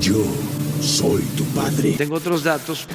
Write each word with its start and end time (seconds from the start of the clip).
Yo 0.00 0.24
soy 0.80 1.22
tu 1.36 1.44
padre. 1.46 1.92
Tengo 1.92 2.16
otros 2.16 2.44
datos. 2.44 2.86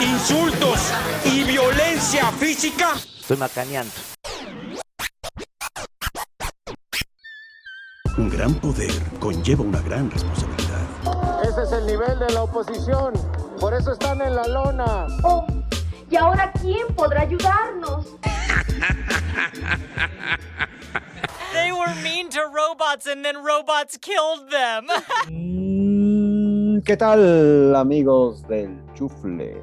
Insultos 0.00 0.80
y 1.24 1.44
violencia 1.44 2.30
física. 2.32 2.94
Estoy 3.20 3.36
macaneando. 3.36 3.92
Un 8.16 8.30
gran 8.30 8.54
poder 8.54 8.92
conlleva 9.18 9.64
una 9.64 9.80
gran 9.80 10.10
responsabilidad. 10.10 10.64
Ese 11.42 11.62
es 11.62 11.72
el 11.72 11.86
nivel 11.86 12.18
de 12.18 12.32
la 12.32 12.42
oposición. 12.42 13.14
Por 13.58 13.74
eso 13.74 13.92
están 13.92 14.20
en 14.20 14.36
la 14.36 14.46
lona. 14.46 15.06
Oh, 15.22 15.46
¿y 16.10 16.16
ahora 16.16 16.52
quién 16.60 16.86
podrá 16.94 17.22
ayudarnos? 17.22 18.06
They 21.52 21.70
were 21.70 21.94
mean 22.02 22.30
to 22.30 22.40
robots 22.52 23.06
and 23.06 23.24
then 23.24 23.42
robots 23.42 23.96
killed 23.96 24.50
them. 24.50 24.88
¿Qué 26.84 26.98
tal, 26.98 27.74
amigos 27.74 28.46
del 28.46 28.78
Chufle? 28.92 29.56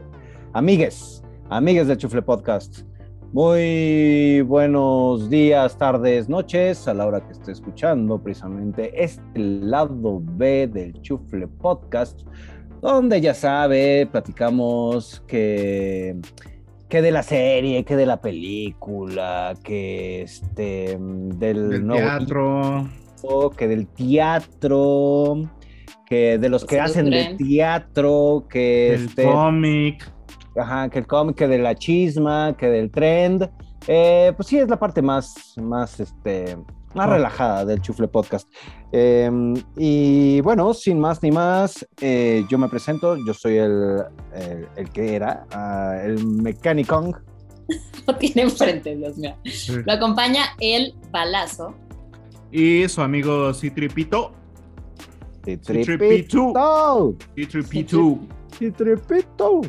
Amigues, 0.54 1.24
amigues 1.52 1.88
del 1.88 1.98
Chufle 1.98 2.24
Podcast. 2.24 2.80
Muy 3.32 4.42
buenos 4.42 5.30
días, 5.30 5.78
tardes, 5.78 6.30
noches, 6.30 6.88
a 6.88 6.96
la 6.96 7.06
hora 7.06 7.24
que 7.24 7.34
esté 7.34 7.52
escuchando 7.52 8.18
precisamente 8.18 9.04
este 9.04 9.38
lado 9.38 10.20
B 10.20 10.66
del 10.66 11.00
Chufle 11.04 11.48
Podcast, 11.48 12.22
donde 12.82 13.22
ya 13.22 13.36
sabe, 13.36 14.10
platicamos 14.12 15.22
que, 15.28 16.18
que 16.90 17.04
de 17.04 17.12
la 17.12 17.22
serie, 17.22 17.86
que 17.86 17.98
de 17.98 18.08
la 18.08 18.20
película, 18.20 19.54
que 19.64 20.24
este, 20.24 20.98
del, 21.00 21.70
Del 21.70 21.86
nuevo 21.86 22.02
teatro. 22.02 22.90
que 23.56 23.68
del 23.68 23.86
teatro, 23.86 25.48
que 26.12 26.38
de 26.38 26.50
los 26.50 26.66
que 26.66 26.78
hacen 26.78 27.10
de 27.10 27.38
teatro, 27.38 28.46
que 28.50 28.96
El 28.96 29.06
este, 29.06 29.24
cómic. 29.24 30.12
Ajá, 30.58 30.90
que 30.90 31.00
el 31.00 31.08
cómic, 31.08 31.38
que 31.38 31.48
de 31.48 31.58
la 31.58 31.74
chisma, 31.74 32.54
que 32.58 32.68
del 32.68 32.92
trend. 32.92 33.50
Eh, 33.88 34.34
pues 34.36 34.50
sí, 34.50 34.58
es 34.58 34.68
la 34.68 34.78
parte 34.78 35.02
más, 35.02 35.54
más, 35.56 36.02
este, 36.02 36.58
más 36.96 37.10
relajada 37.10 37.64
del 37.64 37.82
Chufle 37.82 38.10
Podcast. 38.10 38.46
Eh, 38.92 39.32
y 39.78 40.42
bueno, 40.42 40.74
sin 40.74 41.00
más 41.00 41.24
ni 41.24 41.32
más, 41.32 41.88
eh, 42.02 42.44
yo 42.50 42.58
me 42.58 42.68
presento, 42.68 43.16
yo 43.26 43.34
soy 43.34 43.56
el, 43.56 44.04
el, 44.36 44.68
el 44.76 44.90
que 44.90 45.16
era, 45.16 45.46
ah, 45.54 45.96
el 46.04 46.28
Mechanicong. 46.28 47.16
Lo 48.06 48.18
tiene 48.18 48.42
enfrente, 48.42 48.98
Dios 48.98 49.18
mío. 49.18 49.38
Sí. 49.46 49.78
Lo 49.86 49.94
acompaña 49.94 50.44
el 50.60 50.94
balazo. 51.10 51.74
Y 52.52 52.86
su 52.90 53.02
amigo 53.02 53.54
Citripito. 53.54 54.41
Citripito. 55.44 57.18
Citripito. 57.36 58.20
Citripito. 58.58 59.62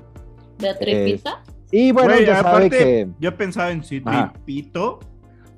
de 0.58 0.74
tripita. 0.74 1.42
Y 1.70 1.90
bueno, 1.92 2.14
Güey, 2.14 2.26
ya 2.26 2.36
sabe 2.42 2.48
aparte, 2.48 2.78
que... 2.78 3.08
yo 3.18 3.36
pensaba 3.36 3.70
en 3.70 3.82
Citripito. 3.82 5.00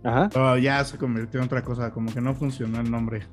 Ajá. 0.05 0.29
pero 0.33 0.59
ya 0.59 0.85
se 0.85 0.98
convirtió 0.98 1.41
en 1.41 1.47
otra 1.47 1.62
cosa. 1.62 1.91
Como 1.91 2.12
que 2.12 2.20
no 2.20 2.35
funcionó 2.35 2.81
el 2.81 2.91
nombre. 2.91 3.27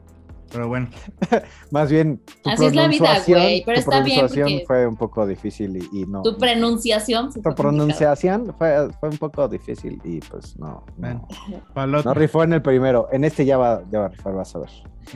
Pero 0.51 0.67
bueno. 0.67 0.89
Más 1.71 1.89
bien, 1.89 2.21
tu 2.43 2.49
Así 2.49 2.65
es 2.65 2.75
la 2.75 2.87
vida, 2.87 3.05
pronunciación- 3.05 3.39
güey, 3.41 3.63
pero 3.65 3.75
tu 3.75 3.79
está 3.81 4.01
bien 4.03 4.19
porque- 4.27 4.63
fue 4.67 4.87
un 4.87 4.95
poco 4.97 5.25
difícil 5.25 5.77
y, 5.91 6.01
y 6.01 6.05
no. 6.05 6.21
Tu 6.23 6.37
pronunciación. 6.37 7.31
se 7.31 7.41
Tu 7.41 7.53
pronunciación 7.55 8.53
fue, 8.57 8.89
fue 8.99 9.09
un 9.09 9.17
poco 9.17 9.47
difícil 9.47 10.01
y 10.03 10.19
pues 10.19 10.57
no. 10.59 10.83
No 11.75 12.13
rifó 12.13 12.43
en 12.43 12.53
el 12.53 12.61
primero. 12.61 13.07
En 13.11 13.23
este 13.23 13.45
ya 13.45 13.57
va, 13.57 13.81
ya 13.91 13.99
va 13.99 14.05
a 14.05 14.09
rifar, 14.09 14.33
vas 14.35 14.55
a 14.55 14.59
ver. 14.59 14.69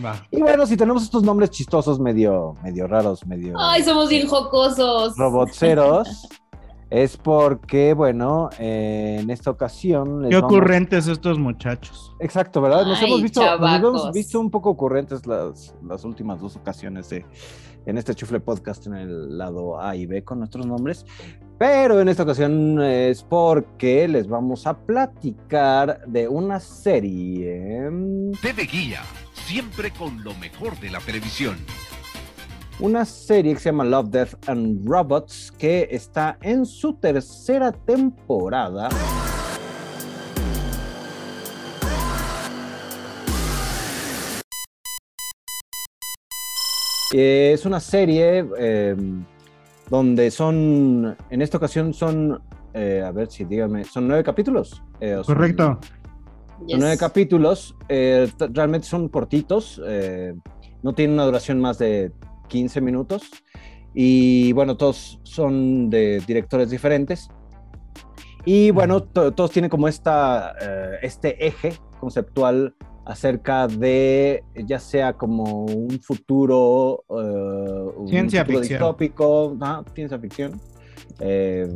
Va. 0.04 0.16
Y 0.32 0.42
bueno, 0.42 0.66
si 0.66 0.76
tenemos 0.78 1.04
estos 1.04 1.22
nombres 1.24 1.52
chistosos, 1.52 2.00
medio, 2.00 2.56
medio 2.64 2.88
raros, 2.88 3.26
medio 3.28 3.56
Ay, 3.58 3.84
somos 3.84 4.10
bien 4.10 4.28
jocosos. 4.28 5.16
robotceros, 5.18 6.28
es 6.90 7.18
porque, 7.18 7.94
bueno, 7.94 8.50
eh, 8.60 9.18
en 9.22 9.30
esta 9.30 9.50
ocasión. 9.52 10.22
les 10.22 10.30
Qué 10.30 10.36
vamos- 10.36 10.52
ocurrentes 10.52 11.08
estos 11.08 11.40
muchachos. 11.40 12.14
Exacto, 12.20 12.62
¿verdad? 12.62 12.86
Nos 12.86 13.00
Ay, 13.00 13.08
hemos 13.08 13.22
visto, 13.22 13.42
nos 13.60 13.76
hemos 13.80 14.12
visto 14.14 14.40
un 14.40 14.50
poco 14.52 14.70
ocurrentes 14.70 15.26
las, 15.26 15.76
las 15.84 16.04
últimas 16.06 16.40
dos 16.40 16.56
ocasiones 16.56 17.10
de, 17.10 17.26
en 17.86 17.98
este 17.98 18.14
chufle 18.16 18.40
podcast 18.40 18.86
en 18.88 18.96
el 18.96 19.38
lado 19.38 19.80
A 19.82 19.96
y 19.96 20.06
B 20.06 20.24
con 20.24 20.40
nuestros 20.40 20.66
nombres. 20.66 21.06
Pero 21.58 22.02
en 22.02 22.10
esta 22.10 22.24
ocasión 22.24 22.82
es 22.82 23.24
porque 23.24 24.08
les 24.10 24.28
vamos 24.28 24.68
a 24.68 24.78
platicar 24.78 26.02
de 26.06 26.28
una 26.28 26.60
serie. 26.60 27.90
TV 28.42 28.64
Guía, 28.66 29.02
siempre 29.34 29.92
con 29.92 30.24
lo 30.24 30.34
mejor 30.36 30.78
de 30.80 30.90
la 30.90 31.00
televisión. 31.00 31.56
Una 32.80 33.06
serie 33.06 33.54
que 33.54 33.60
se 33.60 33.70
llama 33.70 33.86
Love, 33.86 34.10
Death 34.10 34.50
and 34.50 34.86
Robots 34.88 35.52
que 35.58 35.88
está 35.92 36.38
en 36.42 36.66
su 36.66 36.94
tercera 36.94 37.72
temporada. 37.72 38.90
Eh, 47.14 47.52
Es 47.54 47.66
una 47.66 47.80
serie 47.80 48.46
eh, 48.58 48.96
donde 49.90 50.32
son, 50.32 51.16
en 51.30 51.42
esta 51.42 51.58
ocasión 51.58 51.94
son, 51.94 52.42
eh, 52.74 53.04
a 53.06 53.12
ver 53.12 53.30
si 53.30 53.46
díganme, 53.46 53.84
son 53.84 54.08
nueve 54.08 54.24
capítulos. 54.24 54.82
eh, 55.00 55.14
son- 55.24 55.36
Correcto. 55.36 55.80
Yes. 56.62 56.72
son 56.72 56.80
nueve 56.80 56.98
capítulos, 56.98 57.76
eh, 57.90 58.32
realmente 58.54 58.88
son 58.88 59.10
cortitos, 59.10 59.82
eh, 59.86 60.34
no 60.84 60.94
tienen 60.94 61.16
una 61.16 61.26
duración 61.26 61.60
más 61.60 61.78
de 61.78 62.12
15 62.48 62.82
minutos 62.82 63.24
y 63.94 64.52
bueno, 64.54 64.76
todos 64.78 65.20
son 65.24 65.90
de 65.90 66.22
directores 66.28 66.70
diferentes. 66.70 67.30
Y 68.46 68.72
bueno, 68.72 69.02
to- 69.02 69.32
todos 69.34 69.52
tienen 69.52 69.70
como 69.70 69.88
esta, 69.88 70.54
eh, 70.62 71.00
este 71.02 71.48
eje 71.48 71.74
conceptual 72.00 72.76
acerca 73.06 73.68
de 73.68 74.44
ya 74.56 74.80
sea 74.80 75.14
como 75.14 75.66
un 75.66 76.00
futuro, 76.02 77.04
eh, 77.10 77.92
un 77.98 78.08
Ciencia 78.08 78.42
futuro 78.44 78.60
ficción. 78.60 78.80
distópico, 78.80 79.58
ajá, 79.62 79.84
ciencia 79.96 80.20
ficción, 80.20 80.60
eh, 81.20 81.68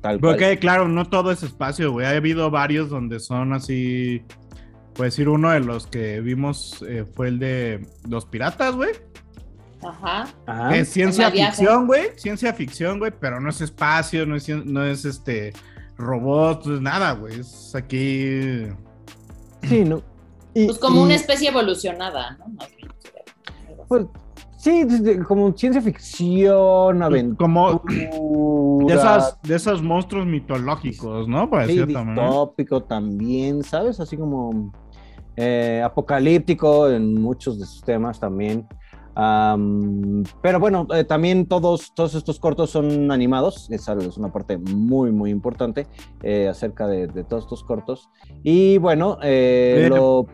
tal 0.00 0.20
Pero 0.20 0.36
cual. 0.36 0.58
claro, 0.58 0.88
no 0.88 1.08
todo 1.08 1.30
es 1.30 1.42
espacio, 1.42 1.92
güey. 1.92 2.06
Ha 2.06 2.10
habido 2.10 2.50
varios 2.50 2.90
donde 2.90 3.20
son 3.20 3.52
así. 3.54 4.22
Puedes 4.94 5.14
decir, 5.14 5.28
uno 5.28 5.50
de 5.50 5.60
los 5.60 5.86
que 5.86 6.20
vimos 6.20 6.84
eh, 6.88 7.04
fue 7.14 7.28
el 7.28 7.38
de 7.38 7.86
los 8.08 8.26
piratas, 8.26 8.76
güey. 8.76 8.90
Ajá. 9.84 10.74
Es 10.76 10.88
ciencia 10.90 11.30
ficción, 11.30 11.86
güey. 11.86 12.02
Ciencia 12.16 12.52
ficción, 12.52 12.98
güey. 12.98 13.12
Pero 13.18 13.40
no 13.40 13.50
es 13.50 13.60
espacio, 13.60 14.26
no 14.26 14.36
es, 14.36 14.48
no 14.48 14.84
es 14.84 15.04
este 15.04 15.52
robots, 15.96 16.66
no 16.66 16.74
es 16.76 16.80
nada, 16.80 17.12
güey. 17.12 17.40
Es 17.40 17.74
aquí. 17.74 18.66
Sí, 19.62 19.84
¿no? 19.84 20.02
Y- 20.54 20.66
Pues 20.66 20.78
como 20.78 21.00
y- 21.00 21.04
una 21.04 21.14
especie 21.14 21.48
evolucionada, 21.48 22.36
¿no? 22.38 22.48
Más 22.48 22.68
bien. 22.76 22.88
Pues, 23.88 24.06
sí, 24.56 24.84
desde- 24.84 25.22
como 25.24 25.52
ciencia 25.56 25.82
ficción, 25.82 27.02
aventura. 27.02 27.36
Como 27.38 27.82
de, 28.86 28.94
esas, 28.94 29.40
de 29.42 29.56
esos 29.56 29.82
monstruos 29.82 30.26
mitológicos, 30.26 31.28
¿no? 31.28 31.48
Por 31.50 31.66
sí, 31.66 31.84
distópico 31.84 32.82
también, 32.82 33.62
¿sabes? 33.62 34.00
Así 34.00 34.16
como 34.16 34.72
eh, 35.36 35.82
apocalíptico 35.84 36.88
en 36.88 37.20
muchos 37.20 37.58
de 37.58 37.66
sus 37.66 37.82
temas 37.82 38.20
también. 38.20 38.66
Am, 39.16 40.24
pero 40.42 40.58
bueno, 40.58 40.86
eh, 40.94 41.04
también 41.04 41.46
todos, 41.46 41.94
todos 41.94 42.14
estos 42.14 42.40
cortos 42.40 42.70
son 42.70 43.10
animados, 43.12 43.70
esa 43.70 43.94
es 43.94 44.16
una 44.16 44.32
parte 44.32 44.58
muy, 44.58 45.12
muy 45.12 45.30
importante 45.30 45.86
eh, 46.22 46.48
acerca 46.48 46.86
de, 46.86 47.06
de 47.06 47.22
todos 47.24 47.44
estos 47.44 47.62
cortos. 47.62 48.08
Y 48.42 48.78
bueno, 48.78 49.18
eh, 49.22 49.86
lo 49.88 50.26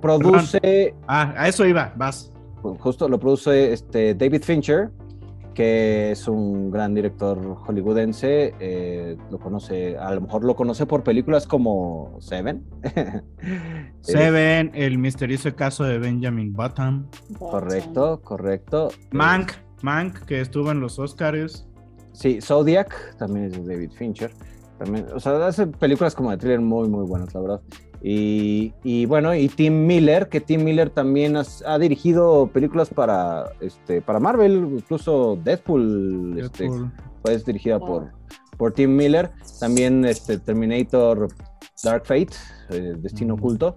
produce, 0.00 0.94
Ah, 1.06 1.32
a 1.36 1.48
eso 1.48 1.64
iba, 1.66 1.92
vas. 1.96 2.32
justo 2.80 3.08
lo 3.08 3.18
produce 3.18 3.72
este 3.72 4.14
David 4.14 4.42
Fincher, 4.42 4.90
que 5.54 6.12
es 6.12 6.28
un 6.28 6.70
gran 6.70 6.94
director 6.94 7.38
hollywoodense. 7.56 8.54
eh, 8.60 9.16
lo 9.30 9.38
conoce, 9.38 9.96
a 9.98 10.14
lo 10.14 10.22
mejor 10.22 10.44
lo 10.44 10.56
conoce 10.56 10.86
por 10.86 11.02
películas 11.02 11.46
como 11.46 12.16
Seven. 12.20 12.64
Seven, 14.00 14.70
el 14.74 14.98
misterioso 14.98 15.54
caso 15.54 15.84
de 15.84 15.98
Benjamin 15.98 16.52
Button. 16.52 17.08
Correcto, 17.38 18.20
correcto. 18.22 18.90
Mank, 19.12 19.52
Mank, 19.82 20.20
que 20.24 20.40
estuvo 20.40 20.70
en 20.70 20.80
los 20.80 20.98
Oscars. 20.98 21.66
Sí, 22.12 22.40
Zodiac 22.40 23.16
también 23.16 23.46
es 23.46 23.52
de 23.52 23.74
David 23.74 23.92
Fincher. 23.92 24.32
También, 24.78 25.06
o 25.14 25.20
sea, 25.20 25.46
hace 25.46 25.66
películas 25.66 26.14
como 26.14 26.30
de 26.30 26.36
thriller 26.36 26.60
muy, 26.60 26.88
muy 26.88 27.06
buenas, 27.06 27.32
la 27.34 27.40
verdad. 27.40 27.60
Y, 28.04 28.72
y 28.82 29.06
bueno, 29.06 29.32
y 29.34 29.48
Tim 29.48 29.86
Miller, 29.86 30.28
que 30.28 30.40
Tim 30.40 30.64
Miller 30.64 30.90
también 30.90 31.36
has- 31.36 31.62
ha 31.66 31.78
dirigido 31.78 32.48
películas 32.52 32.90
para, 32.90 33.44
este, 33.60 34.02
para 34.02 34.18
Marvel, 34.18 34.54
incluso 34.78 35.38
Deadpool, 35.44 36.36
este, 36.40 36.64
Deadpool. 36.64 36.92
pues 37.22 37.44
dirigida 37.44 37.78
por, 37.78 38.10
por 38.56 38.72
Tim 38.72 38.96
Miller. 38.96 39.30
También 39.60 40.04
este, 40.04 40.38
Terminator 40.38 41.28
Dark 41.84 42.04
Fate, 42.04 42.30
eh, 42.70 42.94
Destino 42.98 43.34
Ujú. 43.34 43.44
Oculto. 43.44 43.76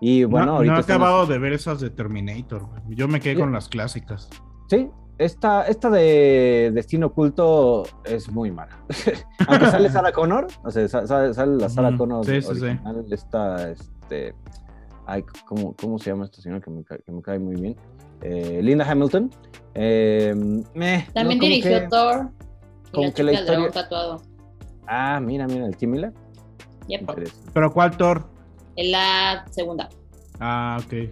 Y 0.00 0.24
bueno, 0.24 0.46
no, 0.46 0.52
ahorita 0.56 0.72
no 0.74 0.78
he 0.80 0.82
acabado 0.82 1.26
de 1.26 1.38
ver 1.38 1.52
esas 1.52 1.80
de 1.80 1.90
Terminator. 1.90 2.62
Yo 2.88 3.08
me 3.08 3.20
quedé 3.20 3.34
Sí. 3.34 3.40
con 3.40 3.52
las 3.52 3.68
clásicas. 3.68 4.28
Sí, 4.68 4.88
esta, 5.18 5.62
esta 5.66 5.90
de 5.90 6.70
Destino 6.74 7.06
Oculto 7.08 7.84
es 8.04 8.28
muy 8.30 8.50
mala. 8.50 8.78
Aunque 9.48 9.66
sale 9.66 9.90
Sarah 9.90 10.12
Connor, 10.12 10.46
o 10.64 10.70
sea, 10.70 10.88
sa- 10.88 11.06
sa- 11.06 11.32
sale, 11.34 11.56
la 11.56 11.68
Sarah 11.68 11.96
Connor 11.96 12.24
sí, 12.24 12.40
sí, 12.42 12.54
sí. 12.54 12.64
original, 12.64 13.04
esta, 13.10 13.70
este, 13.70 14.34
ay, 15.06 15.24
¿cómo, 15.46 15.74
¿cómo 15.80 15.98
se 15.98 16.10
llama 16.10 16.24
esta 16.24 16.40
señora 16.42 16.60
que 16.60 16.70
me, 16.70 16.82
cae, 16.84 16.98
que 17.04 17.12
me 17.12 17.22
cae 17.22 17.38
muy 17.38 17.56
bien? 17.60 17.76
Eh, 18.22 18.60
Linda 18.62 18.88
Hamilton. 18.90 19.30
Eh, 19.74 20.34
meh, 20.74 21.06
También 21.12 21.38
no, 21.38 21.44
dirigió 21.44 21.80
que- 21.80 21.88
Thor. 21.88 22.30
Y 22.88 22.90
como 22.94 23.06
la 23.08 23.12
que 23.14 23.22
la 23.24 23.32
historia- 23.32 23.70
tatuado. 23.70 24.22
Ah, 24.86 25.18
mira, 25.20 25.46
mira, 25.46 25.66
el 25.66 25.76
Tim 25.76 25.90
Miller. 25.92 26.12
Yep. 26.88 27.10
¿Pero 27.52 27.72
cuál 27.72 27.96
Thor? 27.96 28.26
En 28.76 28.92
la 28.92 29.44
segunda. 29.50 29.88
Ah, 30.38 30.78
ok. 30.84 31.10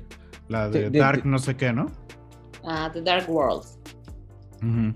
La 0.48 0.68
de 0.68 0.90
Dark 0.90 1.22
de- 1.22 1.28
no 1.30 1.38
sé 1.38 1.56
qué, 1.56 1.72
¿no? 1.72 1.86
ah, 2.64 2.90
The 2.92 3.02
Dark 3.02 3.28
World. 3.28 3.64
Ujú. 4.62 4.92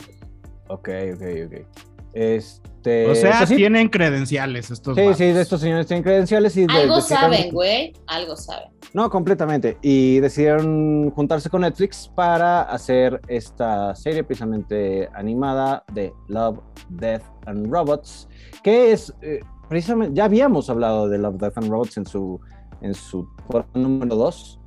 Ok, 0.68 0.88
ok, 1.14 1.22
ok. 1.46 1.66
Este, 2.12 3.10
O 3.10 3.14
sea, 3.14 3.38
pues 3.38 3.50
sí, 3.50 3.56
tienen 3.56 3.88
credenciales 3.90 4.70
estos 4.70 4.94
sí, 4.96 5.02
vatos. 5.02 5.18
sí, 5.18 5.24
de 5.24 5.42
estos 5.42 5.60
señores 5.60 5.86
tienen 5.86 6.02
credenciales 6.02 6.56
y 6.56 6.66
de- 6.66 6.72
Algo 6.72 7.00
saben, 7.02 7.50
güey. 7.52 7.92
Algo 8.06 8.36
saben. 8.36 8.68
No, 8.94 9.10
completamente. 9.10 9.76
Y 9.82 10.20
decidieron 10.20 11.10
juntarse 11.10 11.50
con 11.50 11.60
Netflix 11.60 12.10
para 12.14 12.62
hacer 12.62 13.20
esta 13.28 13.94
serie 13.94 14.24
precisamente 14.24 15.10
animada 15.14 15.84
de 15.92 16.12
Love, 16.28 16.60
Death 16.88 17.22
and 17.44 17.70
Robots, 17.70 18.28
que 18.62 18.92
es 18.92 19.12
eh, 19.20 19.40
precisamente, 19.68 20.14
ya 20.16 20.24
habíamos 20.24 20.70
hablado 20.70 21.08
de 21.10 21.18
Love, 21.18 21.36
Death 21.36 21.58
and 21.58 21.68
Robots 21.70 21.96
en 21.98 22.06
su, 22.06 22.40
en 22.80 22.94
su 22.94 23.28
número 23.74 24.16
2. 24.16 24.58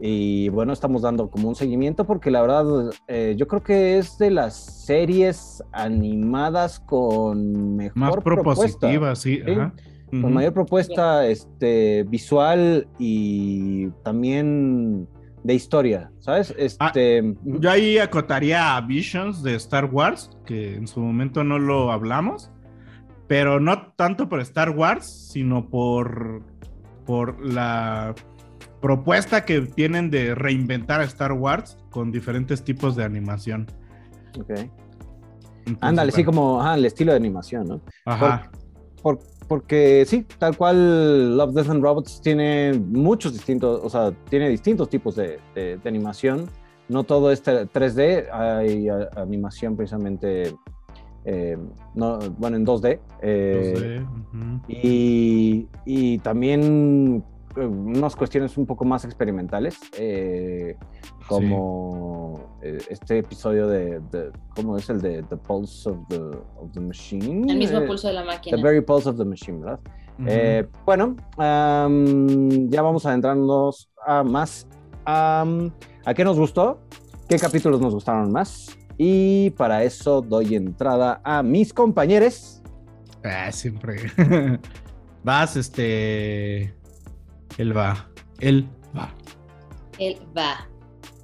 Y 0.00 0.50
bueno, 0.50 0.72
estamos 0.72 1.02
dando 1.02 1.30
como 1.30 1.48
un 1.48 1.54
seguimiento 1.54 2.06
porque 2.06 2.30
la 2.30 2.42
verdad 2.42 2.90
eh, 3.08 3.34
yo 3.38 3.48
creo 3.48 3.62
que 3.62 3.98
es 3.98 4.18
de 4.18 4.30
las 4.30 4.54
series 4.84 5.62
animadas 5.72 6.80
con 6.80 7.76
mejor 7.76 7.96
Más 7.96 8.10
propuesta 8.12 8.42
propositiva, 8.42 9.14
sí. 9.14 9.40
Sí. 9.44 9.50
ajá. 9.50 9.72
con 10.10 10.34
mayor 10.34 10.52
propuesta 10.52 11.26
este, 11.26 12.04
visual 12.04 12.86
y 12.98 13.88
también 14.04 15.08
de 15.46 15.54
historia, 15.54 16.10
¿sabes? 16.18 16.54
Ah, 16.80 16.88
Este, 16.88 17.34
Yo 17.44 17.70
ahí 17.70 17.98
acotaría 17.98 18.76
a 18.76 18.80
Visions 18.80 19.42
de 19.42 19.54
Star 19.54 19.86
Wars, 19.86 20.30
que 20.44 20.74
en 20.74 20.88
su 20.88 21.00
momento 21.00 21.44
no 21.44 21.58
lo 21.58 21.92
hablamos, 21.92 22.50
pero 23.28 23.60
no 23.60 23.92
tanto 23.92 24.28
por 24.28 24.40
Star 24.40 24.70
Wars, 24.70 25.06
sino 25.32 25.68
por, 25.68 26.42
por 27.06 27.44
la 27.44 28.14
propuesta 28.86 29.44
que 29.44 29.62
tienen 29.62 30.10
de 30.10 30.36
reinventar 30.36 31.00
a 31.00 31.04
Star 31.04 31.32
Wars 31.32 31.76
con 31.90 32.12
diferentes 32.12 32.62
tipos 32.62 32.94
de 32.94 33.02
animación. 33.02 33.66
ok. 34.38 34.70
Ándale, 35.80 36.12
sí, 36.12 36.22
como 36.22 36.60
ajá, 36.60 36.76
el 36.76 36.84
estilo 36.84 37.10
de 37.10 37.16
animación, 37.18 37.66
¿no? 37.66 37.80
Ajá. 38.04 38.48
Por- 39.02 39.18
porque 39.48 40.04
sí, 40.06 40.24
tal 40.38 40.56
cual 40.56 41.36
Love, 41.36 41.52
Death 41.54 41.70
and 41.70 41.82
Robots 41.82 42.20
tiene 42.20 42.74
muchos 42.74 43.32
distintos, 43.32 43.80
o 43.82 43.90
sea, 43.90 44.12
tiene 44.28 44.48
distintos 44.48 44.88
tipos 44.88 45.16
de, 45.16 45.40
de- 45.56 45.78
de 45.78 45.88
animación. 45.88 46.48
No 46.88 47.02
todo 47.02 47.32
es 47.32 47.42
3D, 47.44 48.28
hay 48.32 48.88
a- 48.88 49.08
animación 49.16 49.76
precisamente, 49.76 50.54
eh, 51.24 51.56
no, 51.94 52.18
bueno, 52.38 52.56
en 52.56 52.64
2D. 52.64 53.00
eh, 53.22 53.72
Entonces, 53.74 54.02
ujú. 54.32 54.60
y, 54.68 55.66
y 55.84 56.18
también 56.18 57.24
unas 57.56 58.14
cuestiones 58.16 58.56
un 58.56 58.66
poco 58.66 58.84
más 58.84 59.04
experimentales, 59.04 59.78
eh, 59.98 60.76
como 61.28 62.58
eh, 62.62 62.78
este 62.88 63.18
episodio 63.18 63.66
de, 63.68 64.00
de- 64.12 64.30
¿cómo 64.54 64.76
es 64.76 64.88
el 64.90 65.00
de 65.00 65.22
The 65.24 65.36
Pulse 65.36 65.90
of 65.90 65.96
the, 66.08 66.16
of 66.18 66.72
the 66.72 66.80
Machine? 66.80 67.50
El 67.50 67.58
mismo 67.58 67.78
Eh, 67.78 67.86
pulso 67.86 68.08
de 68.08 68.14
la 68.14 68.20
The 68.22 68.26
máquina. 68.26 68.62
Very 68.62 68.80
Pulse 68.80 69.08
of 69.08 69.16
the 69.16 69.24
Machine, 69.24 69.58
¿verdad? 69.60 69.80
Eh, 70.26 70.66
bueno, 70.86 71.14
ya 71.36 72.82
vamos 72.82 73.04
a 73.04 73.10
adentrarnos 73.10 73.90
a 74.06 74.22
más. 74.22 74.66
¿A 75.04 75.44
qué 76.14 76.24
nos 76.24 76.38
gustó? 76.38 76.80
¿Qué 77.28 77.38
capítulos 77.38 77.80
nos 77.80 77.92
gustaron 77.94 78.32
más? 78.32 78.76
Y 78.96 79.50
para 79.50 79.82
eso 79.84 80.22
doy 80.22 80.54
entrada 80.54 81.20
a 81.22 81.42
mis 81.42 81.72
compañeros. 81.74 82.62
Ah, 83.24 83.50
siempre. 83.52 83.96
Vas, 85.24 85.56
este. 85.56 86.72
Él 87.58 87.76
va. 87.76 88.08
Él 88.40 88.68
va. 88.96 89.10
Él 89.98 90.18
va. 90.36 90.68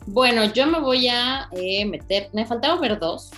Bueno, 0.06 0.44
yo 0.46 0.66
me 0.66 0.80
voy 0.80 1.08
a 1.08 1.48
eh, 1.52 1.84
meter. 1.84 2.30
Me 2.32 2.46
faltaba 2.46 2.80
ver 2.80 2.98
dos. 2.98 3.30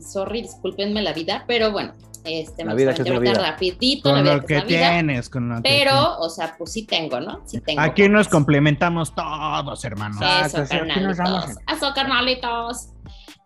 Sorry, 0.00 0.42
discúlpenme 0.42 1.02
la 1.02 1.12
vida, 1.12 1.44
pero 1.46 1.72
bueno, 1.72 1.92
este, 2.24 2.64
La 2.64 2.72
me 2.72 2.76
vida 2.76 2.94
que 2.94 3.02
es 3.02 3.08
la 3.08 3.18
vida. 3.18 3.34
rapidito, 3.34 4.08
la 4.10 4.14
Con 4.16 4.22
vida 4.24 4.36
lo 4.36 4.44
que 4.44 4.60
vida. 4.60 4.90
tienes, 4.90 5.28
con 5.28 5.48
lo 5.48 5.56
que 5.56 5.62
Pero, 5.62 6.18
o 6.18 6.28
sea, 6.28 6.54
pues 6.56 6.72
sí 6.72 6.86
tengo, 6.86 7.20
¿no? 7.20 7.40
Sí 7.46 7.60
tengo. 7.60 7.80
Aquí 7.80 8.08
nos 8.08 8.28
complementamos 8.28 9.14
todos, 9.14 9.84
hermanos. 9.84 10.20
Eso, 10.44 10.64
sí, 10.66 10.76
aquí 10.76 11.00
nos 11.00 11.16
carnalitos. 11.16 11.56
Eso, 11.74 11.92
carnalitos. 11.94 12.88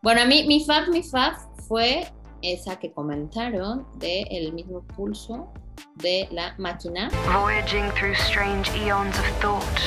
Bueno, 0.03 0.23
a 0.23 0.25
mí, 0.27 0.45
mi 0.47 0.65
fab, 0.65 0.89
mi 0.89 1.03
fab 1.03 1.35
fue 1.69 2.07
esa 2.43 2.79
que 2.79 2.93
comentaron 2.93 3.87
de 3.99 4.23
el 4.31 4.53
mismo 4.53 4.83
pulso 4.83 5.53
de 5.97 6.29
la 6.31 6.55
máquina. 6.59 7.09
voyaging 7.33 7.91
through 7.93 8.15
strange 8.15 8.71
eons 8.85 9.17
of 9.19 9.27
thought 9.41 9.81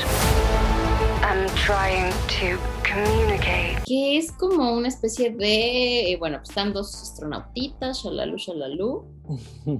and 1.23 1.49
trying 1.55 2.11
to 2.27 2.57
communicate. 2.83 3.81
que 3.85 4.17
es 4.17 4.31
como 4.33 4.73
una 4.73 4.87
especie 4.87 5.31
de, 5.31 6.11
eh, 6.11 6.17
bueno, 6.17 6.37
pues 6.37 6.49
están 6.49 6.71
dos 6.73 6.93
astronautitas, 7.01 8.03
shalalu, 8.03 8.37
shalalu, 8.37 9.03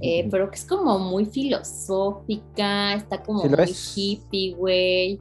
eh, 0.02 0.26
pero 0.30 0.50
que 0.50 0.56
es 0.56 0.64
como 0.66 0.98
muy 0.98 1.26
filosófica, 1.26 2.94
está 2.94 3.22
como 3.22 3.42
Sí 3.42 3.48
muy 3.48 3.62
es. 3.64 3.92
hippie, 3.96 4.54
güey, 4.54 5.20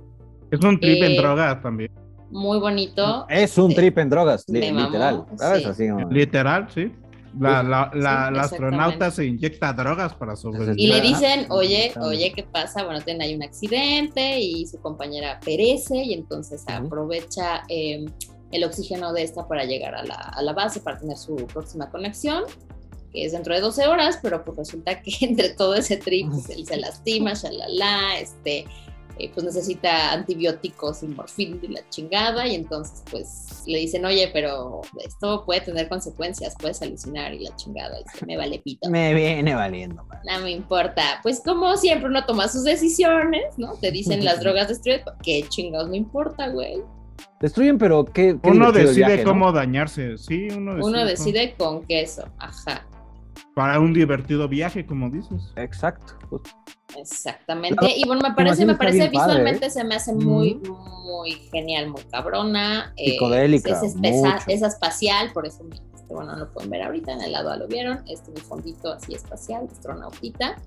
Es 0.51 0.59
un 0.63 0.79
trip 0.79 1.03
en 1.03 1.11
Eh, 1.13 1.17
droga 1.17 1.59
también. 1.61 1.91
muy 2.31 2.59
bonito. 2.59 3.25
Es 3.29 3.57
un 3.57 3.71
Eh, 3.71 3.75
trip 3.75 3.97
en 3.97 4.09
drogas, 4.09 4.45
li- 4.47 4.59
me 4.59 4.73
mamó, 4.73 4.85
literal. 4.87 5.25
¿Sabes? 5.37 5.63
sí. 5.63 5.69
Así 5.69 5.89
como- 5.89 6.09
Literal, 6.11 6.67
sí. 6.73 6.91
La, 7.39 7.63
la, 7.63 7.91
la, 7.93 8.27
Sí, 8.27 8.33
la 8.35 8.41
astronauta 8.41 9.11
se 9.11 9.25
inyecta 9.25 9.73
drogas 9.73 10.13
para 10.13 10.35
sobrevivir. 10.35 10.79
Y 10.79 10.87
le 10.87 11.01
dicen, 11.01 11.47
oye, 11.49 11.93
oye, 12.01 12.31
¿qué 12.33 12.43
pasa? 12.43 12.83
Bueno, 12.83 13.01
tiene 13.01 13.25
ahí 13.25 13.35
un 13.35 13.43
accidente 13.43 14.39
y 14.39 14.65
su 14.67 14.79
compañera 14.79 15.39
perece 15.43 15.97
y 15.97 16.13
entonces 16.13 16.63
Ujú. 16.67 16.87
aprovecha 16.87 17.63
eh, 17.69 18.05
el 18.51 18.63
oxígeno 18.63 19.11
de 19.13 19.23
esta 19.23 19.47
para 19.47 19.65
llegar 19.65 19.95
a 19.95 20.03
la, 20.03 20.15
a 20.15 20.41
la 20.41 20.53
base, 20.53 20.79
para 20.79 20.97
tener 20.97 21.17
su 21.17 21.35
próxima 21.35 21.89
conexión, 21.89 22.43
que 23.11 23.25
es 23.25 23.31
dentro 23.31 23.53
de 23.53 23.61
12 23.61 23.87
horas, 23.87 24.19
pero 24.21 24.43
pues 24.43 24.57
resulta 24.57 25.01
que 25.01 25.11
entre 25.21 25.49
todo 25.49 25.75
ese 25.75 25.97
trip 25.97 26.29
pues, 26.29 26.49
él 26.49 26.65
se 26.65 26.77
lastima, 26.77 27.33
shalala, 27.35 28.19
este, 28.19 28.65
eh, 29.17 29.31
pues 29.33 29.45
necesita 29.45 30.11
antibióticos 30.13 31.03
y 31.03 31.07
morfina 31.07 31.57
y 31.61 31.67
la 31.69 31.87
chingada, 31.89 32.47
y 32.47 32.55
entonces 32.55 33.03
pues 33.09 33.63
le 33.65 33.79
dicen, 33.79 34.05
oye, 34.05 34.29
pero 34.33 34.81
esto 35.03 35.43
puede 35.45 35.61
tener 35.61 35.89
consecuencias, 35.89 36.55
puedes 36.59 36.81
alucinar 36.81 37.33
y 37.33 37.39
la 37.39 37.55
chingada, 37.55 37.97
y 37.99 38.25
me 38.25 38.37
vale 38.37 38.59
pito. 38.59 38.89
Me 38.89 39.13
viene 39.13 39.55
valiendo. 39.55 40.03
man. 40.05 40.19
No 40.25 40.39
me 40.43 40.51
importa. 40.51 41.19
Pues 41.23 41.41
como 41.43 41.75
siempre 41.77 42.07
uno 42.09 42.25
toma 42.25 42.47
sus 42.47 42.63
decisiones, 42.63 43.43
¿no? 43.57 43.73
Te 43.75 43.91
dicen 43.91 44.23
las 44.23 44.39
drogas 44.41 44.67
destruyen. 44.67 45.01
¿Qué 45.23 45.43
chingados 45.49 45.89
me 45.89 45.97
importa, 45.97 46.49
güey? 46.49 46.81
Destruyen, 47.39 47.77
pero 47.77 48.05
qué. 48.05 48.37
qué 48.41 48.49
Uno 48.49 48.71
decide 48.71 49.05
viaje, 49.07 49.23
¿no? 49.23 49.31
cómo 49.31 49.51
dañarse. 49.51 50.17
Sí, 50.17 50.47
uno 50.55 50.75
decide. 50.75 50.87
Uno 50.89 50.97
cómo- 50.97 51.05
decide 51.05 51.55
con 51.57 51.85
queso. 51.85 52.25
Ajá. 52.37 52.85
Para 53.55 53.79
un 53.79 53.93
divertido 53.93 54.47
viaje, 54.49 54.85
como 54.85 55.09
dices. 55.09 55.51
Exacto. 55.55 56.13
Exactamente. 56.97 57.87
Y 57.97 58.05
bueno, 58.05 58.21
me 58.21 58.35
parece, 58.35 58.65
me 58.65 58.75
parece 58.75 58.97
padre, 59.09 59.09
visualmente 59.11 59.65
¿eh? 59.67 59.69
se 59.69 59.83
me 59.83 59.95
hace 59.95 60.13
muy, 60.13 60.55
muy 61.05 61.31
genial, 61.51 61.89
muy 61.89 62.03
cabrona. 62.03 62.93
eh, 62.97 63.11
Psicodélica, 63.11 63.71
es, 63.71 63.83
espesa- 63.95 64.33
mucho. 64.33 64.43
es 64.47 64.61
espacial, 64.61 65.31
por 65.33 65.45
eso, 65.47 65.63
este, 65.71 66.13
bueno, 66.13 66.33
no 66.33 66.39
lo 66.39 66.51
pueden 66.53 66.69
ver 66.69 66.83
ahorita, 66.83 67.13
en 67.13 67.21
el 67.21 67.31
lado 67.31 67.49
A 67.51 67.57
lo 67.57 67.67
vieron. 67.67 68.03
Este 68.07 68.31
mi 68.31 68.41
fondito 68.41 68.91
así 68.91 69.13
espacial, 69.13 69.67
astronautita. 69.71 70.57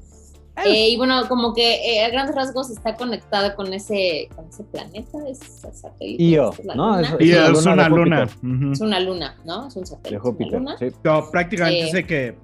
Eh, 0.66 0.88
y 0.88 0.96
bueno, 0.96 1.28
como 1.28 1.54
que 1.54 1.76
eh, 1.98 2.04
a 2.04 2.08
grandes 2.08 2.34
rasgos 2.34 2.68
está 2.70 2.96
conectado 2.96 3.54
con 3.54 3.72
ese, 3.72 4.28
con 4.34 4.48
ese 4.48 4.64
planeta, 4.64 5.18
ese 5.28 5.72
satélite. 5.72 6.20
Io, 6.24 6.52
es 6.52 6.64
la 6.64 6.74
¿no? 6.74 6.96
luna. 6.96 7.16
Es- 7.20 7.58
es 7.58 7.66
una 7.66 7.88
luna. 7.88 8.28
Es 8.72 8.80
una 8.80 8.98
luna, 8.98 9.36
¿no? 9.44 9.68
Es 9.68 9.76
un 9.76 9.86
satélite. 9.86 10.10
De 10.10 10.16
es 10.16 10.22
Júpiter. 10.22 10.62
Sí. 10.80 10.86
No, 11.04 11.30
prácticamente 11.30 11.80
Eh. 11.82 11.84
dice 11.84 12.04
que. 12.06 12.38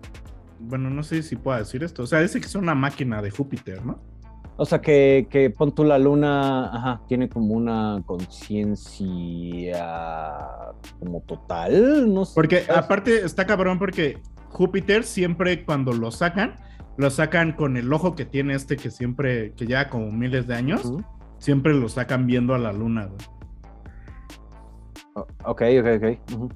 Bueno, 0.67 0.91
no 0.91 1.03
sé 1.03 1.23
si 1.23 1.37
puedo 1.37 1.59
decir 1.59 1.83
esto. 1.85 2.03
O 2.03 2.07
sea, 2.07 2.21
dice 2.21 2.41
que 2.41 2.47
es 2.47 2.55
una 2.55 2.75
máquina 2.75 3.23
de 3.23 3.31
Júpiter, 3.31 3.85
¿no? 3.85 3.99
O 4.57 4.65
sea, 4.65 4.81
que, 4.81 5.27
que 5.31 5.51
pon 5.51 5.75
tú 5.75 5.83
la 5.83 5.99
luna, 5.99 6.67
ajá, 6.73 7.01
tiene 7.09 7.29
como 7.29 7.55
una 7.55 8.03
conciencia 8.07 9.85
como 11.01 11.21
total, 11.23 12.13
no 12.15 12.25
sé. 12.25 12.33
Porque 12.35 12.65
aparte 12.73 13.25
está 13.25 13.47
cabrón 13.47 13.79
porque 13.79 14.23
Júpiter 14.51 15.03
siempre 15.05 15.65
cuando 15.65 15.93
lo 15.93 16.11
sacan, 16.13 16.55
lo 16.97 17.11
sacan 17.11 17.53
con 17.53 17.77
el 17.77 17.93
ojo 17.93 18.15
que 18.15 18.25
tiene 18.25 18.55
este 18.55 18.77
que 18.77 18.91
siempre, 18.91 19.53
que 19.57 19.67
ya 19.67 19.91
como 19.91 20.11
miles 20.13 20.47
de 20.47 20.55
años. 20.55 20.93
Siempre 21.39 21.75
lo 21.75 21.89
sacan 21.89 22.27
viendo 22.27 22.55
a 22.55 22.59
la 22.59 22.73
luna, 22.73 23.07
güey. 23.07 23.19
O- 25.15 25.27
Ok, 25.51 25.63
ok, 25.81 25.87
ok. 26.03 26.33
ujú. 26.35 26.49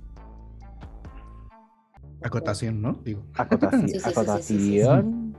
Acotación, 2.23 2.83
¿no? 2.83 2.93
Digo. 3.05 3.23
Acotaci- 3.35 3.89
Sí, 3.89 3.89
sí, 3.89 4.01
sí, 4.01 4.01
sí, 4.01 4.11
sí, 4.11 4.43
sí, 4.43 4.59
sí. 4.71 4.81
acotación. 4.81 5.37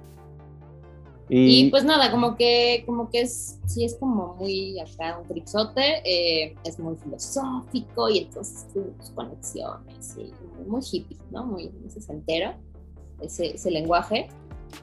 Y 1.31 1.67
Y, 1.67 1.69
pues 1.69 1.83
nada, 1.83 2.09
como 2.09 2.36
que, 2.36 2.83
como 2.88 3.09
que 3.12 3.21
es, 3.21 3.59
sí 3.67 3.86
es 3.86 3.95
como 4.00 4.36
muy 4.36 4.79
acá 4.79 5.19
un 5.19 5.27
tripsote, 5.27 6.01
eh, 6.03 6.55
es 6.63 6.79
muy 6.79 6.95
filosófico 6.95 8.09
y 8.09 8.17
entonces 8.19 8.65
sus 8.74 9.12
conexiones, 9.12 10.17
y 10.17 10.33
muy 10.67 10.81
hippie, 10.91 11.17
¿no? 11.29 11.45
Muy, 11.45 11.69
muy 11.69 11.89
sesentero, 11.91 12.53
ese, 13.21 13.53
ese 13.55 13.69
lenguaje. 13.69 14.27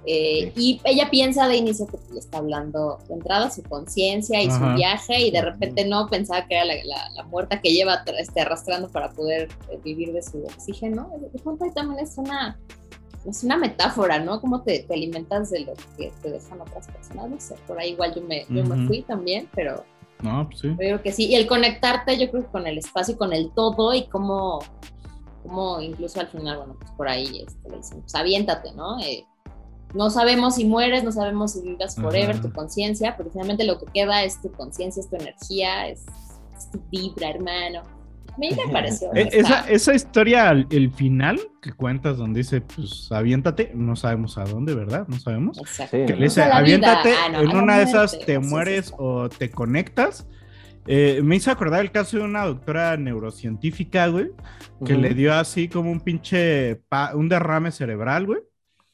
Eh, 0.05 0.52
Y 0.57 0.81
ella 0.85 1.09
piensa 1.11 1.49
de 1.49 1.57
inicio 1.57 1.87
que 1.87 1.99
le 2.12 2.19
está 2.21 2.38
hablando 2.38 2.99
de 3.09 3.14
entrada 3.14 3.50
su 3.50 3.62
conciencia 3.62 4.43
y 4.43 4.50
su 4.50 4.64
viaje 4.75 5.21
y 5.26 5.31
de 5.31 5.43
repente 5.43 5.85
no 5.85 6.07
pensaba 6.09 6.47
que 6.47 6.55
era 6.57 6.64
la, 6.64 6.75
la- 6.85 7.11
la 7.11 7.23
muerta 7.25 7.61
que 7.61 7.73
lleva 7.73 8.02
este, 8.19 8.40
arrastrando 8.40 8.88
para 8.88 9.11
poder 9.12 9.49
eh, 9.71 9.78
vivir 9.85 10.12
de 10.12 10.23
su 10.23 10.38
oxígeno. 10.45 11.11
De 11.33 11.38
pronto 11.40 11.64
ahí 11.64 11.73
también 11.73 12.00
es 12.00 12.16
una, 12.19 12.59
es 13.28 13.43
una 13.45 13.57
metáfora, 13.57 14.19
¿no? 14.21 14.40
Cómo 14.40 14.62
te, 14.62 14.81
te 14.81 14.95
alimentas 14.95 15.50
de 15.50 15.61
lo 15.61 15.73
que 15.97 16.12
te 16.23 16.31
dejan 16.31 16.61
otras 16.61 16.87
personas. 16.88 17.28
No 17.31 17.40
sé, 17.40 17.55
por 17.66 17.78
ahí 17.78 17.90
igual 17.90 18.14
yo 18.14 18.23
me, 18.23 18.45
yo 18.49 18.64
me 18.64 18.87
fui 18.87 19.02
también, 19.02 19.49
pero 19.55 19.85
No, 20.23 20.47
pues 20.49 20.61
sí. 20.61 20.69
yo 20.69 20.76
creo 20.76 21.02
que 21.02 21.12
sí. 21.12 21.26
Y 21.26 21.35
el 21.35 21.47
conectarte, 21.47 22.16
yo 22.19 22.31
creo 22.31 22.45
que 22.45 22.50
con 22.50 22.66
el 22.66 22.78
espacio 22.78 23.14
y 23.14 23.16
con 23.19 23.33
el 23.33 23.50
todo 23.52 23.93
y 23.95 24.07
cómo, 24.09 24.61
cómo 25.43 25.81
incluso 25.81 26.21
al 26.21 26.28
final, 26.28 26.59
bueno, 26.59 26.76
pues 26.78 26.90
por 26.93 27.09
ahí 27.09 27.45
este, 27.47 27.71
le 27.71 27.76
dicen, 27.78 28.00
pues 28.00 28.14
aviéntate, 28.14 28.73
¿no? 28.73 29.00
Eh, 29.00 29.25
no 29.95 30.11
sabemos 30.11 30.57
si 30.57 30.64
mueres, 30.64 31.05
no 31.05 31.12
sabemos 31.12 31.52
si 31.52 31.62
vivas 31.62 31.97
forever, 31.97 32.40
tu 32.40 32.52
conciencia, 32.52 33.16
pero 33.16 33.31
finalmente 33.31 33.64
lo 33.64 33.78
que 33.78 33.87
queda 33.95 34.25
es 34.25 34.40
tu 34.43 34.50
conciencia, 34.52 35.00
es 35.00 35.09
tu 35.09 35.16
energía, 35.16 35.88
es, 35.88 36.05
es 36.57 36.71
tu 36.71 36.81
vibra, 36.90 37.31
hermano. 37.31 37.81
A 38.35 38.38
mí 38.38 38.50
me 38.50 38.71
pareció. 38.73 39.14
E- 39.14 39.31
Esa, 39.33 39.61
esa 39.69 39.95
historia, 39.95 40.50
al- 40.50 40.66
el 40.71 40.93
final 40.93 41.40
que 41.62 41.73
cuentas 41.73 42.19
donde 42.19 42.40
dice, 42.40 42.61
pues 42.61 43.09
aviéntate, 43.11 43.73
no 43.75 43.97
sabemos 43.97 44.37
a 44.37 44.45
dónde, 44.45 44.75
¿verdad? 44.75 45.07
No 45.09 45.19
sabemos. 45.19 45.57
Exacto. 45.59 45.97
Sí. 45.97 46.05
Que 46.07 46.14
le 46.16 46.25
dice, 46.25 46.43
aviéntate, 46.43 47.14
Ah, 47.14 47.28
no, 47.31 47.40
en 47.40 47.57
una 47.57 47.78
de 47.78 47.85
esas 47.85 48.19
te 48.19 48.38
mueres 48.38 48.93
o 48.99 49.28
te 49.31 49.50
conectas. 49.50 50.26
Eh, 50.88 51.21
me 51.25 51.35
hizo 51.35 51.50
acordar 51.50 51.81
el 51.81 51.90
caso 51.90 52.19
de 52.19 52.23
una 52.25 52.45
doctora 52.45 52.97
neurocientífica, 52.97 54.07
güey, 54.09 54.28
que 54.85 54.95
le 54.95 55.14
dio 55.14 55.35
así 55.35 55.69
como 55.69 55.90
un 55.90 56.00
pinche, 56.00 56.76
pa- 56.88 57.12
un 57.16 57.28
derrame 57.28 57.73
cerebral, 57.73 58.26
güey. 58.26 58.40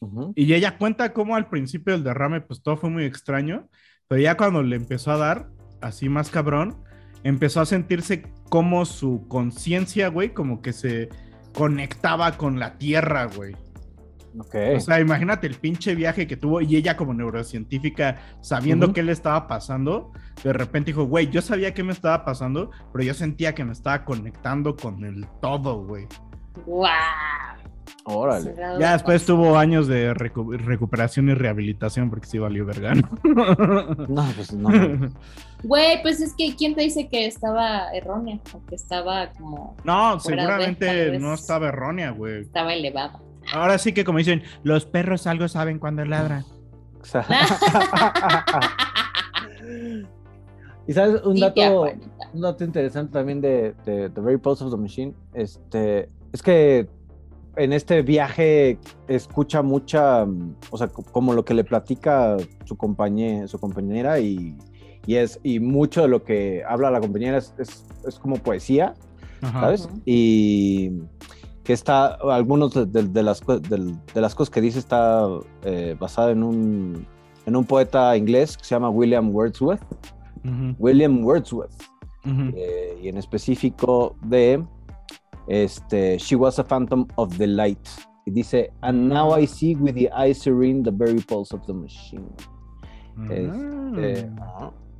Ujú. 0.03 0.33
Y 0.37 0.53
ella 0.53 0.77
cuenta 0.79 1.13
cómo 1.13 1.37
al 1.37 1.49
principio 1.49 1.95
del 1.95 2.05
derrame, 2.05 2.41
pues 2.41 2.63
todo 2.63 2.77
fue 2.77 2.91
muy 2.91 3.05
extraño, 3.05 3.69
pero 4.09 4.21
ya 4.21 4.37
cuando 4.37 4.63
le 4.63 4.77
empezó 4.77 5.13
a 5.13 5.17
dar, 5.17 5.49
así 5.81 6.09
más 6.09 6.31
cabrón, 6.31 6.77
empezó 7.25 7.61
a 7.61 7.67
sentirse 7.67 8.23
como 8.49 8.85
su 8.85 9.27
conciencia, 9.29 10.09
güey, 10.09 10.35
como 10.35 10.61
que 10.61 10.73
se 10.73 11.09
conectaba 11.55 12.33
con 12.37 12.59
la 12.59 12.77
tierra, 12.79 13.27
güey. 13.27 13.55
Ok. 14.39 14.55
O 14.77 14.81
sea, 14.81 14.99
imagínate 14.99 15.47
el 15.47 15.57
pinche 15.57 15.95
viaje 15.95 16.27
que 16.27 16.39
tuvo 16.39 16.63
y 16.63 16.77
ella 16.77 16.97
como 16.97 17.13
neurocientífica, 17.13 18.17
sabiendo 18.41 18.87
Ujú. 18.87 18.95
qué 18.95 19.03
le 19.03 19.13
estaba 19.13 19.47
pasando, 19.47 20.13
de 20.43 20.53
repente 20.55 20.93
dijo, 20.93 21.05
güey, 21.05 21.29
yo 21.29 21.43
sabía 21.43 21.75
qué 21.75 21.83
me 21.83 21.93
estaba 21.93 22.25
pasando, 22.25 22.71
pero 22.93 23.05
yo 23.05 23.13
sentía 23.15 23.55
que 23.55 23.65
me 23.65 23.73
estaba 23.73 24.05
conectando 24.05 24.75
con 24.75 25.05
el 25.05 25.27
todo, 25.41 25.85
güey. 25.85 26.07
¡Guau! 26.65 27.62
Órale. 28.05 28.55
Cerrado 28.55 28.81
Ya 28.81 28.87
de 28.89 28.93
después 28.95 29.25
tuvo 29.25 29.57
años 29.57 29.87
de 29.87 30.13
recu- 30.15 30.57
recuperación 30.59 31.29
y 31.29 31.35
rehabilitación 31.35 32.11
porque 32.11 32.27
sí 32.27 32.39
valió 32.39 32.67
vergano. 32.67 33.09
No, 34.09 34.25
pues 34.35 34.53
no. 34.53 34.69
Güey, 35.63 36.03
pues 36.03 36.21
es 36.21 36.35
que 36.35 36.55
¿quién 36.57 36.75
te 36.75 36.83
dice 36.83 37.09
que 37.09 37.27
estaba 37.27 37.93
errónea? 37.95 38.41
O 38.53 38.67
que 38.67 38.75
estaba 38.75 39.31
como, 39.39 39.77
No, 39.85 40.15
de, 40.15 40.21
seguramente 40.21 41.19
no 41.21 41.35
estaba 41.35 41.69
errónea, 41.69 42.11
güey. 42.11 42.41
estaba 42.43 42.75
elevada. 42.75 43.21
Ahora 43.53 43.79
sí 43.79 43.93
que 43.93 44.05
como 44.05 44.19
dicen, 44.19 44.43
los 44.65 44.85
perros 44.87 45.27
algo 45.29 45.47
saben 45.49 45.79
cuando 45.79 46.05
ladran. 46.05 46.45
Y 50.87 50.93
sabes, 50.95 51.23
un 51.23 51.39
dato, 51.39 51.87
un 52.33 52.41
dato 52.41 52.65
interesante 52.65 53.13
también 53.13 53.41
de, 53.41 53.73
de 53.85 54.11
The 54.11 54.21
Very 54.21 54.39
Pulse 54.39 54.65
of 54.65 54.73
the 54.73 54.77
Machine, 54.77 55.15
este, 55.33 56.09
es 56.33 56.43
que 56.43 56.89
en 57.57 57.73
este 57.73 58.03
viaje 58.03 58.79
escucha 59.09 59.63
mucha, 59.63 60.25
o 60.71 60.79
sea, 60.79 60.89
co- 60.89 61.03
como 61.03 61.33
lo 61.35 61.45
que 61.45 61.55
le 61.55 61.65
platica 61.65 62.37
su 62.65 62.77
compañera, 62.77 63.47
su 63.49 63.59
compañera 63.59 64.19
y, 64.21 64.57
y 65.07 65.17
es 65.17 65.39
y 65.43 65.61
mucho 65.61 66.03
de 66.03 66.09
lo 66.09 66.25
que 66.25 66.63
habla 66.69 66.91
la 66.91 67.01
compañera 67.01 67.39
es, 67.39 67.55
es, 67.59 67.85
es 68.07 68.19
como 68.19 68.37
poesía, 68.37 68.95
Ajá. 69.43 69.61
¿sabes? 69.61 69.89
Y 70.07 70.93
que 71.65 71.73
está, 71.73 72.15
algunos 72.31 72.75
de, 72.75 72.87
de- 72.87 73.09
de 73.09 73.23
las, 73.23 73.41
de 73.47 74.21
las 74.21 74.35
cosas 74.35 74.51
que 74.51 74.61
dice 74.61 74.79
está 74.79 75.27
eh, 75.65 75.95
basada 75.99 76.31
en 76.33 76.43
un, 76.43 77.07
en 77.47 77.57
un 77.57 77.65
poeta 77.65 78.17
inglés 78.17 78.57
que 78.57 78.65
se 78.65 78.75
llama 78.75 78.89
William 78.91 79.31
Wordsworth. 79.35 79.83
William 80.79 81.25
Wordsworth. 81.25 81.71
eh, 82.25 82.99
y 83.03 83.09
en 83.09 83.17
específico 83.17 84.17
de 84.23 84.65
este, 85.49 86.19
She 86.19 86.37
was 86.37 86.59
a 86.59 86.65
phantom 86.65 87.07
of 87.17 87.37
the 87.39 87.47
light. 87.47 87.89
Y 88.25 88.31
dice, 88.31 88.73
and 88.83 89.09
now 89.09 89.37
I 89.37 89.47
see 89.47 89.75
with 89.75 89.95
the 89.95 90.09
eyes 90.13 90.41
serene 90.43 90.83
the 90.85 90.93
very 90.93 91.21
pulse 91.21 91.53
of 91.53 91.67
the 91.67 91.73
machine. 91.75 92.25
Este. 93.29 94.31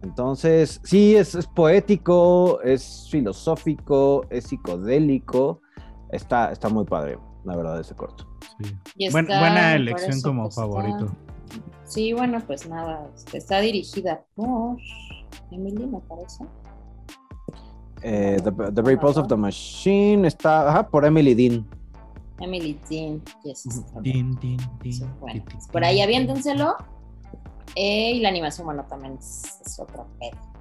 Entonces, 0.03 0.81
sí, 0.83 1.15
es, 1.15 1.35
es 1.37 1.47
poético, 1.47 2.61
es 2.63 3.09
filosófico, 3.11 4.27
es 4.31 4.47
psicodélico. 4.47 5.61
Está, 6.11 6.51
está 6.51 6.69
muy 6.69 6.85
padre, 6.85 7.19
la 7.45 7.57
verdad, 7.57 7.79
ese 7.81 7.95
corto. 7.95 8.27
Sí. 8.97 9.09
Buen- 9.13 9.27
buena 9.27 9.75
elección 9.77 10.21
como 10.21 10.43
pues, 10.45 10.59
está- 10.59 10.63
favorito. 10.63 11.17
Sí, 11.85 12.13
bueno, 12.13 12.41
pues 12.47 12.69
nada, 12.69 13.09
este, 13.15 13.39
está 13.39 13.61
dirigida 13.61 14.25
por 14.35 14.77
Emily, 15.53 15.87
me 15.87 16.01
parece. 16.01 16.45
Eh, 18.03 18.41
the, 18.43 18.51
the 18.73 18.83
Very 18.83 18.97
Pulse 18.97 19.19
of 19.19 19.29
the 19.29 19.37
Machine 19.37 20.27
está 20.27 20.69
ajá, 20.69 20.89
por 20.89 21.05
Emily 21.05 21.35
Dean. 21.35 21.67
Emily 22.41 22.79
Dean, 22.91 23.23
yes. 23.45 23.85
Bueno, 25.21 25.45
pues, 25.51 25.69
por 25.69 25.85
ahí 25.85 26.01
aviéntenselo. 26.01 26.77
Eh, 27.77 28.13
y 28.17 28.21
la 28.21 28.29
animación, 28.29 28.67
bueno, 28.67 28.85
también 28.85 29.17
es, 29.19 29.61
es 29.65 29.79
otro 29.79 30.07
pedo. 30.19 30.52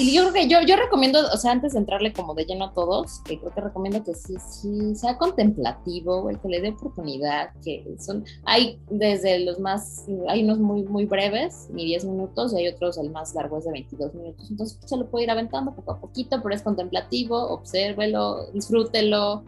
Y 0.00 0.14
yo 0.14 0.22
creo 0.22 0.32
que 0.34 0.48
yo, 0.48 0.58
yo 0.66 0.76
recomiendo, 0.76 1.18
o 1.32 1.36
sea, 1.36 1.52
antes 1.52 1.72
de 1.72 1.78
entrarle 1.80 2.12
como 2.12 2.34
de 2.34 2.44
lleno 2.44 2.66
a 2.66 2.72
todos, 2.74 3.20
que 3.24 3.38
creo 3.38 3.52
que 3.52 3.60
recomiendo 3.60 4.02
que 4.04 4.14
sí, 4.14 4.34
sí 4.48 4.94
sea 4.94 5.18
contemplativo, 5.18 6.22
güey, 6.22 6.36
que 6.40 6.48
le 6.48 6.60
dé 6.60 6.70
oportunidad, 6.70 7.50
que 7.64 7.84
son, 7.98 8.24
hay 8.44 8.78
desde 8.90 9.40
los 9.44 9.58
más, 9.58 10.04
hay 10.28 10.44
unos 10.44 10.58
muy, 10.58 10.82
muy 10.84 11.04
breves, 11.06 11.68
ni 11.72 11.84
10 11.86 12.04
minutos, 12.04 12.52
y 12.52 12.56
hay 12.58 12.68
otros, 12.68 12.98
el 12.98 13.10
más 13.10 13.34
largo 13.34 13.58
es 13.58 13.64
de 13.64 13.72
22 13.72 14.14
minutos, 14.14 14.50
entonces 14.50 14.78
se 14.84 14.96
lo 14.96 15.06
puede 15.10 15.24
ir 15.24 15.30
aventando 15.30 15.74
poco 15.74 15.92
a 15.92 16.00
poquito, 16.00 16.40
pero 16.42 16.54
es 16.54 16.62
contemplativo, 16.62 17.36
obsérvelo, 17.50 18.50
disfrútelo, 18.52 19.44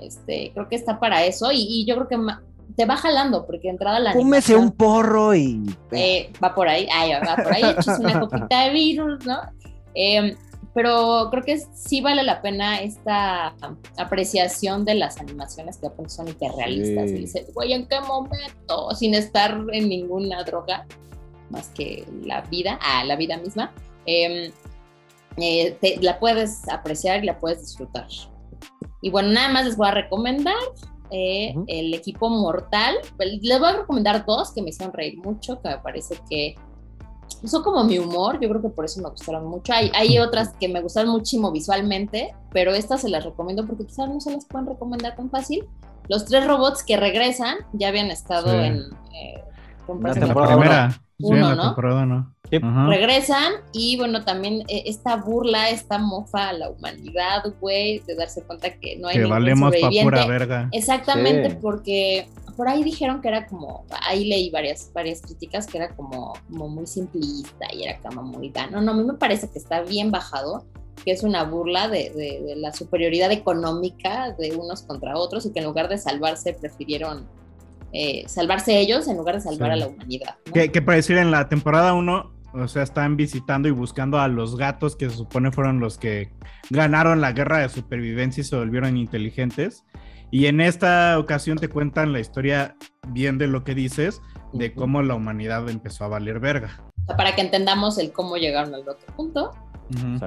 este, 0.00 0.50
creo 0.52 0.68
que 0.68 0.76
está 0.76 0.98
para 0.98 1.24
eso, 1.24 1.52
y, 1.52 1.60
y 1.62 1.84
yo 1.86 1.94
creo 1.96 2.08
que 2.08 2.18
te 2.76 2.84
va 2.84 2.96
jalando, 2.96 3.46
porque 3.46 3.68
de 3.68 3.70
entrada 3.70 4.00
la 4.00 4.12
animación- 4.56 4.60
un 4.64 4.72
porro 4.72 5.34
y... 5.34 5.62
eh, 5.92 6.30
va 6.42 6.54
por 6.54 6.68
ahí, 6.68 6.86
ay, 6.92 7.12
va 7.26 7.36
por 7.36 7.52
ahí, 7.54 7.62
échese 7.62 8.00
una 8.00 8.20
copita 8.28 8.64
de 8.64 8.70
virus, 8.70 9.24
¿no? 9.24 9.38
Eh, 9.96 10.36
pero 10.74 11.28
creo 11.30 11.42
que 11.42 11.58
sí 11.58 12.02
vale 12.02 12.22
la 12.22 12.42
pena 12.42 12.80
esta 12.82 13.54
apreciación 13.96 14.84
de 14.84 14.94
las 14.94 15.18
animaciones 15.18 15.78
que 15.78 15.88
son 16.08 16.28
hiperrealistas. 16.28 17.08
Sí. 17.10 17.16
Y 17.16 17.20
dices, 17.20 17.54
güey, 17.54 17.72
¿en 17.72 17.86
qué 17.88 17.98
momento? 18.02 18.90
Sin 18.94 19.14
estar 19.14 19.58
en 19.72 19.88
ninguna 19.88 20.44
droga, 20.44 20.86
más 21.48 21.68
que 21.70 22.06
la 22.22 22.42
vida, 22.42 22.78
ah, 22.82 23.04
la 23.04 23.16
vida 23.16 23.38
misma, 23.38 23.72
eh, 24.04 24.52
eh, 25.38 25.78
te- 25.80 25.98
la 26.02 26.18
puedes 26.18 26.68
apreciar 26.68 27.22
y 27.22 27.26
la 27.26 27.38
puedes 27.38 27.60
disfrutar. 27.60 28.06
Y 29.00 29.10
bueno, 29.10 29.30
nada 29.30 29.48
más 29.48 29.64
les 29.64 29.76
voy 29.78 29.88
a 29.88 29.92
recomendar 29.92 30.54
eh, 31.10 31.52
Ujú. 31.54 31.64
el 31.68 31.94
equipo 31.94 32.28
mortal. 32.28 32.96
Les 33.18 33.58
voy 33.60 33.68
a 33.68 33.76
recomendar 33.78 34.26
dos 34.26 34.52
que 34.52 34.60
me 34.60 34.70
hicieron 34.70 34.92
reír 34.92 35.16
mucho, 35.18 35.62
que 35.62 35.68
me 35.70 35.78
parece 35.78 36.16
que 36.28 36.54
son 37.46 37.62
como 37.62 37.84
mi 37.84 37.98
humor, 37.98 38.38
yo 38.40 38.48
creo 38.48 38.62
que 38.62 38.68
por 38.68 38.84
eso 38.84 39.00
me 39.02 39.08
gustaron 39.10 39.46
mucho. 39.46 39.72
Hay, 39.72 39.90
hay 39.94 40.18
otras 40.18 40.50
que 40.60 40.68
me 40.68 40.80
gustaron 40.80 41.10
muchísimo 41.10 41.50
visualmente, 41.52 42.34
pero 42.52 42.72
estas 42.74 43.00
se 43.02 43.08
las 43.08 43.24
recomiendo 43.24 43.66
porque 43.66 43.84
quizás 43.86 44.08
no 44.08 44.20
se 44.20 44.32
las 44.32 44.44
pueden 44.46 44.66
recomendar 44.68 45.16
tan 45.16 45.30
fácil. 45.30 45.64
Los 46.08 46.24
tres 46.24 46.46
robots 46.46 46.82
que 46.84 46.96
regresan 46.96 47.56
ya 47.72 47.88
habían 47.88 48.10
estado 48.10 48.50
Sí. 48.50 48.56
en... 48.56 48.76
eh, 49.14 49.42
La 50.02 50.14
temporada 50.14 50.56
primera. 50.56 50.90
Sí, 50.90 51.24
Uno, 51.24 51.36
en 51.36 51.42
la 51.42 51.54
¿no? 51.54 51.62
temporada 51.62 52.06
no. 52.06 52.32
Sí. 52.50 52.60
Ajá. 52.62 52.86
regresan 52.86 53.52
y 53.72 53.96
bueno, 53.96 54.22
también 54.24 54.60
eh, 54.68 54.84
esta 54.86 55.16
burla, 55.16 55.68
esta 55.70 55.98
mofa 55.98 56.50
a 56.50 56.52
la 56.52 56.70
humanidad, 56.70 57.42
güey, 57.60 57.98
de 58.06 58.14
darse 58.14 58.44
cuenta 58.44 58.70
que 58.78 58.96
no 58.98 59.08
hay 59.08 59.14
Que 59.14 59.18
ningún 59.22 59.36
valemos 59.36 59.74
pa' 59.80 59.90
pura 60.04 60.26
verga. 60.26 60.68
Exactamente, 60.70 61.50
Sí. 61.50 61.56
porque 61.60 62.28
por 62.56 62.68
ahí 62.68 62.82
dijeron 62.82 63.20
que 63.20 63.28
era 63.28 63.46
como, 63.46 63.84
ahí 64.02 64.24
leí 64.28 64.50
varias, 64.50 64.90
varias 64.94 65.20
críticas 65.20 65.66
que 65.66 65.78
era 65.78 65.94
como, 65.94 66.32
como 66.50 66.68
muy 66.68 66.86
simplista 66.86 67.66
y 67.72 67.84
era 67.84 67.98
como 68.00 68.22
muy 68.22 68.48
vano. 68.50 68.80
No, 68.80 68.92
a 68.92 68.94
mí 68.94 69.04
me 69.04 69.14
parece 69.14 69.48
que 69.50 69.58
está 69.58 69.82
bien 69.82 70.10
bajado, 70.10 70.64
que 71.04 71.12
es 71.12 71.22
una 71.22 71.44
burla 71.44 71.88
de, 71.88 72.10
de- 72.10 72.42
de 72.46 72.56
la 72.56 72.72
superioridad 72.72 73.30
económica 73.32 74.32
de 74.38 74.56
unos 74.56 74.82
contra 74.82 75.16
otros 75.16 75.44
y 75.46 75.52
que 75.52 75.60
en 75.60 75.66
lugar 75.66 75.88
de 75.88 75.98
salvarse 75.98 76.54
prefirieron 76.54 77.26
eh, 77.92 78.24
salvarse 78.28 78.78
ellos 78.78 79.06
en 79.08 79.16
lugar 79.16 79.36
de 79.36 79.40
salvar 79.42 79.70
Sí. 79.70 79.72
a 79.72 79.76
la 79.76 79.86
humanidad. 79.88 80.34
¿no? 80.46 80.52
Que, 80.52 80.72
que 80.72 80.82
para 80.82 80.96
decir, 80.96 81.16
en 81.18 81.30
la 81.30 81.48
temporada 81.48 81.94
1, 81.94 82.32
o 82.54 82.68
sea, 82.68 82.82
están 82.82 83.16
visitando 83.16 83.68
y 83.68 83.70
buscando 83.70 84.18
a 84.18 84.28
los 84.28 84.56
gatos 84.56 84.96
que 84.96 85.08
se 85.10 85.16
supone 85.16 85.52
fueron 85.52 85.78
los 85.80 85.96
que 85.98 86.32
ganaron 86.70 87.20
la 87.20 87.32
guerra 87.32 87.58
de 87.58 87.68
supervivencia 87.68 88.40
y 88.40 88.44
se 88.44 88.56
volvieron 88.56 88.96
inteligentes. 88.96 89.84
Y 90.30 90.46
en 90.46 90.60
esta 90.60 91.18
ocasión 91.18 91.58
te 91.58 91.68
cuentan 91.68 92.12
la 92.12 92.20
historia 92.20 92.76
bien 93.08 93.38
de 93.38 93.46
lo 93.46 93.64
que 93.64 93.74
dices, 93.74 94.20
de 94.52 94.74
cómo 94.74 95.02
la 95.02 95.14
humanidad 95.14 95.68
empezó 95.68 96.04
a 96.04 96.08
valer 96.08 96.40
verga. 96.40 96.82
Para 97.16 97.34
que 97.34 97.40
entendamos 97.42 97.98
el 97.98 98.12
cómo 98.12 98.36
llegaron 98.36 98.74
al 98.74 98.80
otro 98.88 99.14
punto. 99.14 99.50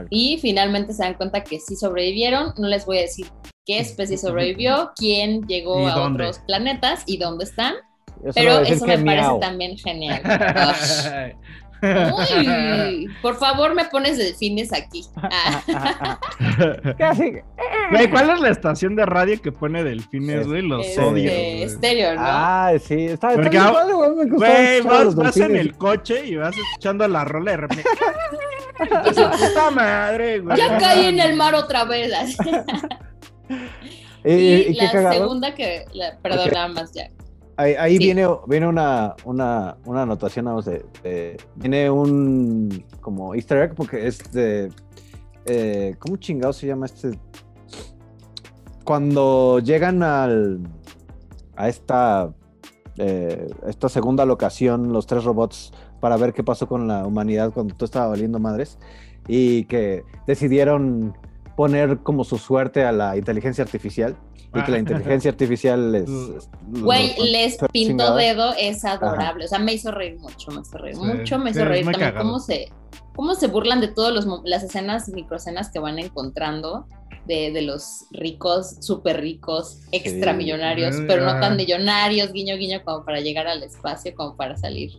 Y 0.09 0.39
finalmente 0.41 0.93
se 0.93 1.03
dan 1.03 1.15
cuenta 1.15 1.43
que 1.43 1.59
sí 1.59 1.75
sobrevivieron. 1.75 2.53
No 2.57 2.67
les 2.67 2.85
voy 2.85 2.99
a 2.99 3.01
decir 3.01 3.27
qué 3.65 3.79
especie 3.79 4.17
sobrevivió, 4.17 4.91
quién 4.95 5.45
llegó 5.47 5.81
¿Y 5.83 5.85
a 5.91 5.95
dónde? 5.95 6.23
otros 6.23 6.39
planetas 6.39 7.03
y 7.05 7.17
dónde 7.17 7.43
están. 7.43 7.73
Voy 8.21 8.31
Pero 8.33 8.59
eso 8.59 8.85
me 8.85 8.97
parece 8.97 9.27
miau. 9.27 9.39
también 9.39 9.77
genial. 9.77 10.21
Uy, 11.81 13.07
por 13.21 13.37
favor, 13.37 13.73
me 13.73 13.85
pones 13.85 14.17
delfines 14.17 14.73
aquí. 14.73 15.05
Ah, 15.15 16.19
Casi. 16.97 17.35
Güey, 17.91 18.09
¿cuál 18.09 18.29
es 18.31 18.39
la 18.41 18.49
estación 18.49 18.95
de 18.95 19.05
radio 19.05 19.41
que 19.41 19.51
pone 19.51 19.83
delfines, 19.83 20.47
güey? 20.47 20.61
Los 20.61 20.85
este, 20.85 21.01
odio. 21.01 21.31
güey. 21.31 21.63
estéreo, 21.63 22.15
¿no? 22.15 22.21
Ah, 22.23 22.71
sí, 22.79 23.05
está, 23.05 23.31
está 23.31 23.41
Porque, 23.41 23.59
güey, 23.59 24.27
me 24.41 24.81
vas, 24.81 25.37
en 25.37 25.55
el 25.55 25.77
coche 25.77 26.25
y 26.25 26.35
vas 26.35 26.55
escuchando 26.57 27.07
la 27.07 27.23
rola 27.25 27.51
de 27.51 27.57
repente. 27.57 27.83
¡Su 29.13 29.29
puta 29.29 29.71
madre, 29.71 30.39
güey! 30.39 30.57
ya 30.57 30.77
caí 30.77 31.05
en 31.05 31.19
el 31.19 31.35
mar 31.35 31.55
otra 31.55 31.85
vez. 31.85 32.09
¿Y, 34.25 34.31
y 34.31 34.55
y 34.69 34.77
qué 34.77 34.89
la 35.01 35.11
segunda 35.13 35.55
que, 35.55 35.85
la- 35.93 36.17
perdón, 36.21 36.49
nada 36.51 36.67
más 36.67 36.93
ya. 36.93 37.09
Ahí, 37.59 37.73
ahí 37.77 37.97
Sí. 37.97 38.05
viene, 38.05 38.25
viene 38.47 38.67
una, 38.69 39.15
una, 39.25 39.75
una 39.85 40.03
anotación, 40.03 40.45
vamos, 40.45 40.63
de, 40.63 40.85
de- 41.03 41.35
viene 41.55 41.89
un 41.89 42.85
como 43.01 43.35
easter 43.35 43.57
egg, 43.63 43.75
porque 43.75 44.07
es 44.07 44.31
de, 44.31 44.71
eh, 45.45 45.93
¿cómo 45.99 46.15
chingado 46.15 46.53
se 46.53 46.67
llama 46.67 46.85
este? 46.85 47.19
Cuando 48.85 49.59
llegan 49.59 50.01
al, 50.03 50.61
a 51.57 51.67
esta, 51.67 52.33
eh, 52.97 53.49
esta 53.67 53.89
segunda 53.89 54.25
locación, 54.25 54.93
los 54.93 55.05
tres 55.05 55.25
robots, 55.25 55.73
para 55.99 56.15
ver 56.15 56.31
qué 56.33 56.45
pasó 56.45 56.65
con 56.65 56.87
la 56.87 57.05
humanidad 57.05 57.51
cuando 57.51 57.75
todo 57.75 57.83
estaba 57.83 58.07
valiendo 58.07 58.39
madres, 58.39 58.79
y 59.27 59.65
que 59.65 60.03
decidieron 60.25 61.13
poner 61.59 61.97
como 62.03 62.23
su 62.23 62.37
suerte 62.37 62.85
a 62.85 62.93
la 62.93 63.17
inteligencia 63.17 63.65
artificial, 63.65 64.15
y 64.55 64.63
que 64.63 64.71
la 64.71 64.77
inteligencia 64.79 65.29
artificial 65.29 65.91
les... 65.91 66.09
Güey, 66.69 67.13
les 67.31 67.57
chingada. 67.73 68.15
dedo, 68.15 68.53
es 68.57 68.85
adorable. 68.85 69.43
O 69.43 69.47
sea, 69.49 69.59
me 69.59 69.73
hizo 69.73 69.91
reír 69.91 70.17
mucho, 70.19 70.51
me 70.51 70.61
hizo 70.61 70.77
reír 70.77 70.95
Sí, 70.95 71.01
mucho, 71.01 71.37
me 71.37 71.49
hizo 71.51 71.65
reír 71.65 71.83
también 71.85 72.13
cómo 72.17 72.39
se, 72.39 72.71
cómo 73.13 73.35
se 73.35 73.47
burlan 73.47 73.81
de 73.81 73.89
todas 73.89 74.25
las 74.45 74.63
escenas, 74.63 75.09
microescenas 75.09 75.69
que 75.69 75.79
van 75.79 75.99
encontrando 75.99 76.87
de, 77.25 77.51
de 77.51 77.61
los 77.61 78.05
ricos, 78.11 78.77
súper 78.79 79.19
ricos, 79.19 79.81
extramillonarios, 79.91 80.95
Sí. 80.95 81.03
pero 81.09 81.25
no 81.25 81.31
Ah. 81.31 81.39
tan 81.41 81.57
millonarios, 81.57 82.31
guiño, 82.31 82.55
guiño, 82.55 82.79
como 82.85 83.03
para 83.03 83.19
llegar 83.19 83.47
al 83.47 83.63
espacio, 83.63 84.13
como 84.15 84.37
para 84.37 84.55
salir 84.55 84.91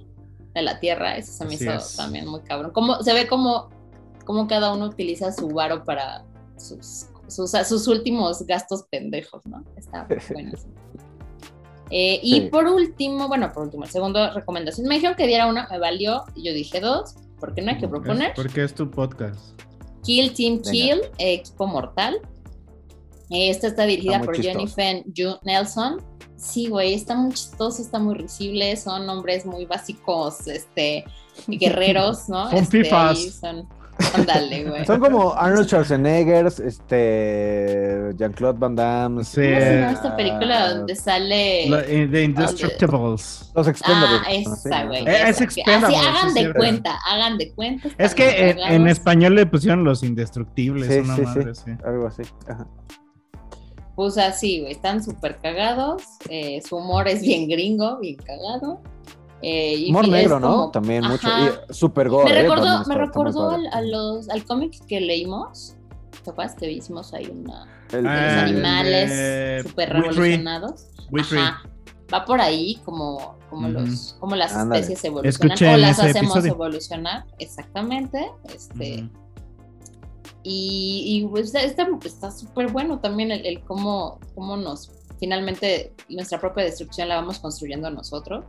de 0.54 0.60
la 0.60 0.78
Tierra. 0.78 1.16
Eso 1.16 1.32
se 1.32 1.44
me 1.46 1.54
Así 1.54 1.64
hizo 1.64 1.72
es. 1.72 1.96
también 1.96 2.26
muy 2.26 2.42
cabrón. 2.42 2.70
Como, 2.72 3.02
se 3.02 3.14
ve 3.14 3.26
como, 3.26 3.70
como 4.26 4.46
cada 4.46 4.74
uno 4.74 4.84
utiliza 4.84 5.32
su 5.32 5.48
varo 5.48 5.84
para 5.84 6.24
sus, 6.60 7.06
sus, 7.28 7.50
sus 7.68 7.88
últimos 7.88 8.42
gastos 8.46 8.84
pendejos, 8.90 9.44
¿no? 9.46 9.64
Está 9.76 10.06
bueno. 10.32 10.52
Eh, 11.90 12.20
y 12.22 12.34
Sí. 12.34 12.40
por 12.52 12.66
último, 12.68 13.26
bueno, 13.26 13.50
por 13.52 13.64
último, 13.64 13.84
segunda 13.86 14.30
recomendación, 14.30 14.86
me 14.86 14.94
dijeron 14.94 15.16
que 15.16 15.26
diera 15.26 15.46
una, 15.48 15.66
me 15.68 15.78
valió, 15.78 16.24
y 16.36 16.44
yo 16.46 16.52
dije 16.52 16.78
dos, 16.80 17.14
porque 17.40 17.62
no 17.62 17.70
hay 17.72 17.78
que 17.78 17.88
proponer. 17.88 18.32
Porque 18.36 18.62
es 18.62 18.74
tu 18.74 18.88
podcast. 18.90 19.60
Kill 20.04 20.32
Team 20.34 20.54
Venga. 20.58 20.70
Kill, 20.70 21.00
eh, 21.18 21.34
Equipo 21.34 21.66
Mortal. 21.66 22.20
Eh, 23.30 23.50
Esta 23.50 23.66
está 23.68 23.84
dirigida 23.86 24.14
Está 24.16 24.24
por 24.26 24.36
chistoso. 24.36 24.58
Jennifer 24.58 25.04
Ju 25.16 25.38
Nelson. 25.44 26.02
Sí, 26.36 26.68
güey, 26.68 26.94
está 26.94 27.14
muy 27.16 27.32
chistoso, 27.34 27.82
está 27.82 27.98
muy 27.98 28.14
risible, 28.14 28.74
son 28.76 29.08
hombres 29.10 29.44
muy 29.44 29.66
básicos, 29.66 30.46
este, 30.46 31.04
guerreros, 31.48 32.28
¿no? 32.28 32.48
Son 32.50 32.58
Este, 32.58 32.82
fifas. 32.84 33.18
ahí 33.18 33.30
Son, 33.30 33.68
ándale, 34.14 34.64
güey. 34.64 34.86
Son 34.86 35.00
como 35.00 35.34
Arnold 35.34 35.66
Schwarzenegger, 35.66 36.46
este, 36.46 38.12
Jean-Claude 38.16 38.58
Van 38.58 38.76
Damme. 38.76 39.24
Sí. 39.24 39.40
¿Cómo 39.42 39.60
se 39.60 39.74
llama 39.74 39.88
ah, 39.88 39.92
esta 39.92 40.16
película 40.16 40.74
donde 40.74 40.96
sale... 40.96 41.68
La- 41.68 41.80
eh, 41.80 42.08
The 42.10 42.22
Indestructibles. 42.22 43.52
Los 43.54 43.68
Expendables. 43.68 44.20
Ah, 44.24 44.32
esa, 44.32 44.84
güey. 44.84 45.06
Eh, 45.06 45.28
es. 45.28 45.40
Expendables, 45.40 45.98
Así, 45.98 46.06
hagan 46.06 46.34
sí, 46.34 46.44
de 46.44 46.54
cuenta, 46.54 46.98
hagan 47.06 47.38
de 47.38 47.52
cuenta. 47.52 47.88
Es 47.98 48.14
que 48.14 48.50
en, 48.50 48.88
español 48.88 49.34
le 49.34 49.46
pusieron 49.46 49.84
los 49.84 50.02
indestructibles. 50.02 50.88
Sí, 50.92 50.98
una 51.00 51.16
sí, 51.16 51.22
madre, 51.22 51.54
sí. 51.54 51.62
sí. 51.66 51.72
Algo 51.84 52.06
así. 52.06 52.22
Ajá. 52.48 52.66
Pues 53.96 54.16
así, 54.16 54.60
güey, 54.60 54.72
están 54.72 55.04
súper 55.04 55.38
cagados. 55.42 56.02
eh, 56.30 56.62
su 56.66 56.76
humor 56.76 57.06
es 57.06 57.20
bien 57.20 57.48
gringo, 57.48 57.98
bien 57.98 58.16
cagado. 58.16 58.80
Eh, 59.42 59.74
y 59.74 59.90
Humor 59.90 60.08
negro, 60.08 60.38
¿no? 60.40 60.70
También 60.70 61.04
mucho. 61.06 61.28
Y 61.28 61.72
super 61.74 62.08
gore. 62.08 62.24
me 62.32 62.38
eh, 62.38 62.42
recordó, 62.42 62.84
me 62.86 62.94
recordó 62.96 63.50
al, 63.50 63.66
a 63.72 63.80
los, 63.82 64.28
al 64.28 64.44
cómic 64.44 64.84
que 64.86 65.00
leímos. 65.00 65.74
¿Te 66.24 66.30
acuerdas 66.30 66.54
que 66.56 66.70
hicimos 66.70 67.14
ahí 67.14 67.26
una 67.32 67.66
El- 67.92 68.02
de 68.02 68.08
los 68.10 68.42
animales 68.42 69.62
súper 69.62 69.90
revolucionados? 69.90 70.86
Ajá. 71.18 71.62
Va 72.12 72.24
por 72.24 72.40
ahí 72.40 72.80
como, 72.84 73.36
como, 73.48 73.68
Ujú. 73.68 73.78
los, 73.86 74.16
como 74.18 74.34
las 74.36 74.52
Ándale. 74.54 74.80
especies 74.80 75.04
evolucionan 75.04 75.52
Escuchen 75.54 75.74
o 75.74 75.76
las 75.78 75.98
hacemos 76.00 76.32
episodio. 76.32 76.52
evolucionar. 76.54 77.24
Exactamente. 77.38 78.30
Este. 78.52 79.08
Y, 80.42 81.22
y, 81.22 81.26
pues, 81.28 81.54
está 81.54 81.86
está 82.04 82.30
súper 82.30 82.70
bueno 82.72 82.98
también 82.98 83.30
el, 83.30 83.44
el 83.46 83.60
cómo, 83.62 84.18
cómo 84.34 84.56
nos 84.56 84.90
finalmente 85.18 85.92
nuestra 86.08 86.40
propia 86.40 86.64
destrucción 86.64 87.08
la 87.08 87.16
vamos 87.16 87.38
construyendo 87.38 87.90
nosotros. 87.90 88.44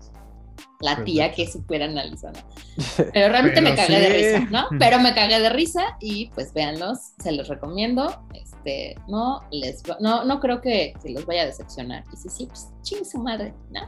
La 0.79 1.03
tía 1.03 1.31
que 1.31 1.47
super 1.47 1.83
analiza, 1.83 2.31
¿no? 2.31 2.39
Pero 3.13 3.29
realmente 3.29 3.61
me 3.61 3.75
cagué 3.75 3.99
de 3.99 4.09
risa, 4.09 4.47
¿no? 4.49 4.67
Pero 4.79 4.99
me 4.99 5.13
cagué 5.13 5.39
de 5.39 5.49
risa 5.49 5.81
y 5.99 6.29
pues 6.33 6.53
véanlos, 6.53 7.13
se 7.21 7.31
los 7.33 7.47
recomiendo. 7.47 8.23
Este, 8.33 8.95
no 9.07 9.41
les 9.51 9.83
va- 9.83 9.97
no, 9.99 10.25
no 10.25 10.39
creo 10.39 10.59
que, 10.59 10.93
que 11.03 11.11
los 11.11 11.25
vaya 11.27 11.43
a 11.43 11.45
decepcionar. 11.45 12.03
Y 12.11 12.17
si 12.17 12.29
sí, 12.29 12.45
pues 12.47 12.69
ching 12.81 13.05
su 13.05 13.19
madre, 13.19 13.53
¿no? 13.69 13.81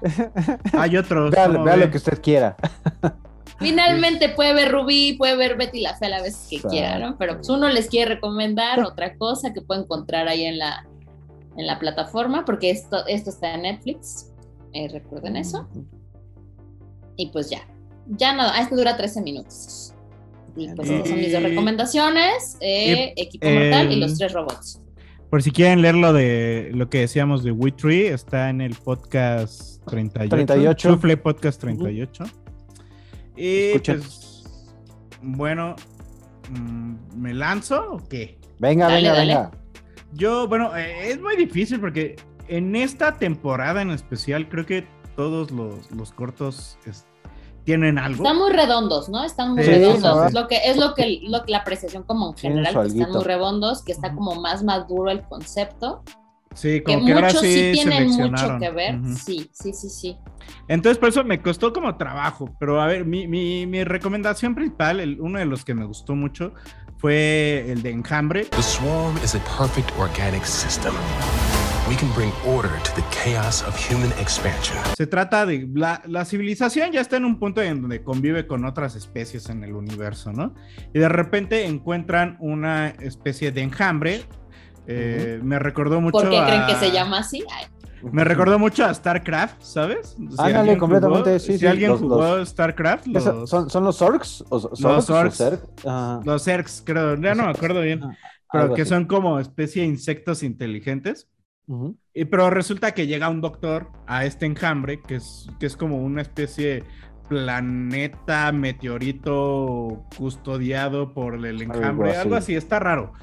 Hay 0.79 0.95
otros. 0.97 1.31
Vea, 1.31 1.47
lo 1.47 1.89
que 1.89 1.97
usted 1.97 2.21
quiera. 2.21 2.55
Finalmente 3.59 4.29
puede 4.29 4.53
ver 4.53 4.71
Rubí, 4.71 5.13
puede 5.13 5.35
ver 5.35 5.57
Betty 5.57 5.81
la 5.81 5.95
Fea 5.95 6.07
a 6.07 6.11
la 6.11 6.21
vez 6.21 6.47
que 6.49 6.57
Exacto. 6.57 6.69
quiera, 6.75 6.99
¿no? 6.99 7.17
Pero 7.17 7.35
pues 7.37 7.49
uno 7.49 7.69
les 7.69 7.87
quiere 7.87 8.15
recomendar 8.15 8.81
otra 8.81 9.15
cosa 9.15 9.53
que 9.53 9.61
puede 9.61 9.81
encontrar 9.81 10.27
ahí 10.27 10.43
en 10.45 10.57
la, 10.59 10.85
en 11.57 11.67
la 11.67 11.79
plataforma, 11.79 12.45
porque 12.45 12.69
esto, 12.71 13.05
esto 13.07 13.29
está 13.29 13.53
en 13.55 13.63
Netflix, 13.63 14.31
eh, 14.73 14.89
recuerden 14.89 15.37
eso. 15.37 15.67
Y 17.15 17.29
pues 17.31 17.49
ya, 17.49 17.67
ya 18.07 18.33
nada, 18.33 18.53
ah, 18.55 18.61
esto 18.61 18.75
dura 18.75 18.97
13 18.97 19.21
minutos. 19.21 19.93
Y 20.55 20.67
pues 20.75 20.89
estas 20.89 21.09
son 21.09 21.17
mis 21.19 21.31
dos 21.31 21.41
Y- 21.41 21.45
recomendaciones, 21.45 22.57
eh, 22.61 23.13
y- 23.15 23.21
Equipo 23.21 23.47
Mortal 23.49 23.91
y 23.91 23.95
los 23.97 24.17
tres 24.17 24.33
robots. 24.33 24.79
Por 25.29 25.41
si 25.41 25.49
quieren 25.51 25.81
leer 25.81 25.95
lo 25.95 26.13
de 26.13 26.69
lo 26.73 26.89
que 26.89 26.99
decíamos 26.99 27.43
de 27.43 27.51
Witry, 27.51 28.05
está 28.05 28.49
en 28.51 28.61
el 28.61 28.75
podcast 28.75 29.83
38. 29.87 30.29
38. 30.29 30.89
Chufle 30.89 31.17
Podcast 31.17 31.59
38. 31.59 32.23
Y 33.35 33.47
Escuchen. 33.71 33.97
pues, 33.99 34.43
bueno, 35.23 35.75
mm, 36.51 36.93
¿me 37.19 37.33
lanzo 37.33 37.93
o 37.93 38.07
qué? 38.07 38.37
Venga, 38.59 38.85
Dale, 38.85 38.97
venga, 38.97 39.13
dale. 39.13 39.33
venga. 39.33 39.51
Yo, 40.13 40.47
bueno, 40.47 40.75
eh, 40.77 41.09
es 41.09 41.19
muy 41.19 41.35
difícil 41.35 41.79
porque 41.79 42.15
en 42.47 42.75
esta 42.75 43.17
temporada 43.17 43.81
en 43.81 43.89
especial 43.89 44.47
creo 44.49 44.67
que 44.67 44.85
todos 45.15 45.51
los, 45.51 45.91
los 45.91 46.11
cortos 46.11 46.77
es- 46.85 47.05
tienen 47.63 47.97
algo. 47.97 48.23
Están 48.25 48.37
muy 48.37 48.51
redondos, 48.51 49.07
¿no? 49.07 49.23
Están 49.23 49.53
muy 49.53 49.63
Sí, 49.63 49.69
redondos. 49.69 50.01
¿no? 50.17 50.25
Es 50.25 50.33
lo 50.33 50.47
que 50.49 50.59
es 50.69 50.75
lo 50.77 50.93
que 50.93 51.19
lo 51.23 51.43
que 51.45 51.51
la 51.53 51.59
apreciación 51.59 52.03
como 52.03 52.31
en 52.31 52.37
general 52.37 52.73
que 52.73 52.87
están 52.87 53.11
muy 53.11 53.23
redondos, 53.23 53.83
que 53.83 53.91
está 53.93 54.13
como 54.13 54.35
más 54.35 54.63
maduro 54.63 55.09
el 55.09 55.21
concepto. 55.21 56.03
Sí, 56.55 56.81
Que 56.81 56.83
como 56.83 57.05
que 57.05 57.13
ahora 57.13 57.27
muchos 57.29 57.41
sí 57.41 57.53
sí 57.53 57.71
tienen 57.71 58.09
mucho 58.11 58.57
que 58.59 58.69
ver. 58.69 58.99
Sí, 59.17 59.49
sí, 59.53 59.73
sí, 59.73 59.89
sí. 59.89 60.17
Entonces, 60.67 60.99
por 60.99 61.09
eso 61.09 61.23
me 61.23 61.41
costó 61.41 61.73
como 61.73 61.95
trabajo. 61.97 62.47
Pero 62.59 62.79
a 62.79 62.85
ver, 62.85 63.05
mi, 63.05 63.27
mi, 63.27 63.65
mi 63.65 63.83
recomendación 63.83 64.53
principal, 64.53 64.99
el- 64.99 65.19
uno 65.19 65.39
de 65.39 65.45
los 65.45 65.65
que 65.65 65.73
me 65.73 65.85
gustó 65.85 66.13
mucho, 66.15 66.53
fue 66.97 67.65
el 67.71 67.81
de 67.81 67.89
Enjambre. 67.91 68.45
The 68.45 68.61
swarm 68.61 69.17
is 69.23 69.33
a 69.35 69.39
perfect 69.57 69.89
organic 69.97 70.43
system. 70.43 70.93
We 71.89 71.95
can 71.95 72.11
bring 72.13 72.31
order 72.45 72.71
to 72.83 72.91
the 72.95 73.03
chaos 73.11 73.61
of 73.63 73.75
human 73.75 74.11
expansion. 74.19 74.77
Se 74.95 75.07
trata 75.07 75.45
de 75.45 75.67
la, 75.73 76.01
la, 76.05 76.25
civilización 76.25 76.91
ya 76.91 77.01
está 77.01 77.17
en 77.17 77.25
un 77.25 77.39
punto 77.39 77.61
en 77.61 77.81
donde 77.81 78.03
convive 78.03 78.47
con 78.47 78.65
otras 78.65 78.95
especies 78.95 79.49
en 79.49 79.63
el 79.63 79.73
universo, 79.73 80.31
¿no? 80.31 80.53
Y 80.93 80.99
de 80.99 81.09
repente 81.09 81.65
encuentran 81.65 82.37
una 82.39 82.89
especie 82.89 83.51
de 83.51 83.61
enjambre. 83.61 84.23
Eh, 84.87 85.39
Me 85.43 85.59
recordó 85.59 85.99
mucho. 86.01 86.19
¿Por 86.19 86.29
qué 86.29 86.39
a... 86.39 86.45
creen 86.45 86.65
que 86.67 86.75
se 86.75 86.91
llama 86.91 87.19
así? 87.19 87.43
Ay. 87.51 87.65
Me 88.11 88.23
recordó 88.25 88.59
mucho 88.59 88.83
a 88.83 88.93
StarCraft, 88.93 89.61
¿sabes? 89.61 90.17
Si 90.17 90.27
Ándale, 90.37 90.77
completamente, 90.77 91.29
jugó, 91.29 91.39
sí. 91.39 91.53
Si 91.53 91.59
sí, 91.59 91.67
alguien 91.67 91.91
los, 91.91 92.01
jugó 92.01 92.37
los, 92.37 92.49
StarCraft, 92.49 93.07
los, 93.07 93.49
¿son, 93.49 93.69
¿son, 93.69 93.83
los 93.83 93.97
Zorks? 93.97 94.43
¿O, 94.49 94.55
los 94.55 94.79
Zorks? 94.79 95.05
Zorks. 95.05 95.39
O 95.39 95.43
Zerg? 95.43 95.59
Ah, 95.85 96.19
Los 96.25 96.43
Zergs, 96.43 96.83
creo. 96.85 97.15
Ya 97.15 97.33
no 97.33 97.45
me 97.45 97.51
acuerdo 97.51 97.79
bien. 97.81 98.01
Pero 98.51 98.63
algo 98.65 98.75
que 98.75 98.81
así. 98.81 98.89
son 98.89 99.05
como 99.05 99.39
especie 99.39 99.83
de 99.83 99.87
insectos 99.87 100.43
inteligentes. 100.43 101.29
Ujú. 101.67 101.97
Y, 102.13 102.25
pero 102.25 102.49
resulta 102.49 102.93
que 102.93 103.07
llega 103.07 103.29
un 103.29 103.41
doctor 103.41 103.89
a 104.07 104.25
este 104.25 104.45
enjambre, 104.45 105.01
que 105.01 105.15
es, 105.15 105.47
que 105.59 105.65
es 105.65 105.75
como 105.77 105.97
una 106.03 106.21
especie 106.21 106.67
de 106.75 106.83
planeta 107.27 108.51
meteorito 108.51 110.05
custodiado 110.17 111.13
por 111.13 111.35
el 111.45 111.61
enjambre, 111.61 112.11
así. 112.11 112.21
algo 112.21 112.35
así, 112.35 112.55
está 112.55 112.79
raro. 112.79 113.13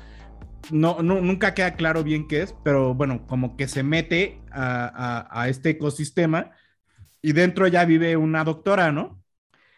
No, 0.73 1.03
no, 1.03 1.21
nunca 1.21 1.55
queda 1.55 1.75
claro 1.75 2.05
bien 2.05 2.29
qué 2.29 2.43
es, 2.43 2.55
pero 2.65 2.95
bueno, 2.95 3.27
como 3.27 3.57
que 3.57 3.69
se 3.69 3.83
mete 3.83 4.41
a, 4.53 4.87
a- 5.31 5.43
a 5.43 5.49
este 5.49 5.71
ecosistema 5.71 6.53
y 7.23 7.33
dentro 7.33 7.67
ya 7.69 7.85
vive 7.85 8.17
una 8.17 8.45
doctora, 8.45 8.93
¿no? 8.93 9.23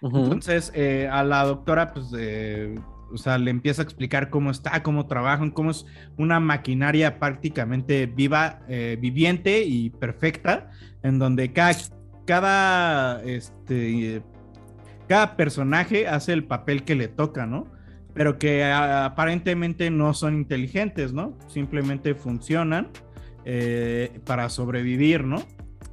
Ujú. 0.00 0.44
Entonces, 0.44 0.72
eh, 0.74 1.08
a 1.10 1.24
la 1.24 1.44
doctora, 1.44 1.92
pues, 1.94 2.06
eh, 2.18 2.74
o 3.12 3.18
sea, 3.18 3.38
le 3.38 3.50
empieza 3.50 3.82
a 3.82 3.84
explicar 3.84 4.30
cómo 4.30 4.50
está, 4.50 4.82
cómo 4.82 5.06
trabajan, 5.06 5.50
cómo 5.50 5.70
es 5.70 5.86
una 6.16 6.40
maquinaria 6.40 7.18
prácticamente 7.18 8.06
viva, 8.06 8.60
eh, 8.68 8.96
viviente 9.00 9.64
y 9.64 9.90
perfecta, 9.90 10.70
en 11.02 11.18
donde 11.18 11.52
cada, 11.52 11.76
cada, 12.24 13.22
este, 13.22 14.22
cada 15.08 15.36
personaje 15.36 16.08
hace 16.08 16.32
el 16.32 16.44
papel 16.44 16.84
que 16.84 16.94
le 16.94 17.08
toca, 17.08 17.46
¿no? 17.46 17.66
Pero 18.14 18.38
que 18.38 18.64
aparentemente 18.64 19.90
no 19.90 20.14
son 20.14 20.34
inteligentes, 20.34 21.12
¿no? 21.12 21.38
Simplemente 21.48 22.14
funcionan 22.14 22.90
eh, 23.44 24.20
para 24.24 24.48
sobrevivir, 24.48 25.24
¿no? 25.24 25.42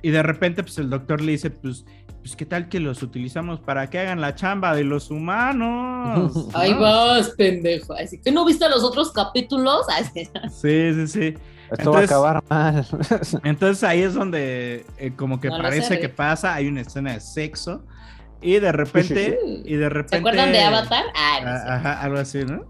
Y 0.02 0.12
de 0.12 0.24
repente, 0.24 0.64
pues 0.64 0.78
el 0.78 0.90
doctor 0.90 1.22
le 1.22 1.34
dice, 1.34 1.50
pues, 1.50 1.86
pues, 2.22 2.36
¿qué 2.36 2.46
tal 2.46 2.70
que 2.70 2.80
los 2.80 3.02
utilizamos 3.04 3.60
para 3.60 3.90
que 3.90 4.00
hagan 4.00 4.22
la 4.22 4.36
chamba 4.36 4.76
de 4.76 4.84
los 4.84 5.10
humanos? 5.12 6.48
Ahí 6.54 6.74
¿no? 6.74 6.82
vas, 6.82 7.30
pendejo. 7.32 7.94
Así 7.94 8.20
que 8.20 8.32
no 8.32 8.46
viste 8.46 8.68
los 8.70 8.84
otros 8.84 9.12
capítulos. 9.12 9.86
Así. 9.98 10.26
Sí, 10.50 10.94
sí, 10.94 11.08
sí. 11.08 11.34
Esto 11.72 11.92
va 11.92 12.00
a 12.00 12.04
acabar 12.04 12.44
mal. 12.50 12.86
Entonces 13.44 13.84
ahí 13.84 14.02
es 14.02 14.16
donde 14.16 14.86
eh, 14.98 15.12
como 15.16 15.40
que 15.40 15.50
No 15.50 15.58
parece 15.58 15.88
sé, 15.88 16.00
que 16.00 16.10
pasa, 16.10 16.56
hay 16.56 16.68
una 16.68 16.82
escena 16.82 17.14
de 17.14 17.20
sexo 17.20 17.84
y 18.42 18.58
de 18.60 18.72
repente, 18.72 19.38
sí. 19.44 19.62
y 19.66 19.76
de 19.76 19.90
repente... 19.90 20.16
¿Se 20.16 20.20
acuerdan 20.20 20.52
de 20.52 20.62
Avatar? 20.62 21.04
Ah, 21.14 21.40
no 21.44 21.50
Ah, 21.50 21.60
sé. 21.60 21.70
Ajá, 21.70 22.02
algo 22.02 22.18
así, 22.18 22.40
¿no? 22.46 22.66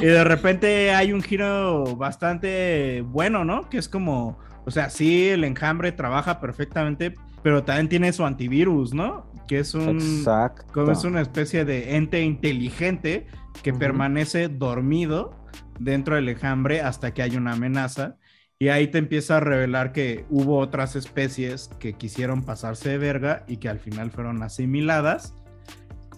Y 0.00 0.06
de 0.06 0.24
repente 0.24 0.92
hay 0.92 1.12
un 1.12 1.22
giro 1.22 1.96
bastante 1.96 3.02
bueno, 3.06 3.44
¿no? 3.44 3.70
Que 3.70 3.78
es 3.78 3.88
como, 3.88 4.38
o 4.66 4.70
sea, 4.70 4.90
sí, 4.90 5.28
el 5.28 5.44
enjambre 5.44 5.92
trabaja 5.92 6.40
perfectamente, 6.40 7.14
pero 7.42 7.64
también 7.64 7.88
tiene 7.88 8.12
su 8.12 8.24
antivirus, 8.24 8.94
¿no? 8.94 9.26
Que 9.48 9.60
es 9.60 9.74
un... 9.74 9.96
Exacto. 10.00 10.64
Como 10.72 10.92
es 10.92 11.04
una 11.04 11.20
especie 11.20 11.64
de 11.64 11.96
ente 11.96 12.22
inteligente 12.22 13.26
que 13.62 13.72
permanece 13.72 14.48
dormido 14.48 15.34
dentro 15.78 16.14
del 16.16 16.28
enjambre 16.28 16.80
hasta 16.80 17.12
que 17.12 17.22
hay 17.22 17.36
una 17.36 17.52
amenaza. 17.52 18.16
Y 18.58 18.68
ahí 18.68 18.86
te 18.88 18.98
empieza 18.98 19.38
a 19.38 19.40
revelar 19.40 19.92
que 19.92 20.24
hubo 20.30 20.58
otras 20.58 20.94
especies 20.94 21.68
que 21.80 21.94
quisieron 21.94 22.44
pasarse 22.44 22.90
de 22.90 22.98
verga 22.98 23.44
y 23.48 23.56
que 23.56 23.68
al 23.68 23.80
final 23.80 24.12
fueron 24.12 24.42
asimiladas 24.42 25.34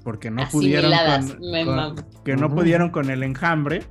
porque 0.02 0.30
no 0.30 0.46
pudieron 0.50 0.92
Asimiladas, 0.92 1.32
con, 1.32 1.50
me 1.50 1.64
con- 1.64 1.76
mamo. 1.76 1.94
que 2.24 2.36
no 2.36 2.54
pudieron 2.54 2.90
con 2.90 3.08
el 3.08 3.22
enjambre. 3.22 3.82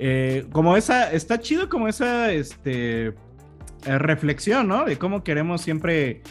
Eh, 0.00 0.46
como 0.50 0.76
esa, 0.76 1.12
está 1.12 1.38
chido 1.38 1.68
como 1.68 1.86
esa 1.86 2.32
este, 2.32 3.06
eh, 3.06 3.14
reflexión, 3.98 4.66
¿no? 4.66 4.84
De 4.84 4.98
cómo 4.98 5.22
queremos 5.22 5.60
siempre 5.60 6.22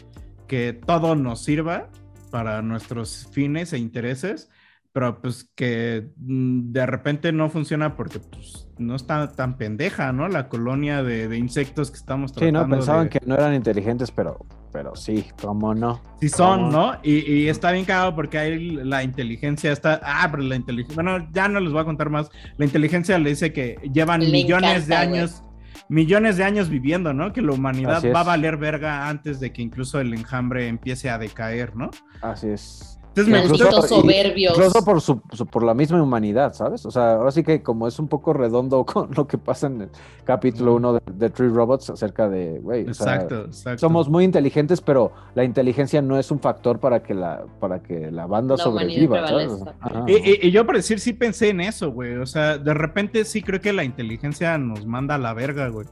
que 0.54 0.74
todo 0.74 1.16
nos 1.16 1.44
sirva 1.44 1.90
para 2.30 2.62
nuestros 2.62 3.28
fines 3.32 3.74
e 3.74 3.80
intereses, 3.80 4.52
pero 4.92 5.20
pues 5.20 5.50
que 5.56 6.12
mm, 6.18 6.72
de 6.72 6.86
repente 6.86 7.32
no 7.32 7.50
funciona 7.50 7.96
porque 7.96 8.20
pues, 8.20 8.68
no 8.78 8.96
está 8.96 9.32
tan 9.32 9.58
pendeja, 9.58 10.12
¿no? 10.14 10.28
La 10.28 10.50
colonia 10.50 11.02
de, 11.02 11.28
de 11.28 11.38
insectos 11.40 11.90
que 11.90 11.98
estamos 11.98 12.30
Sí, 12.30 12.36
tratando. 12.38 12.68
no, 12.68 12.70
pensaban 12.70 13.06
de- 13.06 13.10
que 13.10 13.20
no 13.26 13.34
eran 13.34 13.56
inteligentes, 13.56 14.12
pero, 14.12 14.46
pero 14.72 14.96
sí, 14.96 15.26
cómo 15.42 15.74
no. 15.74 16.00
Sí 16.22 16.30
son, 16.30 16.66
¿Cómo? 16.66 16.72
¿no? 16.72 16.98
Y, 17.02 17.16
y 17.34 17.48
está 17.50 17.72
bien 17.72 17.86
cagado 17.86 18.14
porque 18.16 18.38
ahí 18.38 18.70
la 18.76 19.02
inteligencia 19.04 19.72
está... 19.72 20.00
Ah, 20.04 20.28
pero 20.30 20.44
la 20.44 20.56
inteligencia... 20.56 21.02
Bueno, 21.02 21.28
ya 21.34 21.48
no 21.48 21.60
les 21.60 21.72
voy 21.72 21.82
a 21.82 21.86
contar 21.86 22.12
más. 22.12 22.30
La 22.58 22.66
inteligencia 22.66 23.18
le 23.18 23.32
dice 23.32 23.52
que 23.52 23.78
llevan 23.92 24.20
Me 24.20 24.30
millones 24.30 24.86
de 24.88 24.94
encanta, 24.94 25.10
güey. 25.10 25.20
años... 25.22 25.44
Millones 25.90 26.38
de 26.38 26.44
años 26.44 26.70
viviendo, 26.70 27.14
¿no? 27.14 27.34
Que 27.34 27.42
la 27.42 27.54
humanidad 27.54 28.04
va 28.14 28.22
a 28.22 28.24
valer 28.24 28.58
verga 28.58 29.08
antes 29.08 29.40
de 29.40 29.52
que 29.52 29.62
incluso 29.62 30.00
el 30.00 30.14
enjambre 30.14 30.68
empiece 30.68 31.10
a 31.10 31.18
decaer, 31.18 31.76
¿no? 31.76 31.92
Así 32.22 32.50
es. 32.50 33.00
Entonces 33.16 33.32
me 33.32 33.40
Malditos 33.48 33.76
gustó... 33.76 34.02
soberbios. 34.02 34.58
Incluso 34.58 34.84
por, 34.84 35.00
su, 35.02 35.22
su- 35.34 35.46
por 35.46 35.64
la 35.64 35.76
misma 35.76 36.02
humanidad, 36.02 36.54
¿sabes? 36.54 36.84
O 36.86 36.90
sea, 36.90 37.14
ahora 37.14 37.32
sí 37.32 37.44
que 37.44 37.62
como 37.62 37.88
es 37.88 38.00
un 38.00 38.08
poco 38.08 38.34
redondo 38.34 38.84
con 38.88 39.10
lo 39.16 39.28
que 39.28 39.38
pasa 39.38 39.68
en 39.68 39.82
el 39.84 39.90
capítulo 40.24 40.74
1 40.76 40.94
de, 40.94 41.00
de 41.14 41.30
Tree 41.30 41.50
Robots 41.50 41.92
acerca 41.92 42.28
de, 42.28 42.60
güey, 42.60 42.90
o 42.90 42.94
sea, 42.94 43.14
Exacto, 43.16 43.46
exacto. 43.46 43.80
somos 43.80 44.10
muy 44.10 44.24
inteligentes, 44.24 44.82
pero 44.82 45.12
la 45.36 45.44
inteligencia 45.44 46.02
no 46.02 46.18
es 46.18 46.32
un 46.32 46.40
factor 46.40 46.80
para 46.80 47.04
que 47.04 47.14
la, 47.14 47.46
para 47.60 47.84
que 47.84 48.10
la 48.10 48.26
banda 48.26 48.56
La 48.58 48.64
sobreviva, 48.64 49.28
¿sabes? 49.28 49.46
prevalezca. 49.48 49.76
Ajá. 49.80 50.06
Y, 50.08 50.14
y- 50.14 50.48
y 50.48 50.52
yo 50.52 50.66
por 50.66 50.76
decir, 50.76 51.00
sí 51.00 51.14
pensé 51.14 51.50
en 51.50 51.62
eso, 51.62 51.92
güey. 51.92 52.16
O 52.16 52.26
sea, 52.26 52.58
de 52.58 52.74
repente 52.74 53.26
sí 53.26 53.44
creo 53.44 53.62
que 53.62 53.74
la 53.74 53.84
inteligencia 53.84 54.58
nos 54.58 54.86
manda 54.88 55.16
a 55.16 55.18
la 55.20 55.34
verga, 55.34 55.68
güey. 55.68 55.86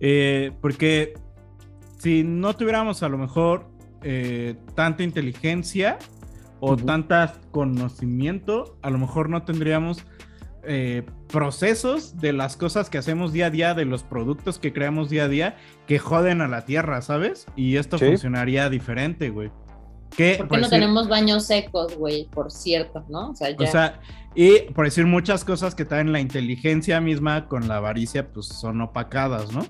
Eh, 0.00 0.50
porque 0.60 1.14
si 1.98 2.24
no 2.24 2.54
tuviéramos 2.56 3.02
a 3.02 3.08
lo 3.08 3.18
mejor 3.18 3.66
eh, 4.02 4.56
tanta 4.74 5.02
inteligencia 5.02 5.98
o 6.68 6.74
Ujú. 6.74 6.84
tanta 6.86 7.34
conocimiento, 7.52 8.76
a 8.82 8.90
lo 8.90 8.98
mejor 8.98 9.28
no 9.30 9.42
tendríamos 9.44 10.04
eh, 10.68 11.04
procesos 11.28 12.16
de 12.18 12.32
las 12.32 12.56
cosas 12.56 12.90
que 12.90 12.98
hacemos 12.98 13.32
día 13.32 13.46
a 13.46 13.50
día, 13.50 13.74
de 13.74 13.84
los 13.84 14.02
productos 14.02 14.58
que 14.58 14.72
creamos 14.72 15.08
día 15.10 15.24
a 15.24 15.28
día, 15.28 15.56
que 15.86 16.00
joden 16.00 16.40
a 16.40 16.48
la 16.48 16.64
tierra, 16.64 17.00
¿sabes? 17.02 17.46
Y 17.54 17.76
esto 17.76 17.98
Sí. 17.98 18.06
funcionaría 18.06 18.68
diferente, 18.68 19.30
güey. 19.30 19.52
Que, 20.16 20.34
¿Por 20.38 20.48
por 20.48 20.56
qué 20.56 20.62
no 20.62 20.66
decir- 20.68 20.80
tenemos 20.80 21.08
baños 21.08 21.46
secos, 21.46 21.96
güey? 21.96 22.28
Por 22.32 22.50
cierto, 22.50 23.04
¿no? 23.08 23.30
O 23.30 23.34
sea, 23.36 23.50
ya. 23.50 23.56
o 23.58 23.66
sea, 23.70 24.00
y 24.34 24.58
por 24.74 24.86
decir 24.86 25.06
muchas 25.06 25.44
cosas 25.44 25.76
que 25.76 25.84
traen 25.84 26.10
la 26.12 26.18
inteligencia 26.18 27.00
misma 27.00 27.46
con 27.46 27.68
la 27.68 27.76
avaricia, 27.76 28.32
pues 28.32 28.46
son 28.46 28.80
opacadas, 28.80 29.52
¿no? 29.52 29.64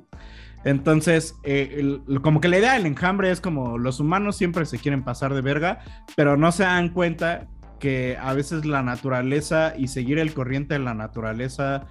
Entonces, 0.67 1.37
eh, 1.45 1.77
el- 1.79 2.21
como 2.21 2.41
que 2.41 2.49
la 2.49 2.59
idea 2.59 2.73
del 2.75 2.87
enjambre 2.87 3.31
es 3.31 3.41
como 3.41 3.79
los 3.79 4.01
humanos 4.01 4.37
siempre 4.37 4.67
se 4.67 4.79
quieren 4.79 5.05
pasar 5.05 5.33
de 5.33 5.41
verga, 5.41 5.79
pero 6.17 6.37
no 6.37 6.51
se 6.51 6.65
dan 6.65 6.89
cuenta 6.91 7.47
que 7.79 8.17
a 8.21 8.33
veces 8.35 8.65
la 8.67 8.83
naturaleza 8.83 9.75
y 9.79 9.87
seguir 9.89 10.19
el 10.19 10.35
corriente 10.35 10.75
de 10.75 10.81
la 10.81 10.93
naturaleza 10.95 11.87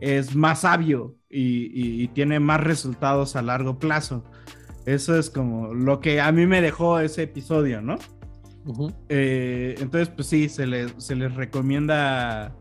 es 0.00 0.34
más 0.34 0.60
sabio 0.62 1.16
y, 1.28 1.66
y- 1.66 2.02
y 2.02 2.08
tiene 2.08 2.40
más 2.40 2.60
resultados 2.62 3.36
a 3.36 3.42
largo 3.42 3.78
plazo. 3.78 4.24
Eso 4.86 5.18
es 5.18 5.28
como 5.28 5.74
lo 5.74 6.00
que 6.00 6.20
a 6.20 6.32
mí 6.32 6.46
me 6.46 6.62
dejó 6.62 7.00
ese 7.00 7.24
episodio, 7.24 7.82
¿no? 7.82 7.96
Eh, 9.10 9.74
entonces, 9.80 10.08
pues 10.08 10.28
sí, 10.28 10.48
se 10.48 10.66
les, 10.66 10.94
se 10.98 11.14
les 11.14 11.34
recomienda 11.34 12.54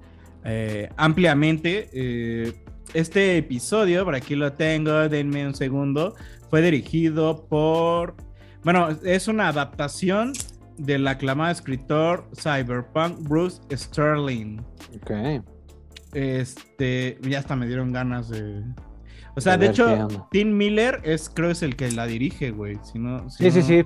eh, 0.43 0.89
ampliamente. 0.97 1.89
eh, 1.93 2.53
este 2.93 3.37
episodio, 3.37 4.05
por 4.05 4.15
aquí 4.15 4.35
lo 4.35 4.53
tengo, 4.53 5.09
denme 5.09 5.45
un 5.45 5.55
segundo, 5.55 6.15
fue 6.49 6.61
dirigido 6.61 7.45
por... 7.47 8.15
Bueno, 8.63 8.89
es 9.03 9.27
una 9.27 9.49
adaptación 9.49 10.33
del 10.77 11.07
aclamado 11.07 11.51
escritor 11.51 12.29
cyberpunk 12.35 13.27
Bruce 13.27 13.61
Sterling. 13.71 14.59
Ok. 14.95 15.43
Este, 16.13 17.17
ya 17.21 17.39
hasta 17.39 17.55
me 17.55 17.67
dieron 17.67 17.91
ganas 17.91 18.29
de... 18.29 18.63
O 19.35 19.41
sea, 19.41 19.57
de 19.57 19.67
hecho. 19.67 20.07
Tim 20.31 20.55
Miller 20.55 21.01
es, 21.03 21.29
creo 21.29 21.49
es 21.49 21.63
el 21.63 21.75
que 21.75 21.91
la 21.91 22.05
dirige, 22.05 22.51
güey. 22.51 22.77
Si 22.83 22.99
no, 22.99 23.29
si 23.29 23.49
Sí, 23.49 23.51
sí, 23.51 23.61
sí. 23.63 23.85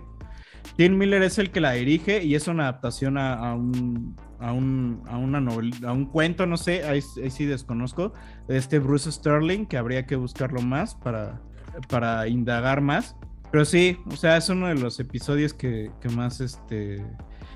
Tim 0.75 0.97
Miller 0.97 1.23
es 1.23 1.37
el 1.39 1.49
que 1.51 1.59
la 1.61 1.71
dirige 1.73 2.23
y 2.23 2.35
es 2.35 2.47
una 2.47 2.63
adaptación 2.63 3.17
a, 3.17 3.33
a 3.33 3.55
un 3.55 4.15
a 4.39 4.51
un 4.53 5.01
a 5.07 5.17
una 5.17 5.41
novela, 5.41 5.89
a 5.89 5.93
un 5.93 6.05
cuento, 6.05 6.45
no 6.45 6.57
sé, 6.57 6.83
ahí, 6.83 6.99
ahí 7.23 7.29
sí 7.31 7.45
desconozco, 7.45 8.13
de 8.47 8.57
este 8.57 8.77
Bruce 8.79 9.11
Sterling, 9.11 9.65
que 9.65 9.77
habría 9.77 10.05
que 10.05 10.15
buscarlo 10.15 10.61
más 10.61 10.93
para, 10.95 11.41
para 11.89 12.27
indagar 12.27 12.81
más. 12.81 13.15
Pero 13.51 13.65
sí, 13.65 13.97
o 14.11 14.15
sea, 14.15 14.37
es 14.37 14.49
uno 14.49 14.67
de 14.67 14.75
los 14.75 14.99
episodios 14.99 15.53
que, 15.53 15.89
que 16.01 16.09
más 16.09 16.41
este 16.41 17.03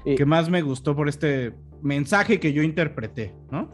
Y- 0.06 0.16
que 0.16 0.26
más 0.26 0.50
me 0.50 0.62
gustó 0.64 0.96
por 0.96 1.08
este 1.10 1.54
mensaje 1.84 2.40
que 2.40 2.54
yo 2.54 2.64
interpreté, 2.64 3.36
¿no? 3.52 3.70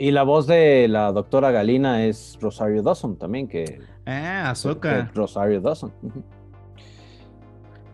Y 0.00 0.10
la 0.12 0.22
voz 0.22 0.46
de 0.46 0.86
la 0.88 1.12
doctora 1.12 1.50
Galina 1.50 2.04
es 2.04 2.38
Rosario 2.40 2.82
Dawson 2.82 3.18
también, 3.18 3.46
que 3.48 3.80
Ah, 4.06 4.50
Ahsoka. 4.50 5.10
Rosario 5.14 5.60
Dawson. 5.60 5.92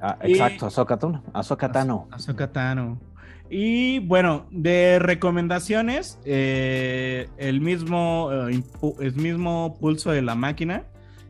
Ah, 0.06 0.18
exacto, 0.20 0.66
Ahsoka 0.66 1.72
Tano. 1.72 2.08
Ahsoka 2.10 2.52
Tano. 2.52 3.00
Y 3.48 4.00
bueno, 4.00 4.46
de 4.50 4.98
recomendaciones, 4.98 6.18
eh, 6.26 7.26
el 7.38 7.62
mismo, 7.62 8.28
eh, 8.32 8.62
el 9.00 9.14
mismo 9.14 9.78
pulso 9.80 10.10
de 10.10 10.20
la 10.20 10.34
máquina, 10.34 10.84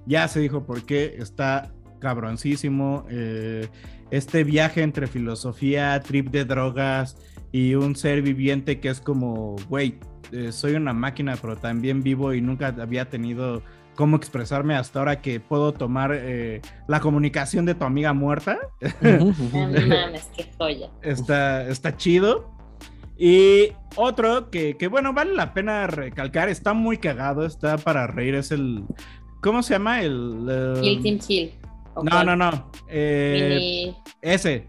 ya 0.07 0.27
se 0.27 0.41
dijo 0.41 0.67
por 0.67 0.85
qué, 0.85 1.15
está 1.19 1.71
cabroncísimo. 2.01 3.07
eh, 3.11 3.69
este 4.11 4.43
viaje 4.43 4.83
entre 4.83 5.07
filosofía, 5.07 5.99
trip 6.01 6.31
de 6.31 6.45
drogas 6.45 7.17
y 7.53 7.77
un 7.77 7.95
ser 7.95 8.23
viviente 8.23 8.81
que 8.81 8.89
es 8.89 9.01
como, 9.01 9.57
güey, 9.69 9.99
soy 10.51 10.75
una 10.75 10.93
máquina, 10.93 11.37
pero 11.41 11.57
también 11.57 12.03
vivo 12.03 12.35
y 12.35 12.41
nunca 12.41 12.75
había 12.81 13.09
tenido 13.09 13.63
cómo 13.95 14.17
expresarme 14.17 14.75
hasta 14.75 14.99
ahora 14.99 15.21
que 15.21 15.41
puedo 15.41 15.73
tomar 15.73 16.11
eh, 16.15 16.61
la 16.89 17.01
comunicación 17.01 17.65
de 17.65 17.75
tu 17.75 17.85
amiga 17.85 18.13
muerta. 18.13 18.59
No 19.03 19.27
mames, 19.87 20.29
qué 20.37 20.47
joya. 20.59 20.91
está, 21.03 21.67
está 21.69 21.97
chido. 21.97 22.51
Y 23.17 23.69
otro 23.97 24.51
que, 24.51 24.77
que, 24.77 24.89
bueno, 24.89 25.13
vale 25.13 25.35
la 25.35 25.55
pena 25.55 25.87
recalcar, 25.87 26.49
está 26.49 26.75
muy 26.75 26.99
cagado, 26.99 27.47
está 27.47 27.79
para 27.79 28.07
reír, 28.09 28.35
es 28.35 28.51
el... 28.51 28.85
¿Cómo 29.41 29.63
se 29.63 29.75
llama? 29.75 30.01
El... 30.03 30.47
eh, 30.51 30.99
Kill 31.03 31.21
Team. 31.21 31.51
¿O 31.95 32.03
no, 32.03 32.25
no, 32.25 32.35
no. 32.35 32.71
eh, 32.89 33.93
Mini- 33.95 33.97
Ese. 34.21 34.67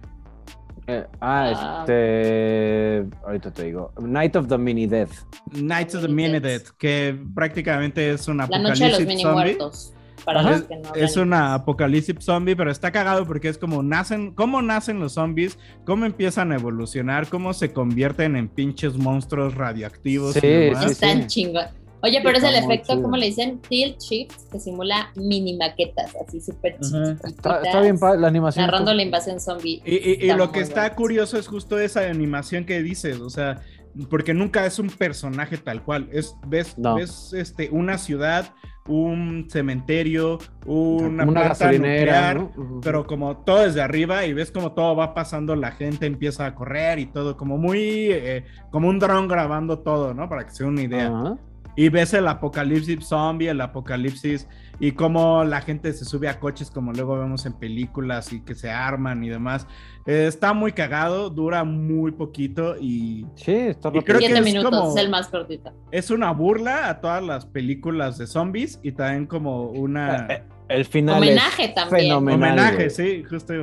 Eh, 0.88 1.06
ah, 1.20 1.50
este. 1.82 3.06
Ahorita 3.26 3.52
te 3.52 3.64
digo. 3.66 3.92
Night 4.02 4.36
of 4.36 4.48
the 4.48 4.58
Mini 4.58 4.86
Death. 4.88 5.12
Knights 5.54 5.96
of 5.96 6.04
the 6.04 6.08
Mini 6.08 6.40
Death, 6.40 6.70
que 6.78 7.18
prácticamente 7.34 8.12
es 8.12 8.28
un 8.28 8.38
La 8.38 8.46
noche 8.48 8.86
de 8.86 8.92
los 8.92 9.00
apocalipsis 9.00 9.08
mini 9.08 9.22
zombie. 9.24 9.34
muertos. 9.56 9.92
Para 10.24 10.40
Ajá. 10.40 10.52
los 10.52 10.62
que 10.64 10.76
no 10.78 10.96
Es 10.96 11.18
una 11.18 11.54
apocalipsis 11.54 12.16
zombie, 12.20 12.56
pero 12.56 12.72
está 12.72 12.92
cagado 12.92 13.26
porque 13.26 13.48
es 13.50 13.58
como 13.58 13.84
nacen, 13.84 14.32
cómo 14.34 14.62
nacen 14.62 15.00
los 15.00 15.14
zombies, 15.14 15.58
cómo 15.86 16.06
empiezan 16.06 16.52
a 16.52 16.56
evolucionar, 16.56 17.28
cómo 17.28 17.54
se 17.54 17.74
convierten 17.74 18.36
en 18.36 18.48
pinches 18.48 18.96
monstruos 18.96 19.56
radioactivos. 19.56 20.34
Sí, 20.34 20.40
y 20.46 20.50
demás. 20.50 20.86
sí, 20.86 20.92
Están 20.92 21.28
chingón. 21.28 21.66
Oye, 22.06 22.22
pero 22.24 22.38
es 22.38 22.44
el 22.44 22.56
efecto, 22.56 22.94
chido. 22.94 23.04
¿cómo 23.04 23.18
le 23.18 23.26
dicen? 23.26 23.60
Tilt 23.68 24.00
shift, 24.00 24.52
que 24.52 24.60
simula 24.60 25.12
mini 25.16 25.58
maquetas, 25.58 26.14
así 26.26 26.40
súper 26.40 26.78
chiquitas. 26.80 27.24
Está, 27.26 27.62
está 27.64 27.82
bien 27.82 27.98
la 28.20 28.28
animación. 28.28 28.66
Narrando 28.66 28.94
la 28.94 29.02
invasión 29.04 29.40
zombie. 29.40 29.82
Y, 29.86 29.96
y- 29.96 30.10
y 30.10 30.30
Está 30.30 30.38
lo 30.38 30.52
que 30.52 30.60
está 30.60 30.94
curioso 30.96 31.38
es 31.38 31.48
justo 31.48 31.80
esa 31.80 32.02
animación 32.10 32.66
que 32.66 32.82
dices, 32.84 33.20
o 33.20 33.30
sea, 33.30 33.62
porque 34.10 34.34
nunca 34.34 34.66
es 34.66 34.78
un 34.80 34.90
personaje 34.90 35.58
tal 35.58 35.84
cual, 35.84 36.08
es 36.12 36.36
ves, 36.48 36.78
No. 36.78 36.96
ves 36.96 37.34
este 37.34 37.70
una 37.72 37.98
ciudad, 37.98 38.54
un 38.88 39.48
cementerio, 39.50 40.38
una, 40.66 41.24
una 41.24 41.42
planta 41.56 41.72
nuclear, 41.72 42.38
¿no? 42.38 42.82
Pero 42.84 43.08
como 43.08 43.38
todo 43.38 43.62
desde 43.64 43.82
arriba 43.82 44.26
y 44.26 44.34
ves 44.34 44.52
como 44.52 44.74
todo 44.74 44.96
va 44.96 45.14
pasando, 45.14 45.56
la 45.56 45.72
gente 45.72 46.06
empieza 46.06 46.46
a 46.46 46.54
correr 46.56 47.00
y 47.00 47.06
todo, 47.08 47.36
como 47.38 47.58
muy, 47.58 47.80
eh, 48.12 48.44
como 48.70 48.90
un 48.90 49.00
dron 49.00 49.28
grabando 49.28 49.80
todo, 49.80 50.14
¿no? 50.14 50.28
Para 50.30 50.46
que 50.46 50.52
se 50.52 50.64
den 50.66 50.74
una 50.74 50.84
idea. 50.84 51.08
Ajá. 51.08 51.38
Y 51.78 51.90
ves 51.90 52.14
el 52.14 52.28
apocalipsis 52.28 53.06
zombie, 53.06 53.50
el 53.50 53.60
apocalipsis 53.60 54.48
y 54.80 54.94
cómo 54.94 55.44
la 55.44 55.62
gente 55.62 55.92
se 55.94 56.06
sube 56.06 56.30
a 56.30 56.40
coches 56.40 56.72
como 56.72 56.94
luego 56.94 57.18
vemos 57.20 57.46
en 57.46 57.54
películas 57.54 58.32
y 58.34 58.42
que 58.42 58.56
se 58.56 58.70
arman 58.72 59.24
y 59.24 59.30
demás. 59.30 59.68
Eh, 60.06 60.26
está 60.28 60.54
muy 60.54 60.72
cagado, 60.72 61.30
dura 61.30 61.64
muy 61.66 62.12
poquito 62.12 62.76
y 62.80 63.26
Sí, 63.36 63.54
está 63.54 63.90
Y 63.94 64.02
creo 64.02 64.20
que 64.20 64.26
es 64.28 64.44
minutos, 64.44 64.70
como- 64.72 64.90
es 64.92 65.04
el 65.04 65.10
más 65.10 65.28
cortito. 65.28 65.72
es 65.92 66.10
una 66.12 66.32
burla 66.32 66.90
a 66.90 67.02
todas 67.02 67.24
las 67.24 67.46
películas 67.46 68.18
de 68.18 68.28
zombies 68.28 68.80
y 68.84 68.92
también 68.94 69.26
como 69.26 69.64
una 69.70 70.28
Eh, 70.30 70.44
El 70.70 70.86
final 70.86 71.18
Homenaje 71.18 71.66
es 71.66 71.76
también. 71.76 72.04
fenomenal. 72.08 72.50
homenaje, 72.52 72.76
güey. 72.76 72.90
sí, 72.90 73.24
justo. 73.30 73.54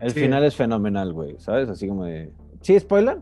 El 0.00 0.10
sí. 0.12 0.20
final 0.20 0.42
es 0.44 0.54
fenomenal, 0.56 1.12
güey, 1.12 1.36
¿sabes? 1.38 1.68
Así 1.68 1.86
como 1.86 2.04
de... 2.04 2.32
¿Sí, 2.62 2.78
spoiler? 2.80 3.18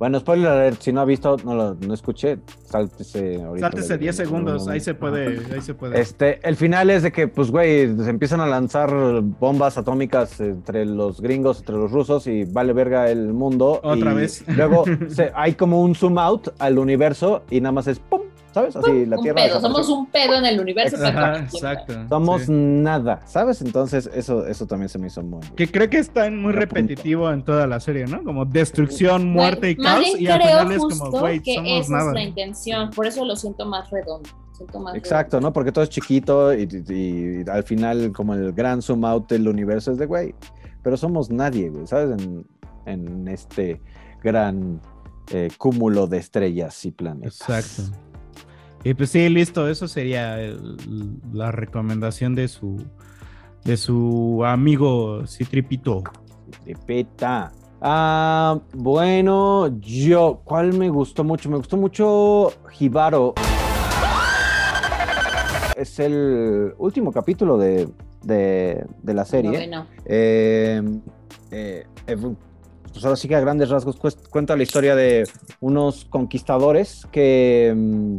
Bueno, 0.00 0.18
spoiler 0.18 0.48
alert, 0.48 0.80
si 0.80 0.92
no 0.94 1.02
ha 1.02 1.04
visto, 1.04 1.36
no 1.44 1.54
lo 1.54 1.74
no 1.74 1.92
escuché, 1.94 2.38
sáltese 2.64 3.36
ahorita. 3.42 3.66
Sáltese 3.70 3.98
10 3.98 4.16
segundos, 4.16 4.66
ahí 4.66 4.80
se 4.80 4.94
puede, 4.94 5.38
ahí 5.54 5.60
se 5.60 5.74
puede. 5.74 6.00
Este, 6.00 6.40
el 6.48 6.56
final 6.56 6.88
es 6.88 7.02
de 7.02 7.12
que, 7.12 7.28
pues, 7.28 7.50
güey, 7.50 7.94
se 7.96 8.08
empiezan 8.08 8.40
a 8.40 8.46
lanzar 8.46 8.90
bombas 9.20 9.76
atómicas 9.76 10.40
entre 10.40 10.86
los 10.86 11.20
gringos, 11.20 11.58
entre 11.60 11.76
los 11.76 11.90
rusos 11.92 12.26
y 12.26 12.44
vale 12.44 12.72
verga 12.72 13.10
el 13.10 13.34
mundo. 13.34 13.78
Otra 13.82 14.12
y 14.12 14.16
vez. 14.16 14.42
Luego 14.48 14.84
se- 15.08 15.32
hay 15.34 15.52
como 15.52 15.82
un 15.82 15.94
zoom 15.94 16.18
out 16.18 16.48
al 16.58 16.78
universo 16.78 17.42
y 17.50 17.60
nada 17.60 17.72
más 17.72 17.86
es 17.86 17.98
pum, 17.98 18.22
¿sabes? 18.52 18.74
Así 18.76 19.06
la 19.06 19.16
un 19.16 19.22
Tierra. 19.22 19.36
pedo, 19.44 19.60
somos 19.60 19.88
un 19.88 20.06
pedo 20.06 20.34
en 20.34 20.44
el 20.46 20.60
universo. 20.60 20.96
Ajá, 21.04 21.38
exacto. 21.38 21.94
Somos 22.08 22.42
sí. 22.42 22.52
nada, 22.52 23.20
¿sabes? 23.26 23.62
Entonces, 23.62 24.10
eso, 24.14 24.46
eso 24.46 24.66
también 24.66 24.88
se 24.88 24.98
me 24.98 25.06
hizo 25.08 25.22
muy. 25.22 25.40
Que 25.56 25.70
creo 25.70 25.88
que 25.90 25.98
está 25.98 26.30
muy 26.30 26.52
punto. 26.52 26.58
repetitivo 26.58 27.30
en 27.30 27.44
toda 27.44 27.66
la 27.66 27.80
serie, 27.80 28.06
¿no? 28.06 28.22
Como 28.24 28.44
destrucción, 28.44 29.30
muerte 29.30 29.70
y 29.72 29.76
más 29.76 29.94
caos. 29.94 30.04
bien 30.04 30.20
Y 30.22 30.26
al 30.28 30.40
creo 30.40 30.58
final 30.58 30.72
es 30.72 30.78
como, 30.98 31.10
güey, 31.20 31.40
que 31.40 31.54
somos 31.54 31.70
esa 31.86 31.92
nada. 31.92 32.08
es 32.08 32.14
la 32.14 32.22
intención, 32.22 32.90
por 32.90 33.06
eso 33.06 33.24
lo 33.24 33.36
siento 33.36 33.66
más 33.66 33.90
redondo. 33.90 34.28
Siento 34.52 34.78
más 34.80 34.94
Exacto, 34.94 35.40
¿no? 35.40 35.52
Porque 35.52 35.72
todo 35.72 35.84
es 35.84 35.90
chiquito 35.90 36.52
y, 36.52 36.62
y- 36.88 37.42
y 37.46 37.50
al 37.50 37.62
final, 37.64 38.12
como 38.12 38.34
el 38.34 38.52
gran 38.52 38.82
zoom 38.82 39.04
out 39.06 39.28
del 39.30 39.48
universo 39.48 39.92
es 39.92 39.98
de, 39.98 40.04
güey, 40.06 40.34
pero 40.82 40.96
somos 40.98 41.30
nadie, 41.30 41.70
güey, 41.70 41.86
¿sabes? 41.86 42.10
En, 42.20 42.46
en 42.86 43.28
este 43.28 43.80
gran 44.22 44.80
eh, 45.32 45.48
cúmulo 45.56 46.06
de 46.06 46.18
estrellas 46.18 46.84
y 46.84 46.90
planetas. 46.90 47.40
Exacto. 47.40 47.96
Y 48.84 48.94
pues 48.94 49.10
sí, 49.10 49.28
listo, 49.28 49.68
eso 49.68 49.86
sería 49.88 50.40
el- 50.40 50.76
la 51.32 51.52
recomendación 51.52 52.34
de 52.34 52.48
su 52.48 52.82
de 53.64 53.76
su 53.76 54.42
amigo 54.46 55.26
Citripito. 55.26 56.02
Tripita. 56.64 57.52
Ah, 57.82 58.58
bueno, 58.72 59.68
yo, 59.80 60.40
¿cuál 60.44 60.72
me 60.72 60.88
gustó 60.88 61.24
mucho? 61.24 61.50
Me 61.50 61.58
gustó 61.58 61.76
mucho 61.76 62.52
Hibaro. 62.78 63.34
Es 65.76 65.98
el 65.98 66.72
último 66.78 67.12
capítulo 67.12 67.58
de, 67.58 67.86
de- 68.22 68.84
de 69.02 69.14
la 69.14 69.24
serie. 69.26 69.50
Noveno. 69.52 69.86
Eh, 70.06 70.82
eh, 71.50 71.86
eh, 72.06 72.16
pues 72.92 73.04
ahora 73.04 73.16
sí 73.16 73.28
que 73.28 73.36
a 73.36 73.40
grandes 73.40 73.68
rasgos 73.68 73.98
cuest- 74.00 74.28
cuenta 74.30 74.56
la 74.56 74.62
historia 74.62 74.94
de 74.94 75.28
unos 75.60 76.06
conquistadores 76.06 77.06
que 77.12 77.72
mm, 77.76 78.16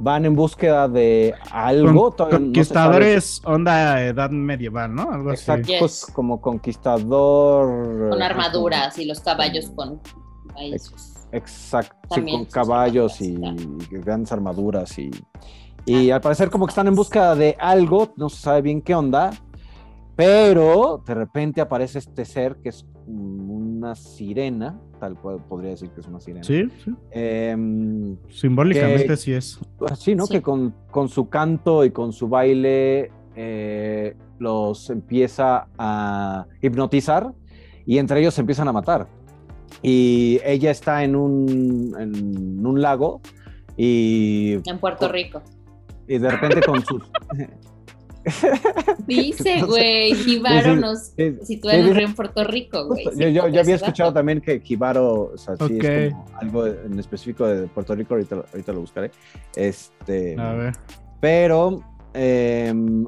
van 0.00 0.24
en 0.24 0.34
búsqueda 0.34 0.88
de 0.88 1.34
algo. 1.52 2.04
Con- 2.10 2.16
todavía 2.16 2.38
no 2.38 2.44
conquistadores 2.46 3.42
onda 3.44 4.02
edad 4.02 4.30
medieval, 4.30 4.94
¿no? 4.94 5.02
Algo 5.12 5.30
sabe. 5.30 5.32
así. 5.34 5.40
Exacto, 5.42 5.68
Yes. 5.68 5.78
pues, 5.78 6.06
como 6.12 6.40
conquistador. 6.40 8.10
Con 8.10 8.20
eh, 8.20 8.24
armaduras 8.24 8.98
y 8.98 9.04
los 9.04 9.20
caballos 9.20 9.70
con 9.74 10.00
ahí 10.56 10.78
sus- 10.78 11.14
Exacto, 11.32 11.96
sí, 12.08 12.16
También 12.16 12.38
con 12.44 12.46
caballos 12.46 13.20
y, 13.20 13.34
y 13.34 13.96
grandes 13.98 14.32
armaduras 14.32 14.98
y, 14.98 15.10
y 15.86 16.10
al 16.10 16.20
parecer 16.20 16.50
como 16.50 16.66
que 16.66 16.70
están 16.70 16.88
en 16.88 16.96
busca 16.96 17.36
de 17.36 17.56
algo, 17.60 18.12
no 18.16 18.28
se 18.28 18.40
sabe 18.42 18.62
bien 18.62 18.82
qué 18.82 18.94
onda, 18.96 19.30
pero 20.16 21.02
de 21.06 21.14
repente 21.14 21.60
aparece 21.60 22.00
este 22.00 22.24
ser 22.24 22.56
que 22.62 22.70
es 22.70 22.84
una 23.10 23.94
sirena, 23.94 24.78
tal 24.98 25.16
cual 25.18 25.42
podría 25.48 25.70
decir 25.70 25.90
que 25.90 26.00
es 26.00 26.06
una 26.06 26.20
sirena. 26.20 26.44
Sí, 26.44 26.68
sí. 26.84 26.92
Em, 27.10 28.16
Simbólicamente 28.28 29.06
Que- 29.06 29.16
sí 29.16 29.32
es. 29.32 29.58
Sí, 29.96 30.14
¿no? 30.14 30.26
Sí. 30.26 30.34
Que 30.34 30.42
con, 30.42 30.74
con 30.90 31.08
su 31.08 31.28
canto 31.28 31.84
y 31.84 31.90
con 31.90 32.12
su 32.12 32.28
baile 32.28 33.10
eh, 33.36 34.16
los 34.38 34.90
empieza 34.90 35.68
a 35.78 36.46
hipnotizar 36.62 37.32
y 37.86 37.98
entre 37.98 38.20
ellos 38.20 38.34
se 38.34 38.40
empiezan 38.42 38.68
a 38.68 38.72
matar. 38.72 39.08
Y 39.82 40.40
ella 40.44 40.70
está 40.70 41.04
en 41.04 41.16
un, 41.16 41.94
en 41.98 42.66
un 42.66 42.80
lago 42.82 43.20
y, 43.76 44.56
en 44.68 44.78
Puerto 44.78 45.08
Rico. 45.08 45.40
y 46.06 46.18
de 46.18 46.30
repente 46.30 46.60
con 46.62 46.84
sus... 46.84 47.02
Dice, 49.06 49.62
güey, 49.62 50.14
Jibaro 50.14 50.76
nos 50.76 51.12
sitúa 51.42 51.74
en 51.74 51.86
un 51.88 51.94
río 51.94 52.06
en 52.06 52.14
Puerto 52.14 52.44
Rico, 52.44 52.86
güey. 52.86 53.04
Yo, 53.16 53.28
yo, 53.28 53.48
yo 53.48 53.60
había 53.60 53.74
escuchado 53.76 54.12
también 54.12 54.40
que 54.40 54.60
Jibaro, 54.60 55.32
o 55.34 55.38
sea, 55.38 55.56
sí 55.56 55.78
es 55.80 56.12
como 56.12 56.26
algo 56.40 56.66
en 56.66 56.98
específico 56.98 57.46
de 57.46 57.66
Puerto 57.68 57.94
Rico, 57.94 58.14
ahorita, 58.14 58.36
lo- 58.36 58.44
ahorita 58.52 58.72
lo 58.72 58.80
buscaré. 58.80 59.10
Este, 59.56 60.38
A 60.38 60.52
ver. 60.54 60.74
pero 61.20 61.82
em, 62.14 63.06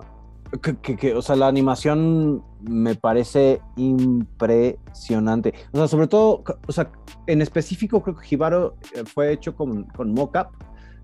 que, 0.62 0.76
que- 0.76 0.96
que, 0.96 1.14
o 1.14 1.22
sea, 1.22 1.36
la 1.36 1.46
animación 1.48 2.42
me 2.62 2.94
parece 2.94 3.60
impresionante. 3.76 5.54
O 5.72 5.78
sea, 5.78 5.88
sobre 5.88 6.06
todo, 6.08 6.42
o 6.66 6.72
sea, 6.72 6.90
en 7.26 7.42
específico 7.42 8.02
creo 8.02 8.16
que 8.16 8.26
Hibaro 8.34 8.76
eh, 8.94 9.02
fue 9.04 9.32
hecho 9.32 9.54
con, 9.54 9.84
con 9.84 10.12
mocap 10.12 10.52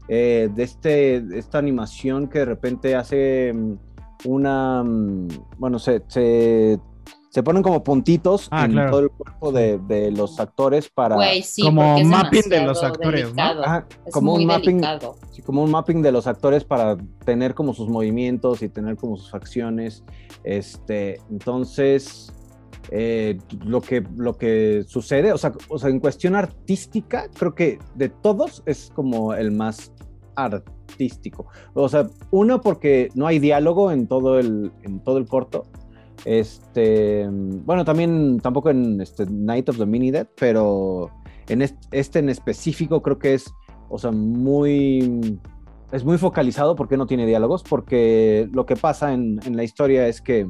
eh, 0.09 0.49
de, 0.55 0.63
este, 0.63 1.21
de 1.21 1.39
esta 1.39 1.59
animación 1.59 2.29
que 2.29 2.39
de 2.41 2.45
repente 2.47 2.95
hace 2.97 3.53
mm, 3.55 3.75
una, 4.25 4.83
mm, 4.85 5.29
bueno, 5.59 5.79
se, 5.79 6.03
se, 6.09 6.79
se 7.31 7.43
ponen 7.43 7.63
como 7.63 7.83
puntitos 7.85 8.49
Ah, 8.51 8.65
en 8.65 8.73
claro. 8.73 8.91
todo 8.91 9.01
el 9.01 9.11
cuerpo 9.11 9.53
de, 9.53 9.79
de 9.87 10.11
los 10.11 10.41
actores 10.41 10.89
para 10.89 11.15
Güey, 11.17 11.43
sí, 11.43 11.63
Como 11.63 11.99
mapping 12.03 12.49
de 12.49 12.65
los 12.65 12.83
actores, 12.83 13.21
¿no? 13.23 13.27
delicado. 13.29 13.65
Ajá, 13.65 13.87
Es 14.07 14.13
como 14.13 14.33
muy 14.33 14.43
un 14.43 14.49
mapping, 14.49 14.81
sí, 15.31 15.43
como 15.43 15.63
un 15.63 15.71
mapping 15.71 16.03
de 16.03 16.13
los 16.13 16.27
actores 16.27 16.65
para 16.65 16.97
tener 17.25 17.55
como 17.55 17.75
sus 17.75 17.89
movimientos 17.89 18.63
y 18.63 18.69
tener 18.69 18.97
como 18.97 19.17
sus 19.17 19.31
facciones. 19.31 20.05
Este, 20.43 21.21
entonces, 21.31 22.33
eh, 22.91 23.39
lo, 23.65 23.83
que, 23.83 24.03
lo 24.17 24.39
que 24.39 24.85
sucede, 24.87 25.33
o 25.33 25.39
sea, 25.39 25.53
o 25.69 25.79
sea, 25.79 25.91
en 25.91 26.01
cuestión 26.01 26.35
artística, 26.35 27.29
creo 27.39 27.55
que 27.55 27.79
de 27.95 28.09
todos 28.09 28.63
es 28.65 28.91
como 28.95 29.35
el 29.35 29.51
más 29.51 29.93
artístico. 30.39 31.47
O 31.75 31.89
sea, 31.89 32.09
uno 32.31 32.61
porque 32.61 33.09
no 33.15 33.27
hay 33.27 33.39
diálogo 33.39 33.91
en 33.91 34.07
todo 34.07 34.39
el, 34.39 34.73
en 34.83 35.01
todo 35.01 35.19
el 35.19 35.27
corto. 35.27 35.65
Este, 36.25 37.27
bueno, 37.31 37.85
también 37.85 38.41
tampoco 38.41 38.71
en 38.71 39.01
este 39.01 39.27
Night 39.27 39.69
of 39.69 39.79
the 39.79 39.87
Mini 39.87 40.11
Dead, 40.11 40.27
pero 40.39 41.11
en 41.49 41.63
este, 41.63 42.19
en 42.19 42.29
específico 42.29 43.03
creo 43.03 43.19
que 43.19 43.35
es, 43.35 43.53
o 43.89 43.99
sea, 43.99 44.11
muy, 44.11 45.39
es 45.93 46.05
muy 46.05 46.19
focalizado 46.19 46.75
porque 46.75 46.97
no 46.97 47.07
tiene 47.07 47.27
diálogos, 47.27 47.63
porque 47.63 48.49
lo 48.53 48.67
que 48.67 48.77
pasa 48.77 49.13
en, 49.13 49.39
la 49.51 49.65
historia 49.65 50.09
es 50.09 50.21
que 50.21 50.49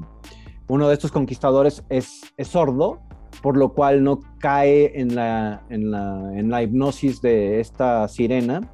uno 0.68 0.88
de 0.88 0.94
estos 0.94 1.12
conquistadores 1.12 1.85
es, 1.88 2.22
es 2.37 2.48
sordo, 2.48 3.01
por 3.42 3.57
lo 3.57 3.72
cual 3.72 4.03
no 4.03 4.20
cae 4.38 4.98
en 4.98 5.14
la, 5.14 5.62
en 5.68 6.51
la 6.51 6.62
hipnosis 6.62 7.20
de 7.20 7.61
esta 7.61 8.09
sirena, 8.09 8.68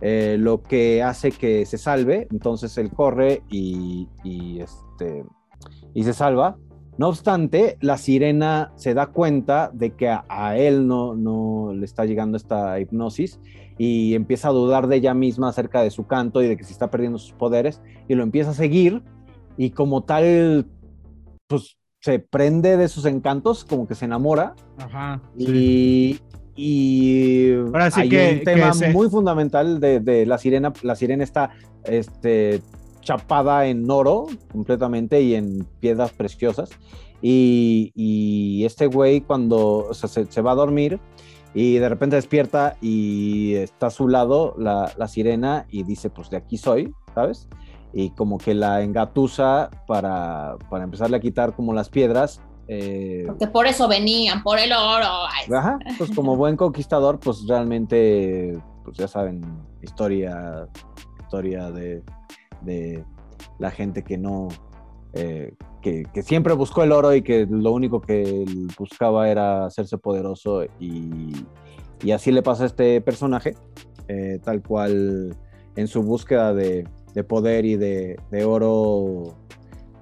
eh, 0.00 0.36
lo 0.38 0.62
que 0.62 1.02
hace 1.02 1.32
que 1.32 1.66
se 1.66 1.78
salve, 1.78 2.28
entonces 2.30 2.76
él 2.78 2.90
corre 2.90 3.42
y, 3.50 4.08
y, 4.24 4.60
este, 4.60 5.24
y 5.94 6.04
se 6.04 6.12
salva. 6.12 6.56
No 6.98 7.08
obstante, 7.08 7.78
la 7.80 7.96
sirena 7.96 8.72
se 8.74 8.92
da 8.94 9.06
cuenta 9.06 9.70
de 9.72 9.92
que 9.92 10.08
a, 10.08 10.24
a 10.28 10.56
él 10.56 10.86
no, 10.86 11.14
no 11.14 11.72
le 11.72 11.84
está 11.84 12.04
llegando 12.04 12.36
esta 12.36 12.80
hipnosis 12.80 13.40
y 13.78 14.14
empieza 14.14 14.48
a 14.48 14.52
dudar 14.52 14.88
de 14.88 14.96
ella 14.96 15.14
misma 15.14 15.48
acerca 15.48 15.82
de 15.82 15.90
su 15.90 16.06
canto 16.06 16.42
y 16.42 16.48
de 16.48 16.56
que 16.56 16.64
se 16.64 16.72
está 16.72 16.90
perdiendo 16.90 17.18
sus 17.18 17.32
poderes 17.32 17.80
y 18.08 18.14
lo 18.14 18.24
empieza 18.24 18.50
a 18.50 18.54
seguir 18.54 19.02
y 19.56 19.70
como 19.70 20.02
tal, 20.02 20.66
pues 21.48 21.78
se 22.00 22.20
prende 22.20 22.76
de 22.76 22.88
sus 22.88 23.04
encantos, 23.04 23.64
como 23.64 23.88
que 23.88 23.94
se 23.94 24.04
enamora 24.04 24.54
Ajá. 24.78 25.20
y, 25.36 26.18
y 26.58 27.52
Ahora 27.54 27.90
sí 27.90 28.00
hay 28.02 28.08
que- 28.08 28.32
un 28.38 28.44
tema 28.44 28.72
que 28.72 28.92
muy 28.92 29.08
fundamental 29.08 29.78
de, 29.80 30.00
de 30.00 30.26
la 30.26 30.38
sirena. 30.38 30.72
La 30.82 30.96
sirena 30.96 31.22
está 31.24 31.50
este, 31.84 32.60
chapada 33.00 33.66
en 33.66 33.88
oro 33.90 34.26
completamente 34.52 35.20
y 35.22 35.34
en 35.34 35.64
piedras 35.80 36.10
preciosas. 36.12 36.70
Y, 37.22 37.92
y 37.94 38.64
este 38.64 38.86
güey 38.86 39.20
cuando 39.22 39.86
o 39.90 39.94
sea, 39.94 40.08
se, 40.08 40.26
se 40.26 40.40
va 40.40 40.52
a 40.52 40.54
dormir 40.54 41.00
y 41.54 41.78
de 41.78 41.88
repente 41.88 42.16
despierta 42.16 42.76
y 42.80 43.54
está 43.54 43.86
a 43.86 43.90
su 43.90 44.06
lado 44.08 44.54
la, 44.58 44.92
la 44.96 45.08
sirena 45.08 45.66
y 45.70 45.82
dice, 45.84 46.10
pues 46.10 46.28
de 46.30 46.36
aquí 46.36 46.58
soy, 46.58 46.92
¿sabes? 47.14 47.48
Y 47.92 48.10
como 48.10 48.38
que 48.38 48.54
la 48.54 48.82
engatusa 48.82 49.70
para, 49.86 50.56
para 50.70 50.84
empezarle 50.84 51.16
a 51.16 51.20
quitar 51.20 51.54
como 51.54 51.72
las 51.72 51.88
piedras. 51.88 52.40
Eh, 52.68 53.24
Porque 53.26 53.46
por 53.46 53.66
eso 53.66 53.88
venían, 53.88 54.42
por 54.42 54.58
el 54.58 54.72
oro. 54.72 55.26
Ay, 55.28 55.52
Ajá, 55.52 55.78
pues 55.96 56.10
como 56.14 56.36
buen 56.36 56.56
conquistador, 56.56 57.18
pues 57.18 57.46
realmente, 57.46 58.60
pues 58.84 58.96
ya 58.96 59.08
saben, 59.08 59.40
historia, 59.82 60.68
historia 61.20 61.70
de, 61.70 62.02
de 62.62 63.04
la 63.58 63.70
gente 63.70 64.02
que 64.04 64.18
no, 64.18 64.48
eh, 65.14 65.54
que, 65.80 66.04
que 66.12 66.22
siempre 66.22 66.52
buscó 66.54 66.82
el 66.82 66.92
oro 66.92 67.14
y 67.14 67.22
que 67.22 67.46
lo 67.48 67.72
único 67.72 68.00
que 68.00 68.44
buscaba 68.78 69.28
era 69.28 69.64
hacerse 69.66 69.96
poderoso 69.96 70.64
y, 70.78 71.32
y 72.02 72.10
así 72.10 72.30
le 72.30 72.42
pasa 72.42 72.64
a 72.64 72.66
este 72.66 73.00
personaje, 73.00 73.54
eh, 74.08 74.38
tal 74.44 74.62
cual 74.62 75.36
en 75.76 75.88
su 75.88 76.02
búsqueda 76.02 76.52
de, 76.52 76.86
de 77.14 77.24
poder 77.24 77.64
y 77.64 77.76
de, 77.76 78.20
de 78.30 78.44
oro, 78.44 79.36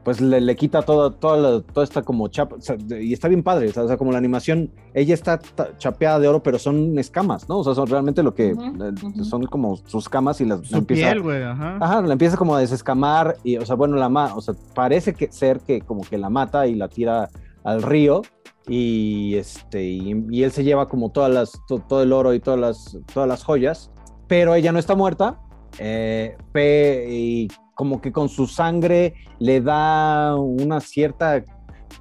pues 0.07 0.21
le, 0.21 0.41
le 0.41 0.55
quita 0.55 0.83
todo, 0.83 1.11
toda, 1.11 1.37
la- 1.37 1.61
toda 1.61 1.83
esta 1.83 2.01
como 2.03 2.29
chapa, 2.29 2.55
o 2.57 2.61
sea, 2.61 2.77
de- 2.77 3.03
y 3.03 3.13
está 3.13 3.27
bien 3.27 3.43
padre, 3.43 3.69
o 3.69 3.73
sea, 3.73 3.83
o 3.83 3.89
sea, 3.89 3.97
como 3.97 4.13
la 4.13 4.19
animación, 4.19 4.71
ella 4.95 5.13
está 5.15 5.37
ta- 5.39 5.77
chapeada 5.79 6.21
de 6.21 6.29
oro, 6.29 6.45
pero 6.45 6.61
son 6.61 6.97
escamas, 6.97 7.49
¿no? 7.49 7.59
O 7.59 7.65
sea, 7.65 7.75
son 7.75 7.89
realmente 7.89 8.23
lo 8.23 8.33
que, 8.33 8.51
eh, 8.51 9.25
son 9.25 9.47
como 9.47 9.77
sus 9.85 10.09
camas 10.09 10.41
y 10.41 10.45
las 10.45 10.61
la 10.61 10.67
Su 10.69 10.77
empieza- 10.77 11.07
piel, 11.11 11.23
güey, 11.23 11.43
ajá. 11.43 11.79
Ajá, 11.81 12.03
la 12.03 12.13
empieza 12.13 12.37
como 12.37 12.55
a 12.55 12.61
desescamar 12.61 13.37
y, 13.43 13.57
o 13.57 13.67
sea, 13.67 13.75
bueno, 13.75 13.97
la 13.97 14.09
ma, 14.09 14.33
o 14.37 14.41
sea, 14.41 14.55
parece 14.77 15.13
que 15.13 15.31
ser 15.33 15.59
que 15.59 15.81
como 15.81 16.03
que 16.03 16.19
la 16.19 16.31
mata 16.31 16.69
y 16.69 16.77
la 16.77 16.87
tira 16.89 17.29
al 17.65 17.83
río 17.83 18.23
y 18.69 19.35
este 19.35 19.83
y, 19.85 20.25
y 20.31 20.43
él 20.45 20.53
se 20.53 20.63
lleva 20.63 20.87
como 20.89 21.11
todas 21.11 21.33
las 21.33 21.53
to- 21.67 21.81
todo 21.81 22.03
el 22.05 22.13
oro 22.13 22.33
y 22.33 22.39
todas 22.41 22.61
las 22.61 22.97
todas 23.13 23.29
las 23.29 23.43
joyas, 23.45 23.91
pero 24.29 24.55
ella 24.55 24.71
no 24.71 24.79
está 24.79 24.95
muerta 24.95 25.41
eh, 25.79 26.37
pe- 26.53 27.07
y 27.11 27.49
como 27.77 28.01
que 28.01 28.11
con 28.11 28.29
su 28.29 28.49
sangre 28.49 29.15
le 29.39 29.61
da 29.61 30.35
una 30.35 30.81
cierta 30.81 31.45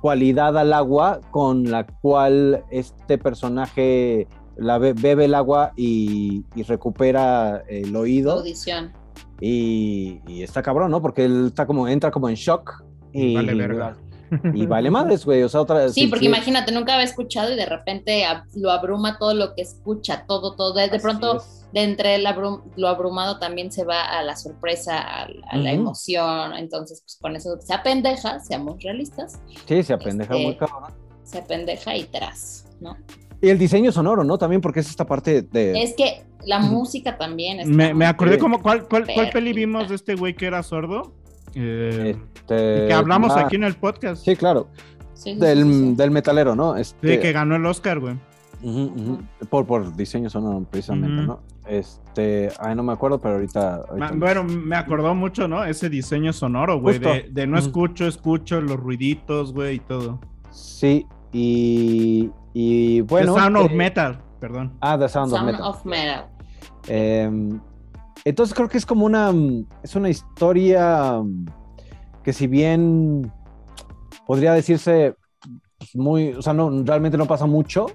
cualidad 0.01 0.57
al 0.57 0.73
agua 0.73 1.19
con 1.31 1.69
la 1.69 1.85
cual 1.85 2.63
este 2.71 3.17
personaje 3.19 4.27
la 4.57 4.77
be- 4.77 4.93
bebe 4.93 5.25
el 5.25 5.35
agua 5.35 5.73
y, 5.75 6.43
y 6.55 6.63
recupera 6.63 7.61
el 7.67 7.95
oído 7.95 8.31
Audición. 8.39 8.93
y, 9.41 10.21
y 10.27 10.43
está 10.43 10.61
cabrón, 10.63 10.91
¿no? 10.91 11.01
Porque 11.01 11.25
él 11.25 11.47
está 11.47 11.65
como, 11.67 11.87
entra 11.87 12.09
como 12.09 12.29
en 12.29 12.35
shock 12.35 12.83
y 13.11 13.35
Vale 13.35 13.53
verga. 13.53 13.97
Y 14.53 14.65
vale 14.65 14.89
madres, 14.91 15.25
güey. 15.25 15.43
O 15.43 15.49
sea, 15.49 15.61
otra 15.61 15.89
Sí, 15.89 16.07
porque 16.07 16.25
imagínate, 16.25 16.71
nunca 16.71 16.93
había 16.93 17.05
escuchado 17.05 17.51
y 17.51 17.55
de 17.55 17.65
repente 17.65 18.23
lo 18.55 18.71
abruma 18.71 19.17
todo 19.17 19.33
lo 19.33 19.53
que 19.55 19.61
escucha, 19.61 20.25
todo, 20.27 20.55
todo. 20.55 20.73
De, 20.73 20.89
de 20.89 20.99
pronto, 20.99 21.37
es. 21.37 21.65
de 21.73 21.83
entre 21.83 22.15
el 22.15 22.25
abrum- 22.25 22.61
lo 22.75 22.87
abrumado 22.87 23.39
también 23.39 23.71
se 23.71 23.83
va 23.83 24.03
a 24.05 24.23
la 24.23 24.35
sorpresa, 24.35 24.97
a, 24.99 25.27
a 25.49 25.57
la 25.57 25.71
emoción. 25.71 26.53
Entonces, 26.57 27.01
pues 27.01 27.17
con 27.21 27.35
eso 27.35 27.57
se 27.59 27.73
apendeja, 27.73 28.39
seamos 28.39 28.81
realistas, 28.83 29.39
Sí, 29.67 29.83
se 29.83 29.93
apendeja 29.93 30.33
Este- 30.33 30.45
muy 30.45 30.55
cabrón. 30.57 30.93
se 31.23 31.37
apendeja 31.39 31.95
y 31.95 32.03
tras, 32.05 32.65
¿no? 32.79 32.95
Y 33.41 33.49
el 33.49 33.59
diseño 33.59 33.91
sonoro, 33.91 34.23
¿no? 34.23 34.37
También 34.37 34.61
porque 34.61 34.79
es 34.79 34.89
esta 34.89 35.05
parte 35.05 35.41
de... 35.43 35.81
Es 35.83 35.93
que 35.95 36.23
la 36.45 36.59
música 36.59 37.17
también 37.17 37.59
está 37.59 37.71
Me, 37.71 37.93
me 37.93 38.05
acordé 38.05 38.37
como, 38.39 38.61
¿cuál, 38.61 38.87
cuál, 38.87 39.05
cuál 39.13 39.29
peli 39.29 39.51
vimos 39.53 39.89
de 39.89 39.95
este 39.95 40.15
güey 40.15 40.35
que 40.35 40.45
era 40.47 40.63
sordo? 40.63 41.13
Eh, 41.55 42.15
este, 42.35 42.87
que 42.87 42.93
hablamos 42.93 43.31
ah, 43.35 43.41
aquí 43.41 43.55
en 43.55 43.63
el 43.63 43.75
podcast. 43.75 44.23
Sí, 44.23 44.35
claro. 44.35 44.67
Sí, 45.13 45.33
sí, 45.33 45.39
Del, 45.39 45.63
sí, 45.63 45.73
sí, 45.73 45.85
sí. 45.89 45.95
del 45.95 46.11
metalero, 46.11 46.55
¿no? 46.55 46.75
Este, 46.75 47.15
Sí, 47.15 47.19
que 47.21 47.31
ganó 47.31 47.55
el 47.55 47.65
Oscar, 47.65 47.99
güey. 47.99 48.15
Por, 49.49 49.65
por 49.65 49.95
diseño 49.95 50.29
sonoro, 50.29 50.65
precisamente. 50.69 51.23
¿no? 51.23 51.39
Este... 51.67 52.49
Ay, 52.59 52.75
no 52.75 52.83
me 52.83 52.93
acuerdo, 52.93 53.19
pero 53.19 53.35
ahorita... 53.35 53.75
ahorita 53.75 53.95
Ma- 53.97 54.11
Bueno, 54.13 54.43
me 54.43 54.75
acordó 54.75 55.13
mucho, 55.13 55.47
¿no? 55.47 55.63
Ese 55.63 55.89
diseño 55.89 56.33
sonoro, 56.33 56.79
güey. 56.79 56.97
De, 56.99 57.27
de 57.31 57.47
no 57.47 57.57
escucho, 57.59 58.07
escucho, 58.07 58.59
los 58.61 58.77
ruiditos, 58.77 59.53
güey, 59.53 59.75
y 59.75 59.79
todo. 59.79 60.19
Sí, 60.51 61.05
y... 61.31 62.31
Y 62.53 63.01
bueno... 63.01 63.33
The 63.35 63.39
Sound 63.39 63.57
of 63.57 63.71
eh, 63.71 63.75
Metal, 63.75 64.17
perdón. 64.39 64.73
Ah, 64.81 64.97
The 64.97 65.09
Sound, 65.09 65.31
of 65.33 65.37
Sound 65.39 65.51
Metal. 65.51 65.67
of 65.67 65.85
Metal. 65.85 66.25
Eh, 66.87 67.59
entonces 68.25 68.55
creo 68.55 68.67
que 68.67 68.77
es 68.77 68.85
como 68.85 69.05
una, 69.05 69.31
mm, 69.31 69.67
es 69.83 69.95
una 69.95 70.09
historia 70.09 71.21
mm, 71.23 71.45
que 72.23 72.33
si 72.33 72.47
bien 72.47 73.31
podría 74.25 74.53
decirse 74.53 75.15
pues, 75.77 75.95
muy, 75.95 76.33
o 76.33 76.41
sea, 76.41 76.53
no, 76.53 76.83
realmente 76.83 77.17
no 77.17 77.27
pasa 77.27 77.45
mucho, 77.45 77.85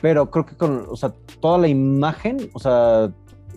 pero 0.00 0.30
creo 0.30 0.46
que 0.46 0.56
con, 0.56 0.86
o 0.88 0.96
sea, 0.96 1.12
toda 1.40 1.58
la 1.58 1.68
imagen, 1.68 2.50
o 2.54 2.60
sea, 2.60 3.10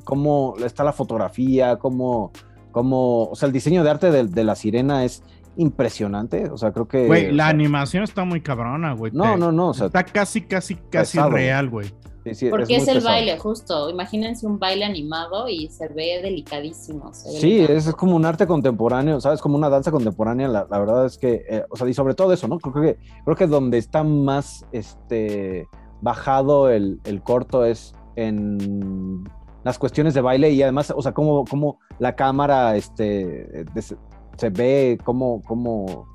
cómo 0.04 0.56
está 0.65 0.84
la 0.84 0.91
fotografía, 0.91 1.78
cómo, 1.78 2.32
cómo, 2.72 3.26
o 3.26 3.36
sea, 3.36 3.48
el 3.48 3.54
diseño 3.54 3.84
de 3.84 3.91
arte 3.91 4.12
de, 4.12 4.26
de 4.26 4.43
la 4.43 4.56
sirena 4.56 5.06
es 5.06 5.24
impresionante, 5.56 6.50
o 6.50 6.58
sea, 6.58 6.72
creo 6.72 6.88
que... 6.88 7.06
Güey, 7.06 7.32
la 7.32 7.43
sea, 7.43 7.52
animación 7.52 8.04
está 8.04 8.26
muy 8.26 8.41
cabrona, 8.41 8.93
güey. 8.93 9.12
No, 9.13 9.38
no, 9.38 9.52
no, 9.52 9.69
o 9.69 9.74
sea, 9.76 9.88
Está 9.88 10.04
casi, 10.04 10.41
casi, 10.41 10.76
casi 10.76 11.17
pesado. 11.17 11.30
real, 11.30 11.69
güey. 11.69 11.93
Sí, 12.24 12.34
sí, 12.36 12.50
Porque 12.50 12.76
es, 12.78 12.88
el 12.88 12.96
pesado. 12.96 13.14
baile, 13.16 13.38
justo. 13.38 13.90
Imagínense 13.90 14.46
un 14.48 14.60
baile 14.60 14.86
animado 14.86 15.48
y 15.50 15.70
se 15.70 15.88
ve 15.90 16.20
delicadísimo. 16.22 17.14
se 17.14 17.30
ve 17.34 17.40
Sí, 17.40 17.60
es 17.60 17.92
como 17.96 18.16
un 18.16 18.26
arte 18.26 18.48
contemporáneo, 18.48 19.20
¿sabes? 19.22 19.42
Como 19.42 19.56
una 19.58 19.70
danza 19.70 19.92
contemporánea. 19.92 20.48
La, 20.48 20.68
la 20.70 20.80
verdad 20.80 21.06
es 21.06 21.18
que, 21.18 21.46
eh, 21.50 21.64
o 21.70 21.76
sea, 21.76 21.88
y 21.88 21.94
sobre 21.94 22.14
todo 22.16 22.32
eso, 22.34 22.48
¿no? 22.48 22.58
Creo 22.60 22.74
que, 22.74 22.98
creo 23.26 23.36
que 23.36 23.48
donde 23.48 23.78
está 23.78 24.04
más 24.04 24.66
este, 24.72 25.68
bajado 26.02 26.70
el, 26.70 27.00
el 27.06 27.22
corto 27.22 27.66
es 27.66 27.94
en 28.16 29.24
las 29.63 29.80
cuestiones 29.80 30.13
de 30.13 30.21
baile 30.21 30.52
y 30.52 30.62
además, 30.62 30.94
o 30.96 31.02
sea, 31.02 31.13
cómo, 31.13 31.46
cómo 31.46 31.80
la 32.00 32.15
cámara 32.15 32.76
este, 32.76 33.65
des- 33.74 33.96
se 34.38 34.50
ve, 34.50 34.98
cómo, 35.04 35.42
cómo, 35.48 36.06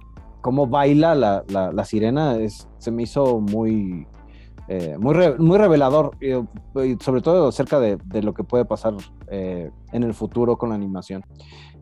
cómo 0.42 0.66
baila 0.66 1.14
la, 1.14 1.44
la- 1.48 1.72
la 1.72 1.84
sirena, 1.84 2.36
es, 2.36 2.68
se 2.78 2.90
me 2.90 3.04
hizo 3.04 3.40
muy, 3.40 4.06
eh, 4.68 4.96
muy, 4.98 5.14
re- 5.14 5.38
muy 5.38 5.58
revelador, 5.58 6.16
eh, 6.20 6.42
y 6.84 6.96
sobre 7.02 7.20
todo 7.22 7.48
acerca 7.48 7.80
de, 7.80 7.96
de 8.04 8.22
lo 8.22 8.34
que 8.34 8.44
puede 8.44 8.64
pasar 8.64 8.94
eh, 9.30 9.70
en 9.92 10.02
el 10.02 10.14
futuro 10.14 10.56
con 10.58 10.68
la 10.68 10.74
animación. 10.74 11.24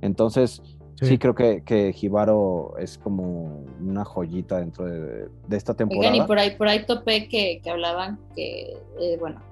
Entonces, 0.00 0.62
Sí, 0.98 1.18
creo 1.18 1.34
que, 1.34 1.62
que 1.62 1.94
Hibaro 2.00 2.74
es 2.78 2.96
como 2.96 3.62
una 3.82 4.02
joyita 4.06 4.60
dentro 4.60 4.86
de, 4.86 5.28
de 5.46 5.56
esta 5.58 5.74
temporada. 5.74 6.10
Oigan, 6.10 6.24
y 6.24 6.26
por 6.26 6.38
ahí, 6.38 6.56
por 6.56 6.68
ahí 6.68 6.86
topé 6.86 7.28
que, 7.28 7.60
que 7.62 7.68
hablaban 7.68 8.18
que, 8.34 8.78
eh, 8.98 9.18
bueno, 9.20 9.42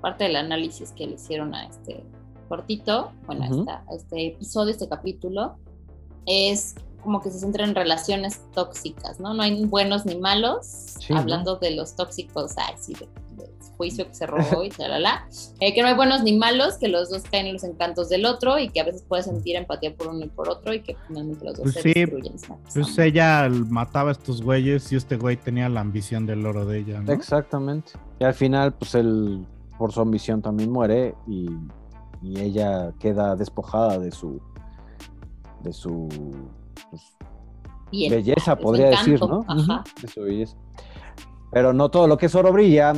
parte 0.00 0.24
del 0.24 0.36
análisis 0.36 0.92
que 0.92 1.06
le 1.06 1.16
hicieron 1.16 1.54
a 1.54 1.66
este 1.66 2.02
cortito, 2.48 3.10
bueno, 3.26 3.44
Ujú. 3.50 3.60
esta- 3.60 3.84
a 3.86 3.94
este 3.94 4.28
episodio, 4.28 4.70
este 4.70 4.88
capítulo, 4.88 5.56
es 6.26 6.74
como 7.02 7.20
que 7.20 7.30
se 7.30 7.38
centra 7.38 7.64
en 7.64 7.74
relaciones 7.74 8.40
tóxicas, 8.54 9.20
¿no? 9.20 9.34
No 9.34 9.42
hay 9.42 9.64
buenos 9.66 10.06
ni 10.06 10.16
malos, 10.16 10.66
Sí, 10.66 11.12
¿no? 11.12 11.18
hablando 11.18 11.56
de 11.56 11.72
los 11.72 11.96
tóxicos, 11.96 12.54
ay, 12.56 12.74
sí, 12.78 12.94
de, 12.94 13.06
de 13.36 13.50
juicio 13.76 14.06
que 14.08 14.14
se 14.14 14.26
robó 14.26 14.64
y 14.64 14.70
chalala, 14.70 15.26
eh, 15.60 15.74
que 15.74 15.82
no 15.82 15.88
hay 15.88 15.94
buenos 15.94 16.22
ni 16.22 16.34
malos, 16.34 16.78
que 16.78 16.88
los 16.88 17.10
dos 17.10 17.22
caen 17.30 17.46
en 17.46 17.52
los 17.54 17.64
encantos 17.64 18.08
del 18.08 18.24
otro 18.24 18.58
y 18.58 18.70
que 18.70 18.80
a 18.80 18.84
veces 18.84 19.04
puedes 19.06 19.26
sentir 19.26 19.54
empatía 19.56 19.94
por 19.94 20.06
uno 20.08 20.24
y 20.24 20.28
por 20.28 20.48
otro 20.48 20.72
y 20.72 20.80
que 20.80 20.96
finalmente 21.06 21.44
los 21.44 21.56
dos 21.56 21.64
Pues 21.64 21.74
se 21.74 21.82
sí, 21.82 21.92
destruyen. 21.94 22.36
Pues 22.72 22.98
ella 22.98 23.50
mataba 23.50 24.08
a 24.08 24.12
estos 24.12 24.40
güeyes 24.40 24.90
y 24.90 24.96
este 24.96 25.16
güey 25.18 25.36
tenía 25.36 25.68
la 25.68 25.80
ambición 25.80 26.24
del 26.24 26.46
oro 26.46 26.64
de 26.64 26.78
ella, 26.78 27.00
¿no? 27.02 27.12
Exactamente. 27.12 27.92
Y 28.18 28.24
al 28.24 28.32
final, 28.34 28.72
pues 28.72 28.94
él, 28.94 29.44
por 29.76 29.92
su 29.92 30.00
ambición, 30.00 30.40
también 30.40 30.70
muere 30.72 31.14
y, 31.26 31.50
y 32.22 32.40
ella 32.40 32.92
queda 32.98 33.36
despojada 33.36 33.98
de 33.98 34.10
su. 34.10 34.40
De 35.64 35.72
su. 35.72 36.08
pues, 36.90 37.16
belleza, 38.10 38.56
podría 38.56 38.90
decir, 38.90 39.20
¿no? 39.20 39.44
ajá. 39.48 39.82
De 40.00 40.08
su 40.08 40.22
belleza. 40.22 40.56
Pero 41.50 41.72
no 41.72 41.88
todo 41.90 42.06
lo 42.06 42.16
que 42.16 42.26
es 42.26 42.34
oro 42.34 42.52
brilla. 42.52 42.92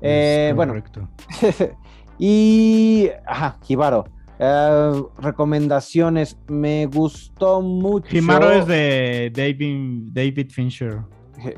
Eh, 0.00 0.48
Es 0.50 0.56
bueno, 0.56 0.72
correcto. 0.72 1.08
y. 2.18 3.08
Ajá, 3.26 3.58
Jibaro. 3.62 4.04
Eh, 4.38 5.02
recomendaciones. 5.18 6.36
Me 6.48 6.86
gustó 6.86 7.60
mucho. 7.60 8.16
Himaro 8.16 8.50
es 8.52 8.66
de 8.66 9.32
David, 9.34 10.10
David 10.12 10.50
Fincher. 10.50 11.00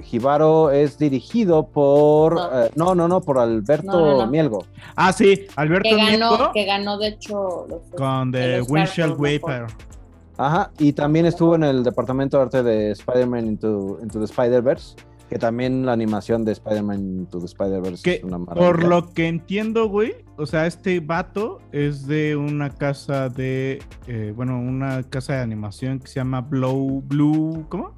Jibaro 0.02 0.70
es 0.70 0.98
dirigido 0.98 1.68
por. 1.70 2.34
No. 2.34 2.64
eh, 2.64 2.70
No, 2.74 2.94
no, 2.94 3.08
no, 3.08 3.20
por 3.20 3.38
Alberto 3.38 3.86
No, 3.86 4.06
no, 4.12 4.18
no. 4.24 4.26
Mielgo. 4.30 4.64
Ah, 4.96 5.12
sí, 5.12 5.46
Alberto 5.56 5.88
que 5.90 5.96
ganó, 5.96 6.10
Nieto 6.30 6.50
que 6.52 6.64
ganó 6.64 6.98
de 6.98 7.08
hecho 7.08 7.66
los- 7.68 7.82
con 7.96 8.30
The 8.32 8.62
Windshield. 8.62 9.18
Wiper. 9.18 9.66
Ajá, 10.36 10.72
y 10.78 10.92
también 10.92 11.26
estuvo 11.26 11.54
en 11.54 11.62
el 11.62 11.84
departamento 11.84 12.36
de 12.38 12.42
arte 12.42 12.62
de 12.62 12.90
Spider-Man 12.90 13.46
Into, 13.46 13.98
Into 14.02 14.18
the 14.18 14.24
Spider-Verse, 14.24 14.96
que 15.28 15.38
también 15.38 15.86
la 15.86 15.92
animación 15.92 16.44
de 16.44 16.52
Spider-Man 16.52 17.00
Into 17.00 17.38
the 17.38 17.46
Spider-Verse 17.46 18.16
es 18.16 18.24
una 18.24 18.38
maravilla. 18.38 18.66
por 18.66 18.84
lo 18.84 19.12
que 19.12 19.28
entiendo, 19.28 19.88
güey, 19.88 20.14
o 20.36 20.46
sea, 20.46 20.66
este 20.66 21.00
vato 21.00 21.60
es 21.72 22.06
de 22.06 22.36
una 22.36 22.70
casa 22.70 23.28
de, 23.28 23.80
eh, 24.06 24.32
bueno, 24.34 24.58
una 24.58 25.02
casa 25.04 25.34
de 25.34 25.40
animación 25.42 26.00
que 26.00 26.08
se 26.08 26.14
llama 26.16 26.40
Blow, 26.40 27.00
Blue, 27.02 27.64
¿cómo? 27.68 27.94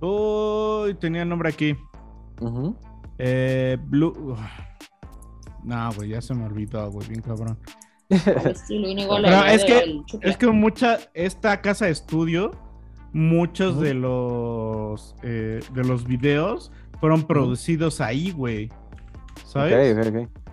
Oh, 0.00 0.86
tenía 1.00 1.22
el 1.22 1.28
nombre 1.28 1.48
aquí. 1.48 1.74
Ujú. 2.40 2.76
Eh, 3.18 3.78
Blue. 3.86 4.36
No, 5.62 5.90
güey, 5.94 6.10
ya 6.10 6.20
se 6.20 6.34
me 6.34 6.44
olvidó, 6.44 6.90
güey, 6.90 7.08
bien 7.08 7.22
cabrón. 7.22 7.58
Estilo 8.10 8.88
es 9.54 9.64
que, 9.64 10.00
es 10.22 10.36
que 10.36 10.46
mucha, 10.48 10.98
esta 11.14 11.60
casa 11.60 11.86
de 11.86 11.92
estudio, 11.92 12.50
muchos 13.12 13.80
de 13.80 13.94
los 13.94 15.14
eh, 15.22 15.60
de 15.72 15.84
los 15.84 16.04
videos 16.06 16.70
fueron 17.00 17.22
producidos 17.26 18.00
ahí, 18.00 18.30
güey. 18.32 18.70
¿Sabes? 19.44 19.72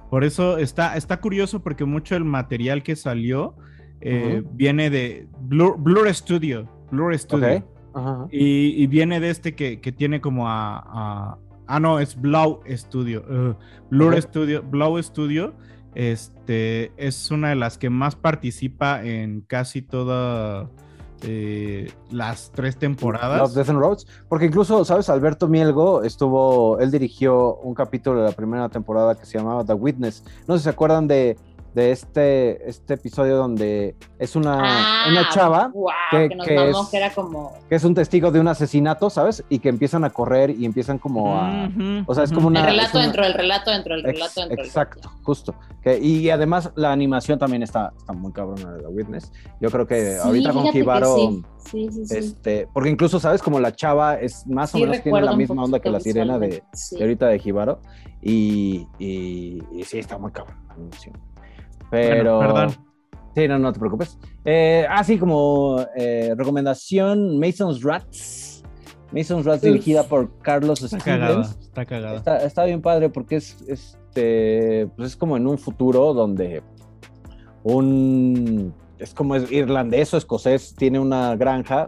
Por 0.10 0.24
eso 0.24 0.58
está, 0.58 0.98
está 0.98 1.20
curioso 1.22 1.62
porque 1.62 1.86
mucho 1.86 2.16
del 2.16 2.26
material 2.26 2.84
que 2.84 2.96
salió 2.96 3.56
eh, 4.02 4.44
viene 4.54 4.90
de 4.90 5.28
Blur, 5.42 5.76
Blur 5.80 6.14
Studio. 6.14 6.68
Blur 6.92 7.18
Studio. 7.18 7.48
Y, 8.32 8.82
y 8.84 8.88
viene 8.88 9.20
de 9.20 9.30
este 9.30 9.56
que, 9.56 9.80
que 9.80 9.92
tiene 9.92 10.22
como 10.22 10.48
a, 10.50 10.80
a- 10.86 11.38
Ah, 11.68 11.80
no, 11.80 12.00
es 12.00 12.20
Blau 12.20 12.62
Studio. 12.70 13.22
uh, 13.30 13.56
Blur. 13.90 14.22
Studio. 14.22 14.62
Blau 14.62 15.02
Studio. 15.02 15.54
Este 15.96 16.92
es 16.98 17.32
una 17.32 17.50
de 17.50 17.56
las 17.56 17.78
que 17.78 17.90
más 17.90 18.16
participa 18.16 19.04
en 19.04 19.42
casi 19.42 19.82
todas 19.82 20.70
eh, 21.24 21.92
las 22.10 22.52
tres 22.52 22.76
Love, 22.76 22.80
temporadas. 22.80 23.54
Death 23.54 23.70
and 23.70 23.80
Roads. 23.80 24.08
Porque 24.28 24.46
incluso, 24.46 24.84
¿sabes? 24.86 25.10
Alberto 25.10 25.48
Mielgo 25.48 26.04
estuvo, 26.04 26.80
él 26.80 26.92
dirigió 26.92 27.56
un 27.58 27.76
capítulo 27.76 28.22
de 28.22 28.30
la 28.30 28.36
primera 28.36 28.70
temporada 28.70 29.16
que 29.16 29.26
se 29.26 29.38
llamaba 29.38 29.64
The 29.64 29.74
Witness. 29.74 30.24
No 30.48 30.56
sé 30.56 30.60
si 30.60 30.64
se 30.66 30.70
acuerdan 30.70 31.08
de, 31.08 31.38
de 31.74 31.92
este, 31.92 32.70
este 32.70 32.96
episodio 32.96 33.38
donde 33.38 33.96
es 34.20 34.36
una, 34.36 34.60
Ah, 34.62 35.06
una 35.10 35.30
chava 35.30 35.70
guau, 35.74 35.94
que- 36.12 36.28
que, 36.30 36.36
nos 36.36 36.46
que 36.48 36.70
es- 36.70 36.78
que 36.92 36.98
era 36.98 37.10
como 37.14 37.54
que 37.70 37.76
es 37.76 37.84
un 37.86 37.94
testigo 37.96 38.30
de 38.32 38.40
un 38.42 38.48
asesinato, 38.50 39.10
¿sabes? 39.10 39.44
Y 39.50 39.60
que 39.60 39.70
empiezan 39.70 40.04
a 40.04 40.10
correr 40.10 40.50
y 40.50 40.66
empiezan 40.66 40.98
como 41.00 41.38
a... 41.38 41.68
Ujú, 41.70 42.04
O 42.08 42.14
sea, 42.14 42.26
es 42.26 42.32
como 42.34 42.48
una... 42.48 42.60
el 42.60 42.66
relato 42.66 42.98
una- 42.98 43.04
dentro 43.04 43.24
del 43.24 43.34
relato 43.34 43.72
dentro 43.72 43.96
del 43.96 44.06
Ex- 44.06 44.14
relato 44.20 44.40
dentro 44.42 44.58
del 44.58 44.66
exacto, 44.66 45.12
justo. 45.24 45.56
Que- 45.82 45.98
y 46.00 46.30
además 46.30 46.72
la 46.76 46.92
animación 46.92 47.40
también 47.40 47.64
está, 47.64 47.94
está 47.98 48.12
muy 48.14 48.32
cabrona 48.34 48.74
de 48.74 48.82
The 48.84 48.88
Witness. 48.88 49.32
Yo 49.62 49.70
creo 49.72 49.88
que 49.88 50.16
Sí, 50.16 50.20
ahorita 50.28 50.52
con 50.54 50.70
Kibaro... 50.72 51.16
sí. 51.16 51.44
Sí, 51.64 51.90
sí, 51.92 52.06
sí. 52.08 52.18
Este, 52.18 52.68
porque 52.74 52.90
incluso, 52.90 53.20
¿sabes? 53.20 53.42
Como 53.42 53.60
la 53.60 53.72
chava 53.72 54.16
es 54.16 54.46
más 54.48 54.74
o 54.74 54.78
Sí, 54.80 54.84
menos 54.84 55.04
tiene 55.04 55.22
la 55.22 55.36
misma 55.36 55.64
onda 55.64 55.80
que 55.80 55.92
la 55.92 56.00
sirena 56.00 56.40
de, 56.40 56.48
de 56.92 57.02
ahorita 57.02 57.28
de 57.28 57.38
Jibaro. 57.40 57.80
Y, 58.20 58.88
y, 59.00 59.62
y 59.72 59.84
sí, 59.84 60.00
está 60.00 60.18
muy 60.18 60.32
cabrón 60.32 60.58
la 60.68 60.74
animación. 60.74 61.16
Bueno, 61.92 62.08
Pero. 62.10 62.40
perdón. 62.40 62.70
Sí, 63.36 63.48
no, 63.48 63.60
no 63.60 63.72
te 63.72 63.80
preocupes. 63.80 64.18
Eh, 64.44 64.86
ah, 64.90 65.04
sí, 65.04 65.18
como 65.18 65.86
eh, 65.96 66.34
recomendación: 66.38 67.40
Mason's 67.40 67.82
Rats. 67.84 68.64
Mason's 69.14 69.46
Rats, 69.46 69.64
Uf. 69.64 69.70
dirigida 69.70 70.04
por 70.04 70.38
Carlos 70.40 70.82
Está 70.82 70.98
cagada, 70.98 71.44
Stevens. 71.44 71.68
está 71.68 71.86
cagada. 71.86 72.16
Está, 72.18 72.38
está 72.38 72.64
bien 72.66 72.82
padre 72.82 73.10
porque 73.10 73.36
es, 73.38 73.62
este, 73.68 74.88
pues 74.96 75.10
es 75.10 75.16
como 75.18 75.36
en 75.38 75.48
un 75.48 75.58
futuro 75.58 76.14
donde 76.14 76.64
un, 77.64 78.74
es 79.00 79.14
como 79.14 79.36
es 79.36 79.52
irlandés 79.52 80.14
o 80.14 80.18
escocés, 80.18 80.76
tiene 80.76 81.00
una 81.00 81.36
granja, 81.36 81.88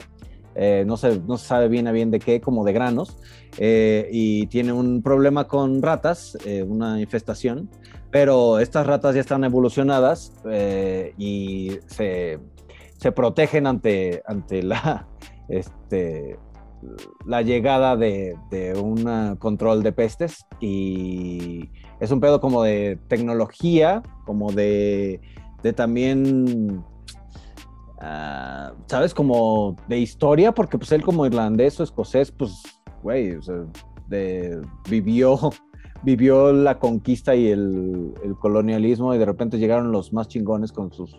eh, 0.55 0.83
no, 0.85 0.97
se, 0.97 1.19
no 1.21 1.37
se 1.37 1.47
sabe 1.47 1.67
bien 1.69 1.87
a 1.87 1.91
bien 1.91 2.11
de 2.11 2.19
qué, 2.19 2.41
como 2.41 2.63
de 2.65 2.73
granos, 2.73 3.17
eh, 3.57 4.09
y 4.11 4.47
tiene 4.47 4.73
un 4.73 5.01
problema 5.01 5.47
con 5.47 5.81
ratas, 5.81 6.37
una 6.67 6.99
infestación, 6.99 7.69
pero 8.13 8.59
estas 8.59 8.85
ratas 8.85 9.15
ya 9.15 9.21
están 9.21 9.43
evolucionadas 9.43 10.33
eh, 10.45 11.15
y 11.17 11.71
se, 11.87 12.39
se 12.95 13.11
protegen 13.11 13.65
ante, 13.65 14.21
ante 14.27 14.61
la, 14.61 15.07
este, 15.49 16.37
la 17.25 17.41
llegada 17.41 17.97
de, 17.97 18.37
de 18.51 18.79
un 18.79 19.35
control 19.37 19.81
de 19.81 19.93
pestes 19.93 20.45
y 20.59 21.71
es 21.99 22.11
un 22.11 22.19
pedo 22.19 22.39
como 22.39 22.61
de 22.61 22.99
tecnología, 23.07 24.03
como 24.27 24.51
de, 24.51 25.19
de 25.63 25.73
también, 25.73 26.83
ah, 27.99 28.73
¿sabes? 28.85 29.15
Como 29.15 29.75
de 29.87 29.97
historia, 29.97 30.51
porque 30.51 30.77
pues 30.77 30.91
él 30.91 31.01
como 31.01 31.25
irlandés 31.25 31.79
o 31.79 31.83
escocés, 31.83 32.31
pues, 32.31 32.61
güey, 33.01 33.37
o 33.37 33.41
vivió, 34.87 35.39
vivió 36.03 36.51
la 36.53 36.79
conquista 36.79 37.35
y 37.35 37.47
el, 37.47 38.13
colonialismo 38.39 39.13
y 39.13 39.17
de 39.17 39.25
repente 39.25 39.57
llegaron 39.57 39.91
los 39.91 40.13
más 40.13 40.27
chingones 40.27 40.71
con 40.71 40.91
sus, 40.91 41.15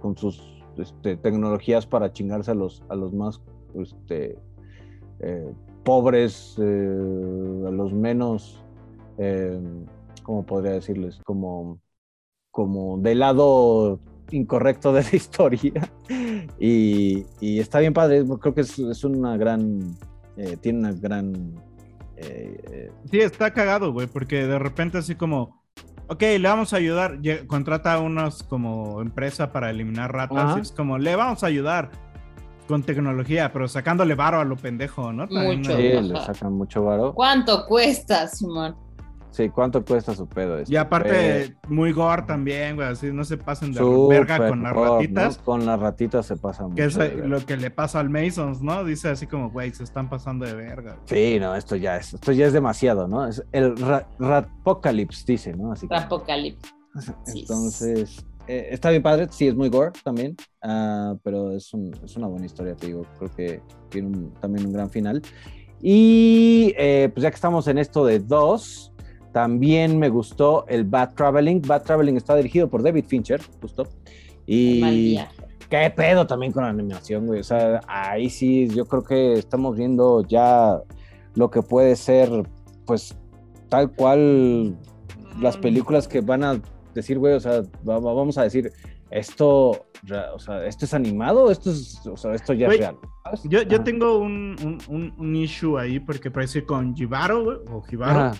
con 0.00 0.16
sus 0.16 0.42
este, 0.76 1.16
tecnologías 1.16 1.86
para 1.86 2.12
chingarse 2.12 2.50
a 2.50 2.54
los, 2.54 2.82
a 2.88 2.94
los 2.94 3.12
más 3.12 3.40
este, 3.74 4.38
eh, 5.20 5.52
pobres, 5.84 6.56
eh, 6.58 7.64
a 7.66 7.70
los 7.70 7.92
menos, 7.92 8.62
eh, 9.18 9.58
¿cómo 10.22 10.44
podría 10.44 10.72
decirles? 10.72 11.20
Como, 11.24 11.78
como 12.50 12.98
del 12.98 13.20
lado 13.20 14.00
incorrecto 14.30 14.92
de 14.92 15.02
la 15.02 15.10
historia. 15.12 15.90
Y, 16.58 17.24
y 17.40 17.60
está 17.60 17.78
bien 17.78 17.94
padre, 17.94 18.24
creo 18.40 18.54
que 18.54 18.62
es, 18.62 18.78
es 18.78 19.04
una 19.04 19.36
gran, 19.36 19.94
eh, 20.36 20.56
tiene 20.60 20.80
una 20.80 20.92
gran... 20.92 21.54
eh, 22.16 22.60
eh, 22.70 22.92
Sí, 23.10 23.20
está 23.20 23.52
cagado, 23.52 23.92
güey, 23.92 24.06
porque 24.06 24.46
de 24.46 24.58
repente 24.58 24.98
así 24.98 25.14
como, 25.14 25.62
ok, 26.08 26.20
le 26.22 26.48
vamos 26.48 26.72
a 26.72 26.76
ayudar, 26.76 27.18
contrata 27.46 27.94
a 27.94 28.00
unos 28.00 28.42
como 28.42 29.00
empresa 29.00 29.52
para 29.52 29.70
eliminar 29.70 30.12
ratas, 30.12 30.56
y 30.56 30.60
es 30.60 30.72
como, 30.72 30.98
le 30.98 31.14
vamos 31.16 31.42
a 31.44 31.46
ayudar 31.46 31.90
con 32.66 32.82
tecnología, 32.82 33.52
pero 33.52 33.68
sacándole 33.68 34.14
varo 34.14 34.40
a 34.40 34.44
lo 34.44 34.56
pendejo, 34.56 35.12
¿no? 35.12 35.28
También, 35.28 35.60
Mucho. 35.60 35.76
sí, 35.76 35.82
le 35.82 36.20
sacan 36.20 36.52
mucho 36.52 36.84
varo. 36.84 37.14
¿Cuánto 37.14 37.64
cuesta, 37.66 38.26
Simón? 38.28 38.76
Sí, 39.36 39.50
¿cuánto 39.50 39.84
cuesta 39.84 40.14
su 40.14 40.26
pedo? 40.26 40.58
este? 40.58 40.72
Y 40.72 40.76
aparte, 40.76 41.42
Eh, 41.42 41.54
muy 41.68 41.92
gore 41.92 42.22
también, 42.22 42.74
güey, 42.76 42.88
así 42.88 43.12
no 43.12 43.22
se 43.22 43.36
pasen 43.36 43.70
de 43.74 43.80
verga 44.08 44.48
con 44.48 44.62
las 44.62 44.72
gore, 44.72 44.88
¿no? 44.88 44.94
ratitas. 44.96 45.36
Con 45.38 45.66
las 45.66 45.78
ratitas 45.78 46.24
se 46.24 46.36
pasa 46.38 46.62
mucho. 46.62 46.76
Que 46.76 46.84
es 46.86 46.94
de 46.94 47.08
verga. 47.08 47.26
lo 47.26 47.44
que 47.44 47.58
le 47.58 47.70
pasa 47.70 48.00
al 48.00 48.08
Masons, 48.08 48.62
¿no? 48.62 48.82
Dice 48.82 49.10
así 49.10 49.26
como, 49.26 49.50
güey, 49.50 49.74
se 49.74 49.82
están 49.84 50.08
pasando 50.08 50.46
de 50.46 50.54
verga. 50.54 50.96
Sí, 51.04 51.36
no, 51.38 51.54
esto 51.54 51.76
ya 51.76 51.98
es, 51.98 52.14
esto 52.14 52.32
ya 52.32 52.46
es 52.46 52.54
demasiado, 52.54 53.08
¿no? 53.08 53.26
Es 53.26 53.44
el 53.52 53.76
ra- 53.76 54.08
Ratpocalypse, 54.18 55.24
dice, 55.26 55.52
¿no? 55.52 55.72
Así 55.72 55.86
que, 55.86 55.94
sí. 57.26 57.40
entonces, 57.40 58.24
eh, 58.48 58.68
está 58.70 58.88
bien 58.88 59.02
padre, 59.02 59.26
sí, 59.30 59.48
es 59.48 59.54
muy 59.54 59.68
gore 59.68 59.92
también, 60.02 60.34
ah, 60.62 61.14
pero 61.22 61.52
es, 61.52 61.74
un- 61.74 61.92
es 62.02 62.16
una 62.16 62.26
buena 62.26 62.46
historia, 62.46 62.74
te 62.74 62.86
digo. 62.86 63.04
Creo 63.18 63.30
que 63.36 63.60
tiene 63.90 64.08
un- 64.08 64.32
también 64.40 64.64
un 64.66 64.72
gran 64.72 64.88
final. 64.88 65.20
Y 65.82 66.72
eh, 66.78 67.10
pues 67.12 67.22
ya 67.22 67.30
que 67.30 67.34
estamos 67.34 67.68
en 67.68 67.76
esto 67.76 68.06
de 68.06 68.18
dos, 68.18 68.92
también 69.36 69.98
me 69.98 70.08
gustó 70.08 70.64
el 70.66 70.84
Bad 70.84 71.12
Traveling. 71.12 71.60
Bad 71.60 71.82
Traveling 71.82 72.16
está 72.16 72.34
dirigido 72.36 72.70
por 72.70 72.82
David 72.82 73.04
Fincher, 73.06 73.38
justo. 73.60 73.86
Y 74.46 75.18
qué 75.68 75.92
pedo 75.94 76.26
también 76.26 76.52
con 76.52 76.62
la 76.62 76.70
animación, 76.70 77.26
güey. 77.26 77.40
O 77.40 77.44
sea, 77.44 77.82
ahí 77.86 78.30
sí, 78.30 78.66
yo 78.68 78.86
creo 78.86 79.02
que 79.02 79.34
estamos 79.34 79.76
viendo 79.76 80.26
ya 80.26 80.80
lo 81.34 81.50
que 81.50 81.60
puede 81.60 81.96
ser, 81.96 82.30
pues, 82.86 83.14
tal 83.68 83.92
cual 83.94 84.78
las 85.38 85.58
películas 85.58 86.08
que 86.08 86.22
van 86.22 86.42
a 86.42 86.58
decir, 86.94 87.18
güey, 87.18 87.34
o 87.34 87.40
sea, 87.40 87.60
va- 87.86 87.98
va- 87.98 88.14
vamos 88.14 88.38
a 88.38 88.42
decir, 88.44 88.72
esto, 89.10 89.84
o 90.32 90.38
sea, 90.38 90.64
esto 90.64 90.86
es 90.86 90.94
animado, 90.94 91.50
esto 91.50 91.70
es, 91.72 92.00
o 92.06 92.16
sea, 92.16 92.32
esto 92.32 92.54
ya 92.54 92.68
Güey, 92.68 92.78
es 92.78 92.86
real. 92.86 92.96
Yo, 93.44 93.60
yo 93.64 93.84
tengo 93.84 94.16
un, 94.16 94.56
un, 94.64 94.78
un- 94.88 95.12
un 95.18 95.36
issue 95.36 95.76
ahí 95.76 96.00
porque 96.00 96.30
parece 96.30 96.64
con 96.64 96.96
Jibaro, 96.96 97.44
güey, 97.44 97.58
o 97.70 97.82
Jibaro. 97.82 98.18
Ajá. 98.20 98.34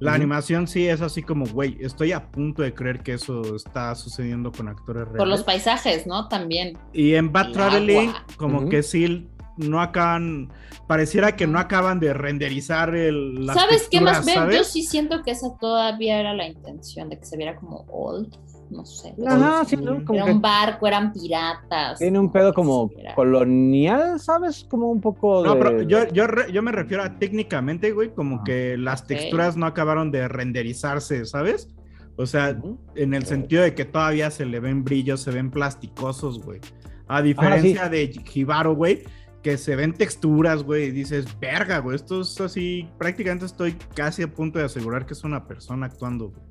La 0.00 0.14
animación 0.14 0.66
sí 0.66 0.88
es 0.88 1.02
así 1.02 1.22
como, 1.22 1.46
güey, 1.46 1.76
estoy 1.80 2.12
a 2.12 2.30
punto 2.30 2.62
de 2.62 2.74
creer 2.74 3.02
que 3.02 3.12
eso 3.12 3.54
está 3.54 3.94
sucediendo 3.94 4.50
con 4.50 4.68
actores 4.68 5.02
reales. 5.02 5.18
Por 5.18 5.28
los 5.28 5.42
paisajes, 5.42 6.06
¿no? 6.06 6.26
También. 6.28 6.78
Y 6.92 7.14
en 7.14 7.30
Bad 7.30 7.48
El 7.48 7.52
Traveling, 7.52 8.08
agua. 8.08 8.24
como 8.36 8.68
que 8.70 8.82
sí, 8.82 9.28
no 9.58 9.80
acaban, 9.80 10.50
pareciera 10.86 11.36
que 11.36 11.46
no 11.46 11.58
acaban 11.58 12.00
de 12.00 12.14
renderizar 12.14 12.94
el, 12.94 13.46
las 13.46 13.56
¿Sabes 13.56 13.88
qué 13.90 14.00
más? 14.00 14.24
Ven, 14.24 14.50
yo 14.50 14.64
sí 14.64 14.82
siento 14.82 15.22
que 15.22 15.32
esa 15.32 15.56
todavía 15.58 16.18
era 16.18 16.34
la 16.34 16.46
intención 16.46 17.10
de 17.10 17.18
que 17.18 17.26
se 17.26 17.36
viera 17.36 17.56
como 17.56 17.84
old, 17.90 18.34
no 18.70 18.84
sé. 18.84 19.14
Ajá, 19.26 19.64
sí, 19.64 19.76
¿no? 19.76 20.04
Como 20.04 20.16
Era 20.18 20.26
que 20.26 20.32
un 20.32 20.40
barco, 20.40 20.86
eran 20.86 21.12
piratas. 21.12 21.98
tiene 21.98 22.18
un 22.18 22.30
pedo 22.30 22.54
como 22.54 22.90
era- 22.96 23.14
colonial, 23.14 24.18
¿sabes? 24.20 24.64
Como 24.68 24.90
un 24.90 25.00
poco 25.00 25.44
No, 25.44 25.54
de... 25.54 25.60
pero 25.60 25.82
yo, 25.82 26.08
yo, 26.12 26.26
re- 26.26 26.52
yo 26.52 26.62
me 26.62 26.72
refiero 26.72 27.02
a 27.02 27.18
técnicamente, 27.18 27.92
güey, 27.92 28.14
como 28.14 28.36
Ah. 28.36 28.42
que 28.44 28.76
las 28.78 29.06
texturas 29.06 29.56
no 29.56 29.66
acabaron 29.66 30.10
de 30.10 30.28
renderizarse, 30.28 31.24
¿sabes? 31.26 31.68
O 32.16 32.26
sea, 32.26 32.56
en 32.96 33.14
el 33.14 33.24
sentido 33.24 33.62
de 33.62 33.74
que 33.74 33.84
todavía 33.84 34.30
se 34.30 34.44
le 34.44 34.60
ven 34.60 34.84
brillos, 34.84 35.20
se 35.22 35.30
ven 35.30 35.50
plasticosos, 35.50 36.42
güey. 36.44 36.60
A 37.08 37.22
diferencia 37.22 37.88
de 37.88 38.08
Jibaro, 38.24 38.74
güey, 38.76 39.02
que 39.42 39.56
se 39.56 39.74
ven 39.74 39.94
texturas, 39.94 40.62
güey, 40.62 40.84
y 40.88 40.90
dices, 40.90 41.26
verga, 41.40 41.78
güey, 41.78 41.96
esto 41.96 42.20
es 42.20 42.38
así, 42.40 42.86
prácticamente 42.98 43.46
estoy 43.46 43.72
casi 43.94 44.22
a 44.22 44.28
punto 44.28 44.58
de 44.58 44.66
asegurar 44.66 45.06
que 45.06 45.14
es 45.14 45.24
una 45.24 45.44
persona 45.46 45.86
actuando, 45.86 46.28
güey. 46.28 46.42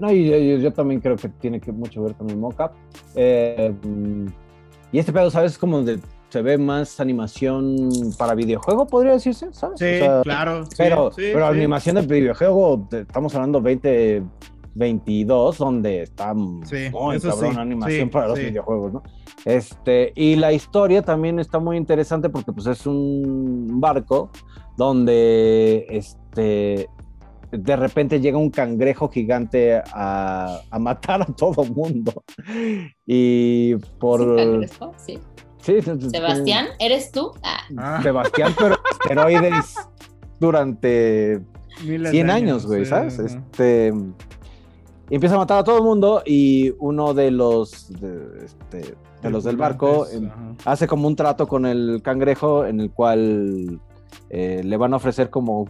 No, 0.00 0.12
y 0.12 0.60
yo, 0.60 0.72
también 0.72 1.00
creo 1.00 1.16
que 1.16 1.28
tiene 1.28 1.60
que 1.60 1.72
mucho 1.72 2.02
ver 2.02 2.14
con 2.14 2.28
el 2.30 2.36
mockup. 2.36 2.70
Eh, 3.14 3.74
mm, 3.82 4.26
y 4.92 4.98
este 4.98 5.12
pedo, 5.12 5.30
¿sabes? 5.30 5.58
Como 5.58 5.82
de, 5.82 5.98
se 6.28 6.42
ve 6.42 6.58
más 6.58 7.00
animación 7.00 7.88
para 8.18 8.34
videojuego, 8.34 8.86
podría 8.86 9.12
decirse, 9.12 9.48
¿sabes? 9.52 9.78
Sí, 9.78 9.84
O 9.84 9.98
sea, 9.98 10.20
claro. 10.22 10.64
Pero, 10.76 11.10
sí, 11.12 11.22
pero 11.32 11.50
sí. 11.52 11.56
animación 11.58 11.96
de 11.96 12.02
videojuego, 12.02 12.86
de- 12.90 13.00
estamos 13.00 13.34
hablando 13.34 13.60
2022, 13.60 15.58
donde 15.58 16.02
está 16.02 16.34
Sí, 16.64 16.90
muy 16.92 17.18
cabrón 17.20 17.52
sí, 17.54 17.58
animación 17.58 18.06
sí, 18.08 18.12
para 18.12 18.28
los 18.28 18.38
videojuegos, 18.38 18.92
¿no? 18.92 19.02
Este, 19.44 20.12
y 20.16 20.36
la 20.36 20.52
historia 20.52 21.02
también 21.02 21.38
está 21.38 21.58
muy 21.58 21.76
interesante 21.76 22.28
porque 22.28 22.52
pues 22.52 22.66
es 22.66 22.84
un 22.86 23.80
barco 23.80 24.30
donde 24.76 25.86
este 25.88 26.88
de 27.50 27.76
repente 27.76 28.20
llega 28.20 28.38
un 28.38 28.50
cangrejo 28.50 29.08
gigante 29.08 29.80
a, 29.92 30.60
a 30.70 30.78
matar 30.78 31.22
a 31.22 31.26
todo 31.26 31.64
mundo. 31.64 32.12
Y 33.06 33.74
por 33.98 34.20
Sí, 34.20 34.36
cangrejo, 34.36 34.92
sí. 34.96 35.18
sí, 35.62 35.82
Sebastián, 36.10 36.66
¿eres 36.78 37.10
tú? 37.12 37.32
Ah, 37.42 37.60
Ah, 37.76 38.00
Sebastián, 38.02 38.54
pero 38.58 38.76
esteroides 38.92 39.76
durante 40.40 41.40
miles 41.84 42.10
100 42.10 42.26
de 42.26 42.32
años, 42.32 42.66
güey, 42.66 42.84
sí, 42.84 42.90
¿sabes? 42.90 43.18
Este, 43.18 43.92
y 45.08 45.14
empieza 45.14 45.36
a 45.36 45.38
matar 45.38 45.58
a 45.58 45.64
todo 45.64 45.78
el 45.78 45.84
mundo 45.84 46.22
y 46.26 46.72
uno 46.78 47.14
de 47.14 47.30
los, 47.30 47.88
de, 48.00 48.44
este, 48.44 48.94
de 49.22 49.30
los 49.30 49.44
del 49.44 49.56
barco 49.56 50.06
em, 50.08 50.30
hace 50.64 50.86
como 50.88 51.06
un 51.06 51.14
trato 51.16 51.46
con 51.46 51.64
el 51.64 52.00
cangrejo 52.02 52.66
en 52.66 52.80
el 52.80 52.90
cual 52.90 53.80
eh, 54.30 54.62
le 54.64 54.76
van 54.76 54.92
a 54.94 54.96
ofrecer 54.96 55.30
como 55.30 55.68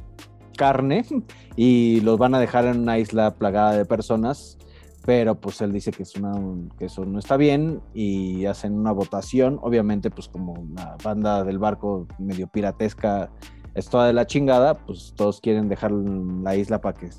carne 0.57 1.05
y 1.57 2.01
los 2.01 2.19
van 2.19 2.35
a 2.35 2.41
dejar 2.41 2.67
en 2.67 2.81
una 2.81 2.99
isla 2.99 3.35
plagada 3.35 3.73
de 3.73 3.85
personas, 3.85 4.59
pero 5.05 5.37
pues 5.37 5.61
él 5.61 5.73
dice 5.73 5.93
que, 5.93 6.03
eso 6.03 7.05
no 7.05 7.19
está 7.19 7.37
bien 7.37 7.81
y 7.95 8.47
hacen 8.47 8.75
una 8.75 8.93
votación, 8.93 9.59
obviamente 9.63 10.11
pues 10.11 10.29
como 10.29 10.55
una 10.55 10.97
banda 11.03 11.45
del 11.45 11.59
barco 11.59 12.09
medio 12.19 12.49
piratesca 12.49 13.31
es 13.75 13.89
toda 13.89 14.07
de 14.07 14.15
la 14.15 14.27
chingada, 14.27 14.75
pues 14.75 15.13
todos 15.15 15.41
quieren 15.41 15.69
dejar 15.69 15.93
la 15.93 16.57
isla 16.57 16.81
para 16.81 16.99
que, 16.99 17.11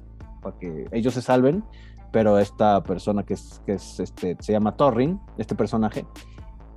que 0.59 0.87
ellos 0.91 1.13
se 1.13 1.21
salven, 1.21 1.63
pero 2.11 2.39
esta 2.39 2.81
persona 2.83 3.23
que 3.23 3.35
es, 3.35 3.61
que 3.65 3.73
es 3.73 3.99
este, 3.99 4.35
se 4.39 4.51
llama 4.51 4.75
Torrin, 4.75 5.19
este 5.37 5.55
personaje, 5.55 6.05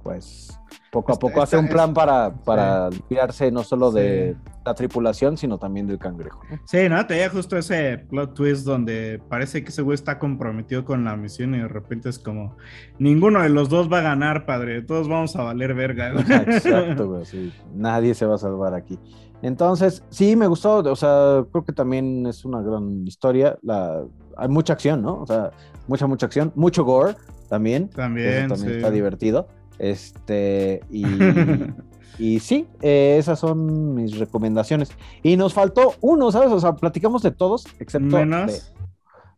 pues 0.02 0.58
poco 0.90 1.12
a 1.12 1.14
Esta- 1.14 1.20
poco 1.20 1.42
hace 1.42 1.56
esta- 1.56 1.66
un 1.66 1.72
plan 1.72 1.94
para, 1.94 2.32
para 2.44 2.90
limpiarse 2.90 3.50
no 3.52 3.62
solo 3.62 3.90
de 3.92 4.34
Sí. 4.34 4.50
la 4.64 4.74
tripulación, 4.74 5.36
sino 5.36 5.58
también 5.58 5.86
del 5.86 5.98
cangrejo. 5.98 6.40
Sí, 6.64 6.88
¿no? 6.88 7.06
Te 7.06 7.28
justo 7.28 7.56
ese 7.56 7.98
plot 8.08 8.34
twist 8.34 8.64
donde 8.66 9.20
parece 9.28 9.62
que 9.62 9.68
ese 9.70 9.82
güey 9.82 9.94
está 9.94 10.18
comprometido 10.18 10.84
con 10.84 11.04
la 11.04 11.16
misión 11.16 11.54
y 11.54 11.58
de 11.58 11.68
repente 11.68 12.08
es 12.08 12.18
como, 12.18 12.56
ninguno 12.98 13.42
de 13.42 13.48
los 13.50 13.68
dos 13.68 13.90
va 13.92 13.98
a 13.98 14.02
ganar, 14.02 14.46
padre, 14.46 14.82
todos 14.82 15.08
vamos 15.08 15.36
a 15.36 15.42
valer 15.44 15.74
verga. 15.74 16.12
güey". 16.12 16.24
Exacto, 16.48 17.08
güey, 17.08 17.24
sí. 17.24 17.52
Nadie 17.74 18.14
se 18.14 18.26
va 18.26 18.34
a 18.34 18.38
salvar 18.38 18.74
aquí. 18.74 18.98
Entonces, 19.42 20.04
sí, 20.10 20.36
me 20.36 20.46
gustó, 20.46 20.78
o 20.80 20.96
sea, 20.96 21.44
creo 21.50 21.64
que 21.64 21.72
también 21.72 22.26
es 22.26 22.44
una 22.44 22.60
gran 22.60 23.06
historia. 23.06 23.56
La, 23.62 24.02
hay 24.36 24.48
mucha 24.48 24.74
acción, 24.74 25.00
¿no? 25.00 25.14
O 25.22 25.26
sea, 25.26 25.50
mucha, 25.88 26.06
mucha 26.06 26.26
acción, 26.26 26.52
mucho 26.56 26.84
gore 26.84 27.14
también. 27.48 27.88
También, 27.88 28.28
Eso 28.44 28.48
también 28.54 28.70
sí. 28.72 28.76
está 28.76 28.90
divertido. 28.90 29.48
Este, 29.80 30.82
y, 30.90 31.06
y 32.18 32.38
sí, 32.40 32.68
eh, 32.82 33.16
esas 33.18 33.40
son 33.40 33.94
mis 33.94 34.18
recomendaciones. 34.18 34.90
Y 35.22 35.36
nos 35.36 35.54
faltó 35.54 35.94
uno, 36.02 36.30
¿sabes? 36.30 36.52
O 36.52 36.60
sea, 36.60 36.74
platicamos 36.74 37.22
de 37.22 37.30
todos, 37.30 37.66
excepto 37.78 38.18
Menos. 38.18 38.72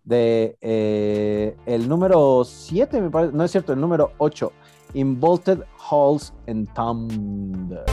de, 0.03 0.17
de, 0.17 0.57
eh, 0.61 1.57
el 1.65 1.89
número 1.89 2.43
7, 2.45 3.01
me 3.01 3.11
parece, 3.11 3.33
no 3.37 3.45
es 3.45 3.53
cierto, 3.53 3.73
el 3.73 3.81
número 3.81 4.13
8, 4.19 4.53
Involted 4.95 5.61
Halls 5.79 6.35
and 6.49 6.69
Thunder. 6.75 7.85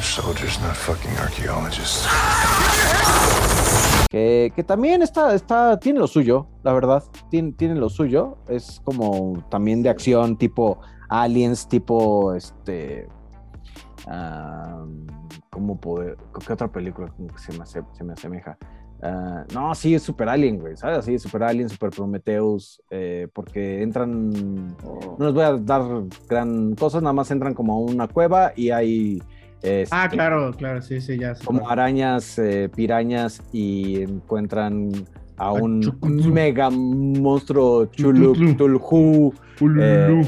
Soldiers, 0.00 0.58
not 0.62 0.74
fucking 0.74 1.14
archaeologists. 1.18 2.08
Que, 4.10 4.52
que 4.56 4.64
también 4.64 5.02
está, 5.02 5.34
está, 5.34 5.78
tiene 5.78 6.00
lo 6.00 6.06
suyo, 6.06 6.48
la 6.64 6.72
verdad, 6.72 7.04
tiene, 7.30 7.52
tiene 7.52 7.74
lo 7.74 7.90
suyo, 7.90 8.38
es 8.48 8.80
como 8.82 9.44
también 9.50 9.82
de 9.82 9.90
acción 9.90 10.36
tipo 10.36 10.80
Aliens, 11.10 11.68
tipo, 11.68 12.34
este, 12.34 13.08
ah, 14.06 14.84
¿cómo 15.50 15.78
poder, 15.78 16.16
qué 16.46 16.52
otra 16.52 16.68
película 16.68 17.12
se 17.36 17.52
me, 17.58 17.66
se 17.66 18.04
me 18.04 18.12
asemeja? 18.12 18.56
Ah, 19.02 19.44
no, 19.54 19.74
sí, 19.74 19.94
es 19.94 20.02
Super 20.02 20.28
Alien, 20.28 20.58
güey, 20.58 20.76
¿sabes? 20.76 20.98
Así, 20.98 21.18
Super 21.18 21.42
Alien, 21.42 21.68
Super 21.68 21.90
Prometheus, 21.90 22.82
eh, 22.90 23.28
porque 23.32 23.82
entran, 23.82 24.30
no 24.78 25.16
les 25.18 25.32
voy 25.32 25.42
a 25.42 25.54
dar 25.54 25.82
gran 26.28 26.74
cosas, 26.74 27.02
nada 27.02 27.14
más 27.14 27.30
entran 27.30 27.54
como 27.54 27.74
a 27.74 27.78
una 27.78 28.08
cueva 28.08 28.52
y 28.54 28.70
hay... 28.70 29.22
Ah, 29.90 30.04
este, 30.04 30.16
claro, 30.16 30.52
claro, 30.56 30.80
sí, 30.80 31.00
sí, 31.02 31.18
ya. 31.18 31.34
como 31.44 31.68
arañas, 31.68 32.38
eh, 32.38 32.70
pirañas 32.74 33.42
y 33.52 34.02
encuentran 34.02 34.90
a 35.36 35.52
un 35.52 35.82
Chucutlu. 35.82 36.32
mega 36.32 36.70
monstruo 36.70 37.86
chulu, 37.86 38.34
Chucutlu. 38.34 39.34
Tulhu, 39.58 40.24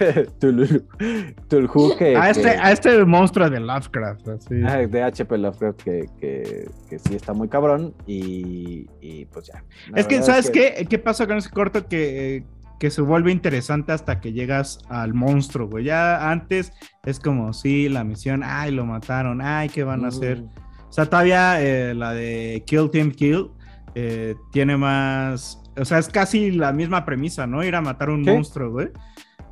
Ululu. 0.42 0.86
eh, 1.00 1.34
Tulhu, 1.48 1.96
que, 1.98 2.16
a, 2.16 2.30
este, 2.30 2.42
que- 2.42 2.48
a 2.48 2.72
este 2.72 3.04
monstruo 3.04 3.48
de 3.50 3.60
Lovecraft, 3.60 4.28
así. 4.28 4.54
ah, 4.66 4.78
de 4.86 5.02
HP 5.02 5.38
Lovecraft 5.38 5.82
que, 5.82 6.06
que, 6.20 6.68
que 6.88 6.98
sí 6.98 7.14
está 7.14 7.32
muy 7.32 7.48
cabrón 7.48 7.94
y, 8.06 8.86
y 9.00 9.24
pues 9.26 9.46
ya. 9.46 9.62
La 9.90 10.00
Es 10.00 10.06
que, 10.06 10.22
¿sabes 10.22 10.50
qué? 10.50 10.86
¿Qué 10.88 10.98
pasa 10.98 11.26
con 11.26 11.36
ese 11.38 11.50
corto 11.50 11.86
que, 11.86 12.44
que 12.78 12.90
se 12.90 13.00
vuelve 13.02 13.32
interesante 13.32 13.92
hasta 13.92 14.20
que 14.20 14.32
llegas 14.32 14.78
al 14.88 15.14
monstruo, 15.14 15.68
güey? 15.68 15.84
Ya 15.84 16.30
antes 16.30 16.72
es 17.04 17.18
como, 17.20 17.52
sí, 17.52 17.88
la 17.88 18.04
misión, 18.04 18.42
ay, 18.44 18.70
lo 18.72 18.84
mataron, 18.86 19.40
ay, 19.42 19.68
¿qué 19.68 19.84
van 19.84 20.04
a 20.04 20.08
hacer? 20.08 20.42
Mm. 20.42 20.48
O 20.88 20.92
sea, 20.92 21.06
todavía 21.06 21.60
eh, 21.62 21.94
la 21.94 22.12
de 22.12 22.62
Kill 22.66 22.90
Team 22.90 23.10
Kill 23.10 23.50
eh, 23.94 24.34
tiene 24.52 24.76
más, 24.76 25.60
o 25.76 25.84
sea, 25.84 25.98
es 25.98 26.08
casi 26.08 26.50
la 26.52 26.72
misma 26.72 27.04
premisa, 27.04 27.46
¿no? 27.46 27.62
Ir 27.64 27.74
a 27.74 27.80
matar 27.80 28.08
un 28.10 28.22
monstruo, 28.22 28.70
güey. 28.70 28.88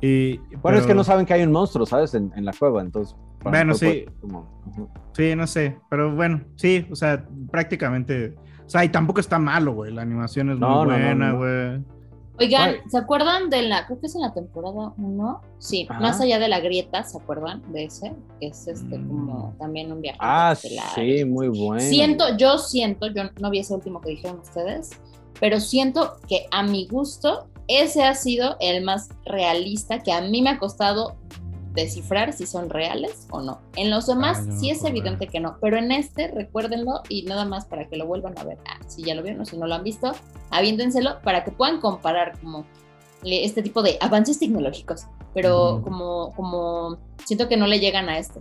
Y, 0.05 0.37
Bueno, 0.61 0.77
es 0.77 0.83
que 0.83 0.87
pero- 0.89 0.97
no 0.97 1.03
saben 1.03 1.25
que 1.25 1.33
hay 1.33 1.43
un 1.43 1.51
monstruo, 1.51 1.85
¿sabes? 1.85 2.13
En, 2.13 2.31
en 2.35 2.45
la 2.45 2.53
cueva, 2.53 2.81
entonces. 2.81 3.15
Bueno, 3.43 3.73
sí. 3.73 3.85
puede- 3.85 4.05
como- 4.21 4.47
ujú. 4.67 4.89
Sí, 5.13 5.35
no 5.35 5.47
sé, 5.47 5.77
pero 5.89 6.13
bueno, 6.15 6.41
sí, 6.55 6.85
o 6.91 6.95
sea, 6.95 7.25
prácticamente, 7.51 8.35
o 8.65 8.69
sea, 8.69 8.83
y 8.83 8.89
tampoco 8.89 9.19
está 9.19 9.39
malo, 9.39 9.73
güey, 9.73 9.93
la 9.93 10.01
animación 10.01 10.49
es 10.51 10.59
No, 10.59 10.83
no, 10.85 10.91
muy 10.91 10.99
no, 10.99 11.05
buena, 11.05 11.31
no. 11.31 11.37
güey. 11.37 11.83
Oigan, 12.37 12.69
Ay. 12.71 12.75
¿se 12.89 12.97
acuerdan 12.97 13.49
de 13.49 13.61
la, 13.61 13.85
creo 13.85 13.97
que 14.01 14.07
es 14.07 14.15
en 14.15 14.21
la 14.21 14.33
temporada 14.33 14.91
1? 14.97 15.41
Sí, 15.57 15.87
Ajá. 15.89 16.01
más 16.01 16.19
allá 16.19 16.37
de 16.37 16.49
la 16.49 16.59
grieta, 16.59 17.01
¿se 17.03 17.17
acuerdan 17.17 17.61
de 17.71 17.85
ese? 17.85 18.13
Que 18.41 18.47
es 18.47 18.67
este 18.67 18.97
como 18.97 19.55
también 19.57 19.89
un 19.91 20.01
viaje. 20.01 20.17
Ah, 20.21 20.53
interestelar. 20.53 20.95
sí, 20.95 21.23
muy 21.23 21.47
bueno. 21.47 21.79
Siento, 21.79 22.35
yo 22.37 22.57
siento, 22.57 23.07
yo 23.07 23.23
no 23.39 23.49
vi 23.51 23.59
ese 23.59 23.73
último 23.73 24.01
que 24.01 24.09
dijeron 24.09 24.39
ustedes, 24.39 24.89
pero 25.39 25.61
siento 25.61 26.17
que 26.27 26.45
a 26.51 26.61
mi 26.63 26.87
gusto 26.87 27.47
ese 27.67 28.03
ha 28.03 28.15
sido 28.15 28.57
el 28.59 28.83
más 28.83 29.09
realista 29.25 29.99
que 30.03 30.11
a 30.11 30.21
mí 30.21 30.41
me 30.41 30.51
ha 30.51 30.59
costado 30.59 31.15
descifrar 31.73 32.31
si 32.31 32.45
son 32.47 32.69
reales 32.69 33.27
o 33.31 33.41
no. 33.41 33.59
En 33.75 33.89
los 33.91 34.07
demás 34.07 34.37
Ah, 34.39 34.43
ya 34.45 34.51
me 34.53 34.59
sí 34.59 34.69
es 34.69 34.83
evidente 34.85 35.27
que 35.27 35.39
no, 35.41 35.57
pero 35.59 35.77
en 35.77 35.91
este 35.91 36.29
recuérdenlo 36.29 37.01
y 37.09 37.23
nada 37.23 37.43
más 37.43 37.65
para 37.65 37.85
que 37.89 37.97
lo 37.97 38.05
vuelvan 38.07 38.37
a 38.37 38.43
ver. 38.45 38.57
Ah, 38.67 38.79
si 38.87 39.03
ya 39.03 39.13
lo 39.15 39.21
vieron 39.23 39.41
o 39.41 39.45
si 39.45 39.57
no 39.57 39.67
lo 39.67 39.75
han 39.75 39.83
visto, 39.83 40.13
aviéntenselo 40.51 41.21
para 41.21 41.43
que 41.43 41.51
puedan 41.51 41.81
comparar 41.81 42.39
como 42.39 42.65
este 43.23 43.61
tipo 43.63 43.81
de 43.81 43.97
avances 43.99 44.39
tecnológicos, 44.39 45.07
pero 45.33 45.81
como, 45.83 46.31
como 46.35 46.97
siento 47.25 47.49
que 47.49 47.57
no 47.57 47.67
le 47.67 47.79
llegan 47.79 48.07
a 48.07 48.19
este. 48.19 48.39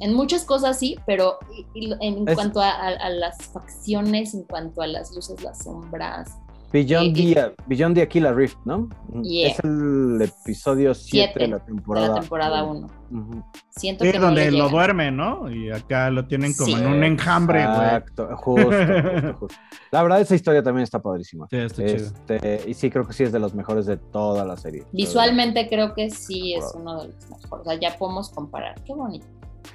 En 0.00 0.12
muchas 0.12 0.44
cosas 0.44 0.78
sí, 0.78 0.98
pero 1.06 1.38
y 1.72 1.92
en 2.00 2.28
Es- 2.28 2.34
cuanto 2.34 2.60
a, 2.60 2.70
a- 2.72 2.88
a 2.88 3.08
las 3.10 3.38
facciones, 3.38 4.34
en 4.34 4.42
cuanto 4.42 4.82
a 4.82 4.86
las 4.88 5.14
luces, 5.14 5.40
las 5.42 5.62
sombras, 5.62 6.32
Beyond, 6.74 7.16
Eh, 7.16 7.34
the, 7.34 7.54
Beyond 7.68 7.94
the 7.94 8.02
Aquila 8.02 8.32
Rift, 8.32 8.58
¿no? 8.64 8.88
Yeah. 9.22 9.50
Es 9.52 9.60
el 9.60 10.20
episodio 10.20 10.92
7 10.92 11.32
Siete 11.32 11.38
de 11.38 11.48
la 11.48 11.58
de 11.58 11.64
temporada. 11.66 12.08
la 12.08 12.14
temporada 12.20 12.64
1. 12.64 12.86
Ujú. 13.12 13.44
Siento 13.70 14.04
Sí, 14.04 14.10
que 14.10 14.18
no 14.18 14.24
donde 14.26 14.44
le 14.46 14.50
lo 14.50 14.56
llegan. 14.56 14.72
duerme, 14.72 15.10
¿no? 15.12 15.48
Y 15.50 15.70
acá 15.70 16.10
lo 16.10 16.26
tienen 16.26 16.52
como 16.52 16.66
Sí. 16.76 16.82
en 16.82 16.86
un 16.88 17.04
enjambre. 17.04 17.62
Exacto, 17.62 18.28
justo, 18.36 18.66
justo, 18.68 19.34
justo. 19.38 19.56
La 19.92 20.02
verdad, 20.02 20.20
esa 20.20 20.34
historia 20.34 20.64
también 20.64 20.82
está 20.82 21.00
padrísima. 21.00 21.46
Sí, 21.48 21.56
está 21.58 21.84
chido. 21.86 22.06
Este, 22.28 22.64
y 22.68 22.74
sí, 22.74 22.90
creo 22.90 23.06
que 23.06 23.12
sí 23.12 23.22
es 23.22 23.30
de 23.30 23.38
los 23.38 23.54
mejores 23.54 23.86
de 23.86 23.96
toda 23.96 24.44
la 24.44 24.56
serie. 24.56 24.84
Visualmente 24.92 25.68
creo 25.68 25.94
que 25.94 26.10
sí 26.10 26.54
es 26.54 26.64
uno 26.74 27.02
de 27.02 27.06
los 27.06 27.30
mejores. 27.30 27.46
O 27.50 27.64
sea, 27.70 27.78
ya 27.80 27.96
podemos 27.96 28.30
comparar. 28.30 28.74
Qué 28.84 28.92
bonito. 28.94 29.26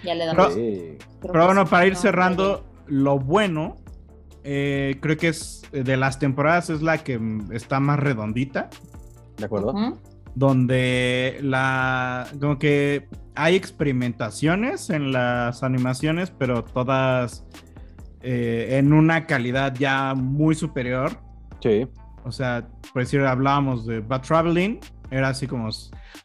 Ya 0.04 0.16
le 0.16 0.26
damos. 0.26 0.54
Pero- 0.54 0.98
Pero 1.34 1.46
bueno, 1.46 1.66
para 1.66 1.88
ir 1.88 1.94
No, 1.94 2.00
cerrando, 2.00 2.64
lo 2.88 3.20
bueno, 3.20 3.78
eh, 4.44 4.98
creo 5.02 5.18
que 5.18 5.30
es 5.30 5.64
eh, 5.72 5.84
de 5.84 5.98
las 5.98 6.20
temporadas 6.20 6.70
es 6.70 6.82
la 6.82 7.00
que 7.00 7.20
está 7.52 7.80
más 7.80 8.00
redondita, 8.00 8.70
¿De 9.40 9.46
acuerdo? 9.46 9.74
Donde 10.36 11.40
la 11.42 12.28
como 12.40 12.60
que 12.60 13.08
hay 13.36 13.56
experimentaciones 13.56 14.90
en 14.90 15.12
las 15.12 15.64
animaciones, 15.64 16.32
pero 16.32 16.64
todas 16.64 17.46
eh, 18.22 18.78
en 18.78 18.92
una 18.92 19.26
calidad 19.26 19.74
ya 19.76 20.14
muy 20.14 20.56
superior. 20.56 21.18
Sí. 21.62 21.88
O 22.26 22.32
sea, 22.32 22.68
por 22.94 23.02
decir, 23.02 23.22
hablábamos 23.22 23.86
de 23.86 24.02
Bad 24.02 24.22
Traveling, 24.22 24.80
era 25.10 25.30
así 25.30 25.48
como, 25.48 25.70
o 25.70 25.72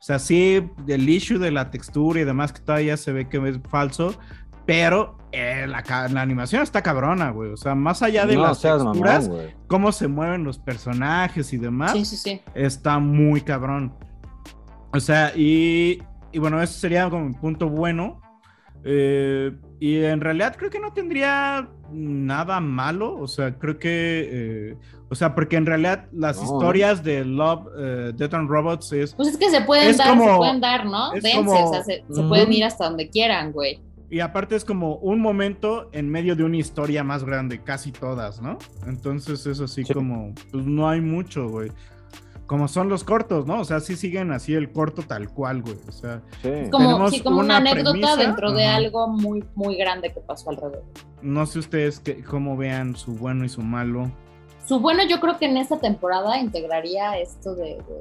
sea, 0.01 0.19
sí, 0.19 0.61
el 0.89 1.09
issue 1.09 1.39
de 1.39 1.53
la 1.53 1.71
textura 1.71 2.21
y 2.21 2.25
demás 2.25 2.53
que 2.53 2.61
todavía 2.61 2.97
se 2.97 3.13
ve 3.13 3.29
que 3.29 3.39
es 3.49 3.59
falso, 3.71 4.19
pero 4.67 5.19
eh, 5.33 5.67
la, 5.67 5.83
animación 6.21 6.63
está 6.63 6.83
cabrona, 6.83 7.31
güey. 7.31 7.51
O 7.53 7.57
sea, 7.57 7.75
más 7.75 8.03
allá 8.03 8.25
de 8.27 8.37
No 8.37 8.43
las 8.43 8.61
texturas, 8.61 9.31
cómo 9.67 9.93
se 9.93 10.09
mueven 10.09 10.45
los 10.45 10.59
personajes 10.59 11.53
y 11.53 11.57
demás, 11.57 11.93
Sí, 11.93 12.05
sí, 12.05 12.17
sí. 12.17 12.41
está 12.55 12.99
muy 12.99 13.41
cabrón. 13.41 13.93
O 14.93 15.01
sea, 15.01 15.33
y, 15.35 16.01
y 16.33 16.39
bueno, 16.39 16.63
eso 16.63 16.79
sería 16.79 17.11
como 17.11 17.27
un 17.27 17.35
punto 17.35 17.69
bueno. 17.69 18.21
Eh, 18.85 19.51
y 19.81 19.97
en 20.05 20.21
realidad 20.21 20.55
creo 20.57 20.71
que 20.71 20.79
no 20.79 20.93
tendría 20.93 21.69
nada 21.91 22.61
malo. 22.61 23.17
O 23.19 23.27
sea, 23.27 23.59
creo 23.59 23.79
que. 23.79 24.29
eh, 24.71 24.77
o 25.11 25.15
sea, 25.15 25.35
porque 25.35 25.57
en 25.57 25.67
realidad 25.67 26.07
las 26.13 26.37
No. 26.37 26.45
historias 26.45 27.03
de 27.03 27.25
Love, 27.25 27.67
eh, 27.79 28.13
Death 28.15 28.35
and 28.35 28.49
Robots 28.49 28.93
es. 28.93 29.15
Pues 29.15 29.29
es 29.29 29.37
que 29.37 29.51
se 29.51 29.63
pueden 29.63 29.97
dar, 29.97 30.19
se 30.19 30.37
pueden 30.37 30.61
dar, 30.61 30.87
¿no? 30.87 31.13
es 31.15 31.23
Dense, 31.23 31.39
como- 31.39 31.71
o 31.71 31.73
sea, 31.73 31.83
se, 31.83 32.05
pueden 32.29 32.53
ir 32.53 32.65
hasta 32.65 32.85
donde 32.85 33.09
quieran, 33.09 33.53
güey. 33.53 33.81
Y 34.11 34.21
aparte 34.21 34.55
es 34.55 34.65
como 34.65 34.97
un 34.97 35.21
momento 35.21 35.89
en 35.93 36.09
medio 36.09 36.37
de 36.37 36.45
una 36.45 36.57
historia 36.59 37.03
más 37.03 37.25
grande, 37.25 37.63
casi 37.63 37.91
todas, 37.91 38.41
¿no? 38.41 38.59
Entonces 38.87 39.47
es 39.47 39.61
así 39.61 39.85
Sí. 39.85 39.93
como, 39.95 40.35
pues 40.53 40.65
no 40.67 40.89
hay 40.89 41.01
mucho, 41.01 41.49
güey. 41.49 41.73
Como 42.47 42.69
son 42.69 42.91
los 42.91 43.05
cortos, 43.05 43.47
¿no? 43.47 43.61
O 43.61 43.65
sea, 43.65 43.81
sí 43.81 43.97
siguen 43.97 44.31
así 44.31 44.53
el 44.55 44.71
corto 44.71 45.03
tal 45.03 45.31
cual, 45.31 45.63
güey. 45.63 45.79
O 45.89 45.93
sea, 45.93 46.21
Sí. 46.43 46.51
Como, 46.71 46.87
Tenemos 46.87 47.11
sí, 47.13 47.21
como 47.23 47.37
una, 47.41 47.45
una 47.47 47.71
anécdota 47.71 47.91
premisa, 47.93 48.17
dentro 48.17 48.53
de 48.53 48.67
ajá. 48.67 48.77
algo 48.77 49.09
muy, 49.09 49.43
muy 49.55 49.77
grande 49.77 50.13
que 50.13 50.21
pasó 50.21 50.51
alrededor. 50.51 50.85
no 51.23 51.47
sé 51.47 51.59
ustedes 51.59 52.01
qué, 52.01 52.23
cómo 52.23 52.57
vean 52.59 52.95
su 52.97 53.15
bueno 53.15 53.47
y 53.47 53.49
su 53.49 53.63
malo. 53.63 54.13
Su 54.69 54.79
bueno, 54.81 55.03
yo 55.09 55.21
creo 55.21 55.39
que 55.39 55.47
en 55.47 55.57
esta 55.57 55.79
temporada 55.81 56.39
integraría 56.39 57.19
esto 57.19 57.55
de, 57.55 57.65
de- 57.77 58.01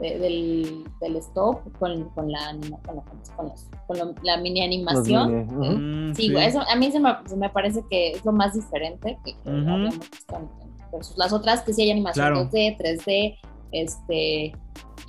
de- 0.00 0.18
del, 0.18 0.84
del 1.00 1.16
stop 1.16 1.60
con, 1.78 2.08
con 2.10 2.30
la, 2.32 2.48
anima- 2.48 2.78
con, 2.86 2.96
la, 2.96 3.02
con 3.36 3.46
los- 3.48 3.68
con 3.86 3.98
lo- 3.98 4.14
la 4.22 4.36
mini 4.38 4.62
animación. 4.64 5.46
Mini, 5.48 5.52
ujú. 5.52 5.64
Mm, 5.78 6.14
Sí, 6.14 6.32
güey, 6.32 6.46
eso 6.46 6.60
a 6.68 6.76
mí 6.76 6.90
se 6.90 6.98
me, 7.00 7.10
se 7.26 7.36
me 7.36 7.48
parece 7.50 7.82
que 7.90 8.12
es 8.12 8.24
lo 8.24 8.32
más 8.32 8.54
diferente 8.54 9.18
que, 9.24 9.32
que 9.34 9.48
Ujú. 9.50 9.58
habíamos 9.58 9.98
visto 9.98 10.36
en- 10.36 10.42
en- 10.62 10.90
versus 10.92 11.16
las 11.18 11.32
otras, 11.32 11.62
que 11.62 11.72
sí 11.72 11.82
hay 11.82 11.90
animación 11.92 12.26
Claro. 12.26 12.44
2D, 12.50 12.76
3D, 12.78 13.38
este, 13.72 14.44
eh, 14.46 14.52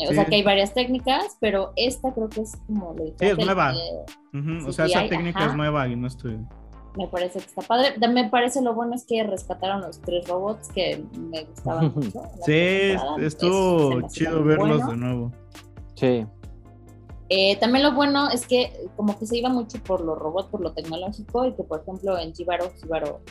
o 0.05 0.07
Sí. 0.09 0.13
sea 0.15 0.25
que 0.25 0.35
hay 0.35 0.43
varias 0.43 0.73
técnicas, 0.73 1.37
pero 1.39 1.73
esta 1.75 2.11
creo 2.13 2.29
que 2.29 2.41
es 2.41 2.55
como 2.67 2.93
lo 2.97 3.05
Sí, 3.07 3.13
es 3.19 3.37
nueva. 3.37 3.73
eh, 3.73 4.37
Ujú, 4.37 4.67
O 4.67 4.71
Sí, 4.71 4.73
sea, 4.73 4.85
sí 4.85 4.91
esa 4.93 5.07
técnica 5.09 5.39
ajá. 5.39 5.49
es 5.49 5.55
nueva 5.55 5.87
y 5.87 5.95
no 5.95 6.07
estoy. 6.07 6.37
Me 6.95 7.07
parece 7.07 7.39
que 7.39 7.45
está 7.45 7.61
padre. 7.61 7.95
Me 8.07 8.29
parece 8.29 8.61
lo 8.61 8.73
bueno 8.73 8.95
es 8.95 9.05
que 9.05 9.23
rescataron 9.23 9.81
los 9.81 9.99
tres 10.01 10.27
robots 10.27 10.69
que 10.69 11.03
me 11.17 11.43
gustaban 11.43 11.93
mucho. 11.95 12.21
Sí, 12.45 12.93
estuvo 13.21 14.07
chido 14.09 14.43
verlos 14.43 14.77
bueno. 14.77 14.91
de 14.91 14.97
nuevo. 14.97 15.31
Sí. 15.95 16.25
Eh, 17.29 17.55
también 17.61 17.83
lo 17.83 17.93
bueno 17.93 18.29
es 18.29 18.45
que 18.45 18.89
como 18.97 19.17
que 19.17 19.25
se 19.25 19.37
iba 19.37 19.47
mucho 19.47 19.81
por 19.83 20.01
los 20.01 20.17
robots, 20.17 20.49
por 20.49 20.59
lo 20.59 20.73
tecnológico 20.73 21.45
y 21.45 21.53
que 21.53 21.63
por 21.63 21.79
ejemplo 21.81 22.17
en 22.17 22.33
Jibaro, 22.33 22.71
Jibaro 22.81 23.21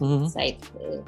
uh, 0.00 0.04
Ujú. 0.04 0.28
Side 0.28 0.58
eh, 0.78 1.02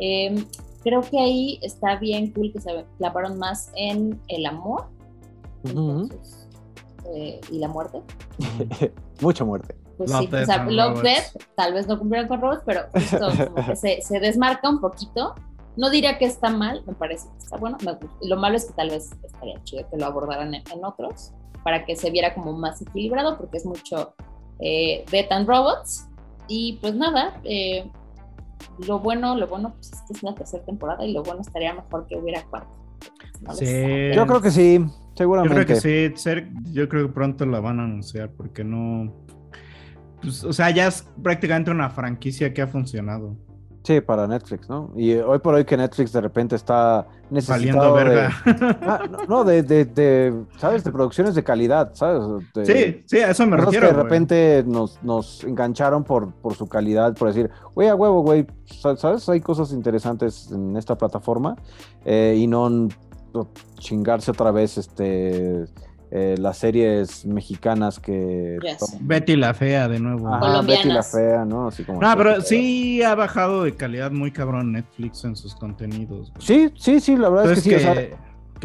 eh, 0.00 0.44
creo 0.82 1.00
que 1.02 1.20
ahí 1.20 1.60
está 1.62 1.96
bien 1.96 2.32
cool 2.32 2.52
que 2.52 2.60
se 2.60 2.84
clavaron 2.98 3.38
más 3.38 3.70
en 3.76 4.20
el 4.26 4.46
amor 4.46 4.86
entonces, 5.62 6.48
eh, 7.14 7.40
y 7.50 7.58
la 7.58 7.68
muerte. 7.68 8.02
Mucha 9.20 9.44
muerte. 9.44 9.74
Pues 9.96 10.10
Love, 10.10 10.20
sí, 10.20 10.26
Death 10.28 10.42
o 10.42 10.46
sea, 10.46 10.64
Love 10.64 10.88
Robots. 10.88 11.02
Death, 11.02 11.42
tal 11.56 11.74
vez 11.74 11.86
no 11.86 11.98
cumplieron 11.98 12.28
con 12.28 12.40
robots, 12.40 12.62
pero 12.66 12.80
justo 12.92 13.28
como 13.54 13.66
que 13.66 13.76
se, 13.76 14.00
se 14.02 14.20
desmarca 14.20 14.68
un 14.68 14.80
poquito. 14.80 15.34
No 15.76 15.90
diría 15.90 16.18
que 16.18 16.24
está 16.24 16.50
mal, 16.50 16.82
me 16.86 16.94
parece 16.94 17.28
que 17.32 17.38
está 17.38 17.56
bueno. 17.56 17.76
Me. 17.84 17.96
Lo 18.28 18.36
malo 18.36 18.56
es 18.56 18.64
que 18.66 18.72
tal 18.74 18.90
vez 18.90 19.10
estaría 19.24 19.62
chido 19.64 19.88
que 19.90 19.96
lo 19.96 20.06
abordaran 20.06 20.54
en, 20.54 20.62
en 20.72 20.84
otros, 20.84 21.32
para 21.64 21.84
que 21.84 21.96
se 21.96 22.10
viera 22.10 22.34
como 22.34 22.52
más 22.52 22.80
equilibrado, 22.82 23.36
porque 23.36 23.56
es 23.58 23.66
mucho 23.66 24.14
eh, 24.60 25.04
Death 25.10 25.32
and 25.32 25.48
Robots. 25.48 26.08
Y 26.46 26.78
pues 26.80 26.94
nada, 26.94 27.40
eh, 27.44 27.90
lo 28.86 28.98
bueno, 29.00 29.36
lo 29.36 29.46
bueno 29.48 29.72
pues, 29.74 29.92
es 29.92 30.00
que 30.02 30.12
es 30.12 30.22
una 30.22 30.34
tercera 30.34 30.64
temporada 30.64 31.04
y 31.06 31.12
lo 31.12 31.22
bueno 31.22 31.40
estaría 31.40 31.72
mejor 31.74 32.06
que 32.06 32.16
hubiera 32.16 32.42
cuarta. 32.44 32.68
No 33.40 33.54
Sí. 33.54 34.10
Yo 34.14 34.26
creo 34.26 34.40
que 34.40 34.50
sí, 34.50 34.78
Yo 34.78 34.90
seguramente. 35.16 35.54
creo 35.54 35.66
que 35.66 35.76
sí, 35.76 36.16
ser- 36.16 36.50
yo 36.72 36.88
creo 36.88 37.06
que 37.08 37.12
pronto 37.12 37.44
la 37.46 37.60
van 37.60 37.80
a 37.80 37.84
anunciar 37.84 38.30
porque 38.30 38.62
no. 38.64 39.12
Pues, 40.24 40.44
o 40.44 40.52
sea, 40.52 40.70
ya 40.70 40.88
es 40.88 41.06
prácticamente 41.22 41.70
una 41.70 41.88
franquicia 41.90 42.52
que 42.52 42.62
ha 42.62 42.66
funcionado. 42.66 43.36
Sí, 43.86 44.00
para 44.00 44.26
Netflix, 44.26 44.66
¿no? 44.70 44.90
Y 44.96 45.10
eh, 45.10 45.22
hoy 45.22 45.40
por 45.40 45.52
hoy 45.54 45.66
que 45.66 45.76
Netflix 45.76 46.10
de 46.10 46.22
repente 46.22 46.56
está 46.56 47.06
necesitado 47.28 47.94
de, 47.94 48.04
verga. 48.04 48.30
Ah, 48.80 49.00
no, 49.28 49.44
de, 49.44 49.62
de, 49.62 49.84
de, 49.84 50.42
¿sabes? 50.56 50.84
De 50.84 50.90
producciones 50.90 51.34
de 51.34 51.44
calidad, 51.44 51.90
¿sabes? 51.92 52.22
De- 52.54 52.64
Sí, 52.64 53.02
sí, 53.06 53.18
a 53.18 53.28
eso 53.30 53.46
me 53.46 53.58
refiero. 53.58 53.88
que 53.90 53.94
de 53.94 54.02
repente 54.02 54.64
nos, 54.66 55.02
nos 55.02 55.44
engancharon 55.44 56.02
por, 56.02 56.32
por 56.32 56.54
su 56.54 56.66
calidad, 56.66 57.14
por 57.14 57.28
decir, 57.28 57.50
güey, 57.74 57.88
a 57.88 57.94
huevo, 57.94 58.22
güey, 58.22 58.46
sa- 58.64 58.96
¿sabes? 58.96 59.28
Hay 59.28 59.42
cosas 59.42 59.70
interesantes 59.70 60.50
en 60.50 60.78
esta 60.78 60.96
plataforma 60.96 61.54
eh, 62.06 62.36
y 62.38 62.46
no 62.46 62.88
chingarse 63.78 64.30
otra 64.30 64.50
vez 64.50 64.78
este, 64.78 65.66
eh, 66.16 66.36
las 66.38 66.58
series 66.58 67.26
mexicanas 67.26 67.98
que... 67.98 68.56
Betty 69.00 69.34
la 69.34 69.52
fea 69.52 69.88
de 69.88 69.98
nuevo. 69.98 70.32
Ajá, 70.32 70.62
Betty 70.62 70.88
la 70.88 71.02
fea, 71.02 71.44
¿no? 71.44 71.66
Así 71.66 71.82
como... 71.82 72.00
No, 72.00 72.16
pero 72.16 72.30
Pero- 72.30 72.42
sí 72.42 73.02
ha 73.02 73.16
bajado 73.16 73.64
de 73.64 73.74
calidad 73.74 74.12
muy 74.12 74.30
cabrón 74.30 74.70
Netflix 74.72 75.24
en 75.24 75.34
sus 75.34 75.56
contenidos. 75.56 76.30
güey. 76.30 76.46
Sí, 76.46 76.70
sí, 76.76 77.00
sí, 77.00 77.16
la 77.16 77.28
verdad 77.30 77.46
Entonces 77.48 77.66
es 77.66 77.72
que 77.72 77.80
sí. 77.80 77.86
o 77.88 77.94
sea, 77.94 78.18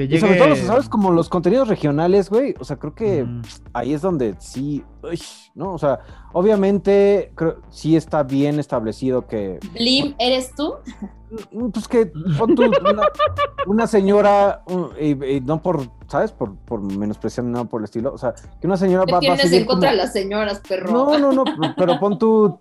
que 0.08 0.16
y 0.16 0.20
sobre 0.20 0.36
todo, 0.38 0.48
los, 0.50 0.60
¿sabes? 0.60 0.90
Como 0.90 1.12
los 1.12 1.30
contenidos 1.30 1.68
regionales, 1.68 2.30
güey. 2.30 2.56
O 2.60 2.64
sea, 2.64 2.78
creo 2.78 2.94
que 2.96 3.24
Mm. 3.24 3.42
ahí 3.74 3.94
es 3.94 4.02
donde 4.02 4.36
sí, 4.40 4.84
uy, 5.04 5.20
¿no? 5.56 5.74
O 5.74 5.78
sea, 5.78 6.00
obviamente, 6.34 7.32
creo, 7.36 7.58
sí 7.70 7.96
está 7.96 8.24
bien 8.24 8.60
establecido 8.60 9.28
que, 9.28 9.60
Blim, 9.74 10.16
¿eres 10.20 10.54
tú? 10.56 10.76
mm, 11.52 11.70
pues 11.70 11.88
que 11.88 12.12
pon 12.38 12.56
tú 12.56 12.64
una, 12.64 13.04
una 13.68 13.88
señora, 13.88 14.64
un- 14.68 14.92
y, 15.00 15.12
y 15.36 15.42
no 15.42 15.62
por, 15.62 15.82
¿sabes? 16.08 16.32
Por, 16.32 16.56
por 16.58 16.82
menospreciar 16.82 17.46
nada 17.46 17.66
por 17.66 17.82
el 17.82 17.86
estilo. 17.86 18.14
O 18.14 18.18
sea, 18.18 18.34
que 18.60 18.68
una 18.68 18.78
señora 18.78 19.06
¿Qué 19.06 19.12
va, 19.12 19.18
va 19.18 19.20
a 19.20 19.22
tienes 19.22 19.42
seguir 19.42 19.62
en 19.62 19.68
contra 19.68 19.90
como- 19.90 20.02
las 20.02 20.14
señoras, 20.14 20.62
perro? 20.68 20.92
No, 20.92 21.20
no, 21.20 21.32
no, 21.32 21.44
pero 21.78 22.00
pon 22.00 22.18
tú, 22.18 22.60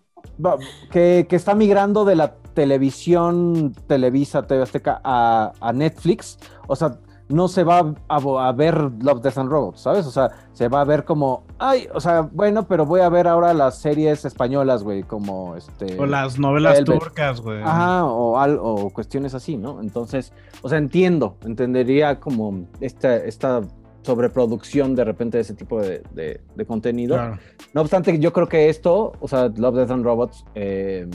que, 0.90 1.26
que 1.28 1.36
está 1.36 1.54
migrando 1.54 2.04
de 2.04 2.16
la 2.16 2.34
televisión, 2.54 3.72
Televisa, 3.86 4.46
TV 4.46 4.62
Azteca 4.62 5.00
a, 5.04 5.52
a 5.60 5.72
Netflix, 5.72 6.38
o 6.66 6.74
sea, 6.76 6.98
no 7.28 7.48
se 7.48 7.64
va 7.64 7.94
a, 8.08 8.16
a, 8.16 8.52
ver 8.52 8.76
Love, 9.00 9.22
Death 9.22 9.38
and 9.38 9.50
Robots, 9.50 9.80
¿sabes? 9.80 10.06
O 10.06 10.10
sea, 10.10 10.30
se 10.52 10.68
va 10.68 10.80
a 10.80 10.84
ver 10.84 11.04
como, 11.04 11.44
ay, 11.58 11.86
o 11.92 12.00
sea, 12.00 12.22
bueno, 12.22 12.66
pero 12.66 12.86
voy 12.86 13.00
a 13.00 13.08
ver 13.08 13.28
ahora 13.28 13.52
las 13.54 13.78
series 13.78 14.24
españolas, 14.24 14.82
güey, 14.82 15.02
como 15.02 15.56
este... 15.56 15.98
O 16.00 16.06
las 16.06 16.38
novelas 16.38 16.78
Velvet. 16.78 16.98
turcas, 16.98 17.40
güey. 17.40 17.62
Ajá, 17.62 18.04
o, 18.06 18.38
al, 18.38 18.58
o 18.60 18.90
cuestiones 18.90 19.34
así, 19.34 19.56
¿no? 19.56 19.80
Entonces, 19.80 20.32
o 20.62 20.68
sea, 20.68 20.78
entiendo, 20.78 21.36
entendería 21.44 22.18
como 22.18 22.66
esta, 22.80 23.16
esta 23.16 23.62
sobreproducción 24.02 24.94
de 24.94 25.04
repente 25.04 25.38
de 25.38 25.42
ese 25.42 25.54
tipo 25.54 25.80
de, 25.80 26.02
de, 26.12 26.40
de 26.54 26.66
contenido. 26.66 27.16
Claro. 27.16 27.38
No 27.74 27.82
obstante, 27.82 28.18
yo 28.18 28.32
creo 28.32 28.48
que 28.48 28.68
esto, 28.68 29.12
o 29.20 29.28
sea, 29.28 29.48
Love, 29.54 29.76
Death 29.76 29.90
and 29.90 30.04
Robots, 30.04 30.44
eh, 30.54 31.06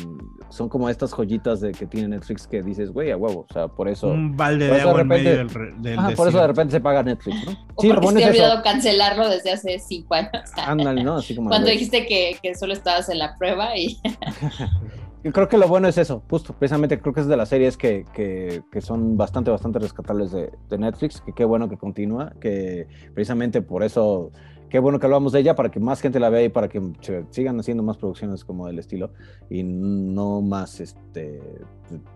son 0.49 0.69
como 0.69 0.89
estas 0.89 1.11
joyitas 1.11 1.61
de 1.61 1.71
que 1.71 1.87
tiene 1.87 2.09
Netflix 2.09 2.45
que 2.45 2.61
dices, 2.61 2.91
güey, 2.91 3.11
a 3.11 3.17
huevo, 3.17 3.47
o 3.49 3.53
sea, 3.53 3.67
por 3.67 3.89
eso... 3.89 4.07
Un 4.07 4.37
balde 4.37 4.67
de 4.67 4.81
agua 4.81 5.01
repente, 5.01 5.31
en 5.31 5.47
medio 5.47 5.65
del, 5.65 5.81
del 5.81 5.99
ajá, 5.99 6.11
por 6.11 6.27
eso 6.27 6.39
de 6.39 6.47
repente 6.47 6.71
se 6.73 6.81
paga 6.81 7.01
Netflix, 7.01 7.45
¿no? 7.45 7.51
O 7.75 7.81
sí, 7.81 7.87
lo 7.87 8.01
bueno 8.01 8.19
te 8.19 8.25
es 8.25 8.29
olvidado 8.29 8.53
eso. 8.55 8.63
cancelarlo 8.63 9.29
desde 9.29 9.51
hace 9.51 9.79
cinco 9.79 10.13
años. 10.13 10.31
Ándale, 10.55 11.03
¿no? 11.03 11.15
Así 11.15 11.35
como 11.35 11.49
Cuando 11.49 11.69
dijiste 11.69 12.05
que, 12.05 12.37
que 12.41 12.53
solo 12.55 12.73
estabas 12.73 13.09
en 13.09 13.19
la 13.19 13.37
prueba 13.37 13.75
y... 13.75 13.99
Yo 15.23 15.31
creo 15.31 15.47
que 15.47 15.57
lo 15.57 15.69
bueno 15.69 15.87
es 15.87 15.97
eso, 15.97 16.21
justo, 16.29 16.53
precisamente 16.53 16.99
creo 16.99 17.13
que 17.13 17.21
es 17.21 17.27
de 17.27 17.37
las 17.37 17.47
series 17.47 17.77
que, 17.77 18.05
que, 18.13 18.61
que 18.69 18.81
son 18.81 19.15
bastante, 19.15 19.51
bastante 19.51 19.79
rescatables 19.79 20.31
de, 20.33 20.51
de, 20.69 20.77
Netflix, 20.77 21.21
que 21.21 21.31
qué 21.31 21.45
bueno 21.45 21.69
que 21.69 21.77
continúa, 21.77 22.33
que 22.41 22.87
precisamente 23.13 23.61
por 23.61 23.83
eso, 23.83 24.31
qué 24.69 24.79
bueno 24.79 24.99
que 24.99 25.05
hablamos 25.05 25.31
de 25.31 25.39
ella, 25.39 25.55
para 25.55 25.71
que 25.71 25.79
más 25.79 26.01
gente 26.01 26.19
la 26.19 26.29
vea 26.29 26.43
y 26.43 26.49
para 26.49 26.67
que 26.67 26.81
sigan 27.29 27.57
haciendo 27.57 27.83
más 27.83 27.95
producciones 27.95 28.43
como 28.43 28.67
del 28.67 28.79
estilo 28.79 29.11
y 29.49 29.63
no 29.63 30.41
más, 30.41 30.81
este, 30.81 31.39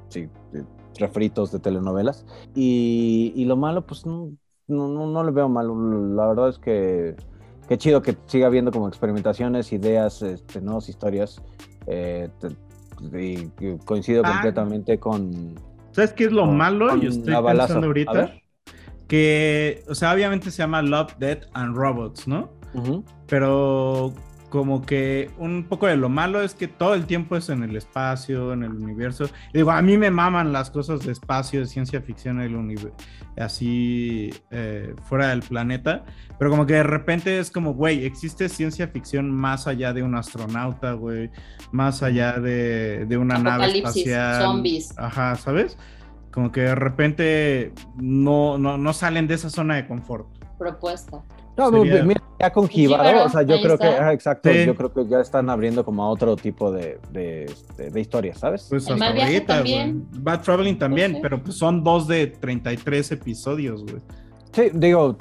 sí, 0.09 0.27
refritos 0.99 1.53
de 1.53 1.59
telenovelas. 1.59 2.25
Y, 2.55 3.31
y 3.37 3.45
lo 3.45 3.55
malo, 3.55 3.85
pues 3.87 4.05
no, 4.05 4.33
no, 4.67 4.89
no, 4.89 5.23
le 5.23 5.31
veo 5.31 5.47
malo, 5.47 5.75
la 6.13 6.27
verdad 6.27 6.49
es 6.49 6.59
que 6.59 7.15
qué 7.69 7.77
chido 7.77 8.01
que 8.01 8.17
siga 8.25 8.47
habiendo 8.47 8.71
como 8.71 8.89
experimentaciones, 8.89 9.71
ideas, 9.71 10.21
este, 10.21 10.59
nuevas 10.59 10.89
historias. 10.89 11.41
Eh, 11.85 12.29
y 13.01 13.49
coincido 13.85 14.21
ah. 14.25 14.31
completamente 14.31 14.99
con. 14.99 15.55
¿Sabes 15.91 16.13
qué 16.13 16.25
es 16.25 16.31
lo 16.31 16.45
con, 16.45 16.57
malo? 16.57 16.95
Yo 16.97 17.09
estoy 17.09 17.33
pensando 17.33 17.87
ahorita. 17.87 18.33
Que, 19.07 19.83
o 19.87 19.95
sea, 19.95 20.13
obviamente 20.13 20.51
se 20.51 20.57
llama 20.57 20.81
Love, 20.81 21.15
Death 21.17 21.43
and 21.53 21.75
Robots, 21.75 22.27
¿no? 22.27 22.49
Uh 22.73 22.81
-huh. 22.81 23.03
Pero 23.27 24.13
como 24.57 24.81
que 24.81 25.29
un 25.37 25.65
poco 25.65 25.85
de 25.85 25.95
lo 25.97 26.09
malo 26.09 26.41
es 26.41 26.55
que 26.55 26.67
todo 26.67 26.95
el 26.95 27.05
tiempo 27.05 27.37
es 27.37 27.49
en 27.49 27.61
el 27.61 27.75
espacio, 27.75 28.53
en 28.53 28.63
el 28.63 28.71
universo. 28.71 29.29
Digo, 29.53 29.69
a 29.69 29.83
mí 29.83 29.99
me 29.99 30.09
maman 30.09 30.51
las 30.51 30.71
cosas 30.71 31.05
de 31.05 31.11
espacio, 31.11 31.59
de 31.59 31.67
ciencia 31.67 32.01
ficción, 32.01 32.41
el 32.41 32.55
universo, 32.55 32.95
así 33.37 34.33
eh, 34.49 34.95
fuera 35.03 35.27
del 35.27 35.43
planeta. 35.43 36.05
Pero 36.39 36.49
como 36.49 36.65
que 36.65 36.73
de 36.73 36.81
repente 36.81 37.37
es 37.37 37.51
como, 37.51 37.75
güey, 37.75 38.03
existe 38.03 38.49
ciencia 38.49 38.87
ficción 38.87 39.29
más 39.29 39.67
allá 39.67 39.93
de 39.93 40.01
un 40.01 40.15
astronauta, 40.15 40.93
güey, 40.93 41.29
más 41.71 42.01
allá 42.01 42.39
de, 42.39 43.05
de 43.05 43.15
una 43.15 43.37
nave 43.37 43.77
espacial. 43.77 44.41
zombies. 44.41 44.97
Ajá, 44.97 45.35
¿sabes? 45.35 45.77
Como 46.31 46.51
que 46.51 46.61
de 46.61 46.73
repente 46.73 47.73
no, 47.95 48.57
no, 48.57 48.79
no 48.79 48.93
salen 48.93 49.27
de 49.27 49.35
esa 49.35 49.51
zona 49.51 49.75
de 49.75 49.87
confort. 49.87 50.27
Propuesta. 50.57 51.23
No, 51.57 51.71
Sería... 51.71 52.03
mira, 52.03 52.21
ya 52.39 52.51
con 52.51 52.67
Jibaro, 52.67 53.25
o 53.25 53.29
sea, 53.29 53.41
yo 53.41 53.59
creo 53.59 53.73
está. 53.73 53.89
que, 53.89 54.03
ah, 54.03 54.13
exacto, 54.13 54.49
sí. 54.51 54.65
yo 54.65 54.75
creo 54.75 54.93
que 54.93 55.07
ya 55.07 55.19
están 55.19 55.49
abriendo 55.49 55.83
como 55.83 56.03
a 56.03 56.09
otro 56.09 56.35
tipo 56.35 56.71
de, 56.71 56.99
de, 57.11 57.51
de, 57.75 57.89
de 57.89 57.99
historias, 57.99 58.37
¿sabes? 58.37 58.67
Pues 58.69 58.89
hasta 58.89 59.07
ahorita, 59.07 59.55
también. 59.55 60.05
Güey. 60.11 60.21
Bad 60.23 60.41
Traveling 60.41 60.77
también, 60.77 61.11
okay. 61.11 61.21
pero 61.23 61.41
pues 61.41 61.57
son 61.57 61.83
dos 61.83 62.07
de 62.07 62.27
33 62.27 63.11
episodios, 63.13 63.83
güey. 63.83 64.01
Sí, 64.51 64.69
digo, 64.73 65.17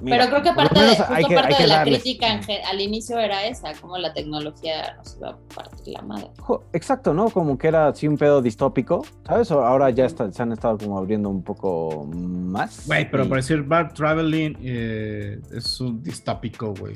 Mira, 0.00 0.18
pero 0.18 0.30
creo 0.30 0.42
que 0.42 0.52
parte, 0.52 0.80
de, 0.80 0.96
justo 0.96 1.28
que, 1.28 1.34
parte 1.34 1.62
de 1.62 1.66
la 1.66 1.76
darles. 1.78 2.02
crítica 2.02 2.32
en, 2.32 2.64
al 2.66 2.80
inicio 2.80 3.18
era 3.18 3.46
esa, 3.46 3.72
como 3.80 3.98
la 3.98 4.12
tecnología 4.12 4.94
nos 4.96 5.16
iba 5.16 5.30
a 5.30 5.38
partir 5.54 5.94
la 5.94 6.02
madre. 6.02 6.30
Exacto, 6.72 7.12
¿no? 7.12 7.30
Como 7.30 7.58
que 7.58 7.66
era 7.66 7.88
así 7.88 8.06
un 8.06 8.16
pedo 8.16 8.40
distópico, 8.40 9.04
¿sabes? 9.26 9.50
Ahora 9.50 9.90
ya 9.90 10.04
está, 10.04 10.30
se 10.30 10.42
han 10.42 10.52
estado 10.52 10.78
como 10.78 10.98
abriendo 10.98 11.28
un 11.28 11.42
poco 11.42 12.08
más. 12.14 12.86
Güey, 12.86 13.10
pero 13.10 13.24
y... 13.24 13.28
por 13.28 13.38
decir 13.38 13.62
Bad 13.62 13.94
Traveling 13.94 14.56
eh, 14.62 15.40
es 15.52 15.80
un 15.80 16.02
distópico, 16.02 16.74
güey. 16.78 16.94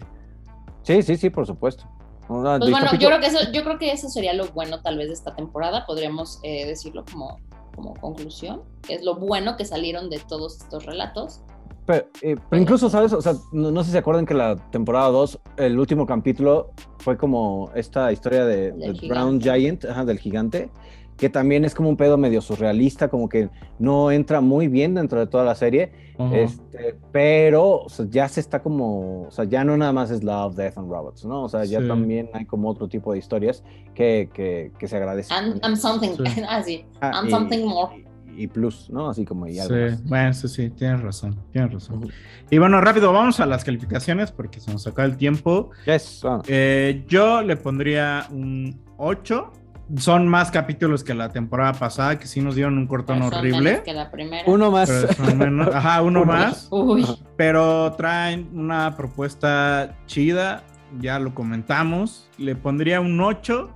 Sí, 0.82 1.02
sí, 1.02 1.16
sí, 1.16 1.30
por 1.30 1.46
supuesto. 1.46 1.84
Pues 2.28 2.70
bueno, 2.70 2.92
yo 2.98 3.08
creo, 3.08 3.20
que 3.20 3.26
eso, 3.26 3.38
yo 3.52 3.64
creo 3.64 3.78
que 3.78 3.92
eso 3.92 4.08
sería 4.08 4.32
lo 4.32 4.46
bueno 4.48 4.80
tal 4.80 4.96
vez 4.96 5.08
de 5.08 5.14
esta 5.14 5.34
temporada, 5.34 5.84
podríamos 5.86 6.38
eh, 6.44 6.66
decirlo 6.66 7.04
como, 7.04 7.40
como 7.74 7.94
conclusión, 7.94 8.62
que 8.86 8.94
es 8.94 9.02
lo 9.02 9.16
bueno 9.16 9.56
que 9.56 9.64
salieron 9.64 10.08
de 10.08 10.18
todos 10.20 10.62
estos 10.62 10.86
relatos 10.86 11.42
pero, 11.86 12.06
eh, 12.22 12.36
pero, 12.48 12.62
incluso, 12.62 12.88
¿sabes? 12.88 13.12
O 13.12 13.20
sea, 13.20 13.34
no, 13.52 13.70
no, 13.70 13.80
sé 13.82 13.86
si 13.86 13.92
se 13.92 13.98
acuerdan 13.98 14.26
que 14.26 14.34
la 14.34 14.56
temporada 14.70 15.08
2, 15.08 15.40
el 15.56 15.78
último 15.78 16.06
capítulo 16.06 16.70
fue 16.98 17.16
como 17.16 17.70
esta 17.74 18.12
historia 18.12 18.44
de, 18.44 18.72
de 18.72 19.08
Brown 19.08 19.40
Giant, 19.40 19.84
ajá, 19.84 20.04
del 20.04 20.18
gigante, 20.18 20.70
que 21.16 21.28
también 21.28 21.64
es 21.64 21.74
como 21.74 21.88
un 21.88 21.96
pedo 21.96 22.16
medio 22.16 22.40
surrealista, 22.40 23.08
como 23.08 23.28
que 23.28 23.50
no 23.78 24.10
entra 24.10 24.40
muy 24.40 24.68
bien 24.68 24.94
dentro 24.94 25.18
de 25.18 25.26
toda 25.26 25.44
la 25.44 25.54
serie, 25.54 25.92
uh 26.18 26.24
-huh. 26.24 26.36
este, 26.36 26.96
pero 27.10 27.82
o 27.82 27.88
sea, 27.88 28.06
ya 28.08 28.28
se 28.28 28.40
está 28.40 28.62
como, 28.62 29.24
o 29.26 29.30
sea, 29.30 29.44
ya 29.44 29.64
no 29.64 29.76
nada 29.76 29.92
más 29.92 30.10
es 30.10 30.22
Love, 30.22 30.54
Death 30.54 30.78
and 30.78 30.90
Robots, 30.90 31.24
¿no? 31.24 31.44
O 31.44 31.48
sea, 31.48 31.64
ya 31.64 31.80
sí. 31.80 31.88
también 31.88 32.30
hay 32.32 32.44
como 32.44 32.68
otro 32.68 32.88
tipo 32.88 33.12
de 33.12 33.18
historias 33.18 33.62
que, 33.94 34.30
que, 34.32 34.72
que 34.78 34.88
se 34.88 34.96
agradecen. 34.96 35.36
I'm, 35.36 35.60
I'm 35.62 35.76
something, 35.76 36.10
sí. 36.10 36.42
ah, 36.48 36.62
sí. 36.62 36.84
I'm 37.02 37.28
something 37.28 37.66
more 37.66 38.11
y 38.36 38.46
plus, 38.46 38.88
¿no? 38.90 39.10
Así 39.10 39.24
como 39.24 39.46
y 39.46 39.58
algo 39.58 39.74
Sí, 39.74 39.80
más. 39.80 40.04
bueno, 40.04 40.32
sí, 40.34 40.48
sí, 40.48 40.70
tienes 40.70 41.00
razón, 41.02 41.38
tienes 41.52 41.72
razón. 41.72 41.98
Uh 41.98 42.00
-huh. 42.06 42.12
Y 42.50 42.58
bueno, 42.58 42.80
rápido, 42.80 43.12
vamos 43.12 43.40
a 43.40 43.46
las 43.46 43.64
calificaciones 43.64 44.30
porque 44.32 44.60
se 44.60 44.72
nos 44.72 44.86
acaba 44.86 45.06
el 45.06 45.16
tiempo. 45.16 45.70
Yes. 45.86 46.22
Eh, 46.48 47.04
yo 47.08 47.42
le 47.42 47.56
pondría 47.56 48.26
un 48.30 48.80
8. 48.98 49.52
Son 49.96 50.26
más 50.26 50.50
capítulos 50.50 51.04
que 51.04 51.12
la 51.12 51.28
temporada 51.30 51.74
pasada, 51.74 52.18
que 52.18 52.26
sí 52.26 52.40
nos 52.40 52.54
dieron 52.54 52.78
un 52.78 52.86
cortón 52.86 53.18
Pero 53.18 53.30
son 53.30 53.38
horrible. 53.40 53.60
menos 53.62 53.80
que 53.84 53.92
la 53.92 54.10
primera. 54.10 54.44
Uno 54.46 54.70
más. 54.70 54.88
Pero 54.88 55.12
son 55.12 55.38
menos- 55.38 55.68
ajá, 55.74 56.00
uno, 56.02 56.22
Uno 56.22 56.32
más. 56.32 56.68
Uy, 56.70 57.04
Pero 57.36 57.92
traen 57.92 58.48
una 58.54 58.96
propuesta 58.96 59.94
chida, 60.06 60.62
ya 61.00 61.18
lo 61.18 61.34
comentamos. 61.34 62.30
Le 62.38 62.54
pondría 62.56 63.00
un 63.02 63.20
8, 63.20 63.70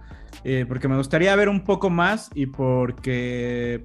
eh, 0.44 0.64
porque 0.66 0.88
me 0.88 0.96
gustaría 0.96 1.34
ver 1.36 1.48
un 1.50 1.61
poco 1.64 1.90
más 1.90 2.30
y 2.34 2.46
porque 2.46 3.82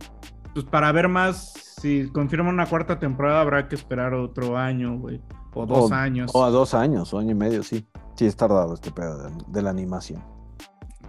pues 0.54 0.66
para 0.66 0.92
ver 0.92 1.08
más, 1.08 1.54
si 1.82 2.10
confirman 2.10 2.54
una 2.54 2.66
cuarta 2.66 3.00
temporada 3.00 3.42
habrá 3.42 3.68
que 3.68 3.76
esperar 3.76 4.14
otro 4.14 4.58
año, 4.58 4.98
güey. 4.98 5.22
O 5.54 5.66
dos 5.66 5.92
o, 5.92 5.94
años. 5.94 6.32
O 6.34 6.44
a 6.44 6.50
dos 6.50 6.74
años, 6.74 7.14
o 7.14 7.20
año 7.20 7.32
y 7.32 7.36
medio, 7.36 7.64
sí. 7.64 7.86
Sí, 8.16 8.26
es 8.26 8.36
tardado 8.36 8.74
este 8.74 8.92
pedo 8.92 9.18
de, 9.18 9.32
de 9.48 9.62
la 9.62 9.70
animación. 9.70 10.24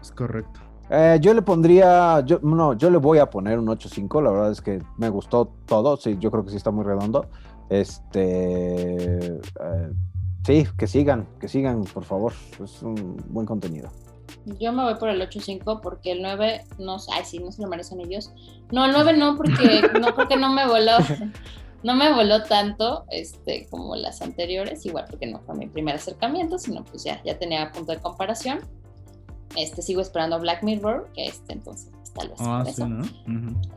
Es 0.00 0.10
correcto. 0.10 0.60
Eh, 0.90 1.18
yo 1.22 1.32
le 1.32 1.40
pondría, 1.40 2.20
yo, 2.20 2.38
no, 2.42 2.74
yo 2.74 2.90
le 2.90 2.98
voy 2.98 3.18
a 3.18 3.30
poner 3.30 3.58
un 3.58 3.66
8.5, 3.66 4.22
la 4.22 4.30
verdad 4.30 4.50
es 4.50 4.60
que 4.60 4.82
me 4.98 5.08
gustó 5.08 5.46
todo, 5.64 5.96
sí, 5.96 6.18
yo 6.20 6.30
creo 6.30 6.44
que 6.44 6.50
sí 6.50 6.56
está 6.56 6.70
muy 6.70 6.84
redondo. 6.84 7.28
Este, 7.70 9.36
eh, 9.36 9.40
sí, 10.44 10.66
que 10.76 10.86
sigan, 10.86 11.26
que 11.40 11.48
sigan, 11.48 11.84
por 11.84 12.04
favor, 12.04 12.34
es 12.62 12.82
un 12.82 13.16
buen 13.28 13.46
contenido. 13.46 13.90
Yo 14.58 14.72
me 14.72 14.82
voy 14.82 14.94
por 14.96 15.08
el 15.08 15.20
8-5 15.20 15.80
porque 15.80 16.12
el 16.12 16.22
9 16.22 16.64
no, 16.78 16.96
ay, 17.12 17.24
sí, 17.24 17.38
no 17.38 17.52
se 17.52 17.62
lo 17.62 17.68
merecen 17.68 18.00
ellos. 18.00 18.32
No, 18.70 18.84
el 18.84 18.92
9 18.92 19.16
no, 19.16 19.36
porque 19.36 19.82
no, 20.00 20.14
porque 20.14 20.36
no 20.36 20.52
me 20.52 20.66
voló, 20.66 20.92
no 21.82 21.94
me 21.94 22.12
voló 22.12 22.42
tanto 22.42 23.04
este, 23.10 23.66
como 23.70 23.94
las 23.96 24.20
anteriores, 24.22 24.84
igual 24.86 25.06
porque 25.08 25.26
no 25.26 25.40
fue 25.40 25.54
mi 25.54 25.66
primer 25.66 25.96
acercamiento, 25.96 26.58
sino 26.58 26.84
pues 26.84 27.04
ya, 27.04 27.22
ya 27.24 27.38
tenía 27.38 27.70
punto 27.72 27.92
de 27.92 27.98
comparación. 27.98 28.60
Este, 29.56 29.82
sigo 29.82 30.00
esperando 30.00 30.40
Black 30.40 30.62
Mirror, 30.62 31.10
que 31.14 31.26
este 31.26 31.52
entonces 31.52 31.90
tal 32.14 32.28
vez 32.28 32.38
Ah, 32.40 32.64
sí. 32.66 32.82
¿no? 32.84 33.04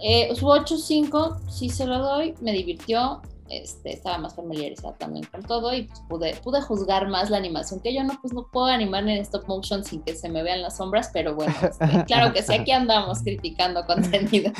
Eh, 0.01 0.33
su 0.35 0.45
8-5 0.45 1.49
sí 1.49 1.69
se 1.69 1.85
lo 1.85 1.99
doy, 1.99 2.33
me 2.41 2.53
divirtió, 2.53 3.21
este, 3.49 3.93
estaba 3.93 4.17
más 4.17 4.35
familiarizada 4.35 4.95
también 4.95 5.25
con 5.31 5.43
todo 5.43 5.73
y 5.73 5.83
pues 5.83 6.01
pude, 6.07 6.35
pude 6.43 6.61
juzgar 6.61 7.07
más 7.07 7.29
la 7.29 7.37
animación, 7.37 7.79
que 7.79 7.93
yo 7.93 8.03
no, 8.03 8.19
pues 8.21 8.33
no 8.33 8.47
puedo 8.51 8.67
animar 8.67 9.03
en 9.03 9.21
stop 9.21 9.47
motion 9.47 9.83
sin 9.83 10.01
que 10.01 10.15
se 10.15 10.29
me 10.29 10.41
vean 10.41 10.61
las 10.61 10.77
sombras, 10.77 11.09
pero 11.13 11.35
bueno, 11.35 11.53
este, 11.61 12.03
claro 12.07 12.33
que 12.33 12.41
sí, 12.41 12.53
aquí 12.53 12.71
andamos 12.71 13.21
criticando 13.21 13.85
contenido. 13.87 14.51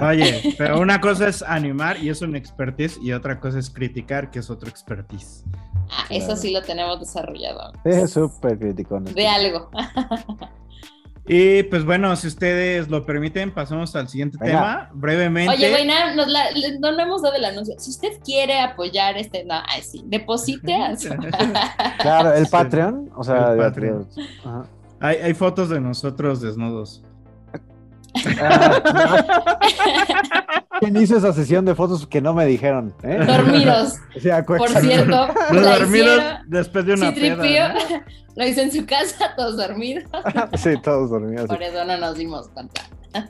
Oye, 0.00 0.54
pero 0.56 0.80
una 0.80 1.00
cosa 1.00 1.28
es 1.28 1.42
animar 1.42 1.98
y 2.02 2.10
es 2.10 2.22
un 2.22 2.36
expertise 2.36 2.98
y 3.02 3.12
otra 3.12 3.40
cosa 3.40 3.58
es 3.58 3.70
criticar, 3.70 4.30
que 4.30 4.38
es 4.38 4.50
otro 4.50 4.68
expertise. 4.68 5.44
Ah, 5.90 6.04
eso 6.10 6.36
sí 6.36 6.52
lo 6.52 6.62
tenemos 6.62 7.00
desarrollado. 7.00 7.72
Es 7.84 8.12
súper 8.12 8.58
crítico. 8.58 9.00
De 9.00 9.26
algo. 9.26 9.70
Y 11.28 11.64
pues 11.64 11.84
bueno, 11.84 12.14
si 12.14 12.28
ustedes 12.28 12.88
lo 12.88 13.04
permiten, 13.04 13.52
pasamos 13.52 13.96
al 13.96 14.08
siguiente 14.08 14.38
Venga. 14.40 14.52
tema 14.52 14.90
brevemente. 14.94 15.54
Oye, 15.54 15.74
Reina, 15.74 16.14
nos 16.14 16.28
la- 16.28 16.50
le- 16.52 16.78
no, 16.78 16.92
no 16.92 17.02
hemos 17.02 17.22
dado 17.22 17.34
el 17.34 17.44
anuncio. 17.44 17.74
Si 17.78 17.90
usted 17.90 18.20
quiere 18.24 18.60
apoyar 18.60 19.16
este, 19.18 19.44
no, 19.44 19.54
ay, 19.68 19.82
sí, 19.82 20.02
deposite 20.06 20.74
a 20.74 20.96
su- 20.96 21.08
Claro, 22.00 22.32
el 22.32 22.44
Sí. 22.46 22.52
Patreon, 22.52 23.10
o 23.16 23.24
sea, 23.24 23.52
El 23.52 23.58
Patreon. 23.58 24.08
Ajá. 24.44 24.64
Hay, 25.00 25.16
hay 25.16 25.34
fotos 25.34 25.68
de 25.68 25.80
nosotros 25.80 26.40
desnudos. 26.40 27.02
¿Quién 30.80 30.96
hizo 30.96 31.16
esa 31.18 31.32
sesión 31.32 31.64
de 31.64 31.74
fotos 31.74 32.06
que 32.06 32.20
no 32.20 32.34
me 32.34 32.46
dijeron? 32.46 32.94
eh? 33.02 33.18
Dormidos. 33.26 33.94
Por 34.46 34.68
cierto, 34.68 35.28
la 35.52 35.78
dormidos 35.78 36.16
hicieron. 36.16 36.38
después 36.46 36.86
de 36.86 36.94
una 36.94 37.06
Citripío 37.08 37.36
peda. 37.42 37.74
¿no? 37.74 38.25
lo 38.36 38.46
hizo 38.46 38.60
en 38.60 38.70
su 38.72 38.86
casa, 38.86 39.34
todos 39.36 39.56
dormidos. 39.56 40.04
sí, 40.56 40.70
todos 40.82 41.10
dormidos. 41.10 41.46
Por 41.46 41.62
eso 41.62 41.84
no 41.84 41.96
nos 41.96 42.16
dimos 42.16 42.48
cuenta. 42.48 42.82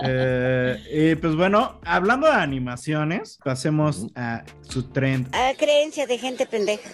Eh, 0.05 1.13
y 1.13 1.15
pues 1.15 1.37
bueno, 1.37 1.79
hablando 1.85 2.27
de 2.27 2.33
animaciones, 2.33 3.39
pasemos 3.45 4.07
a 4.17 4.43
su 4.63 4.83
trend. 4.85 5.29
Ah, 5.33 5.53
creencia 5.57 6.07
de 6.07 6.19
gente 6.19 6.45
pendeja. 6.47 6.91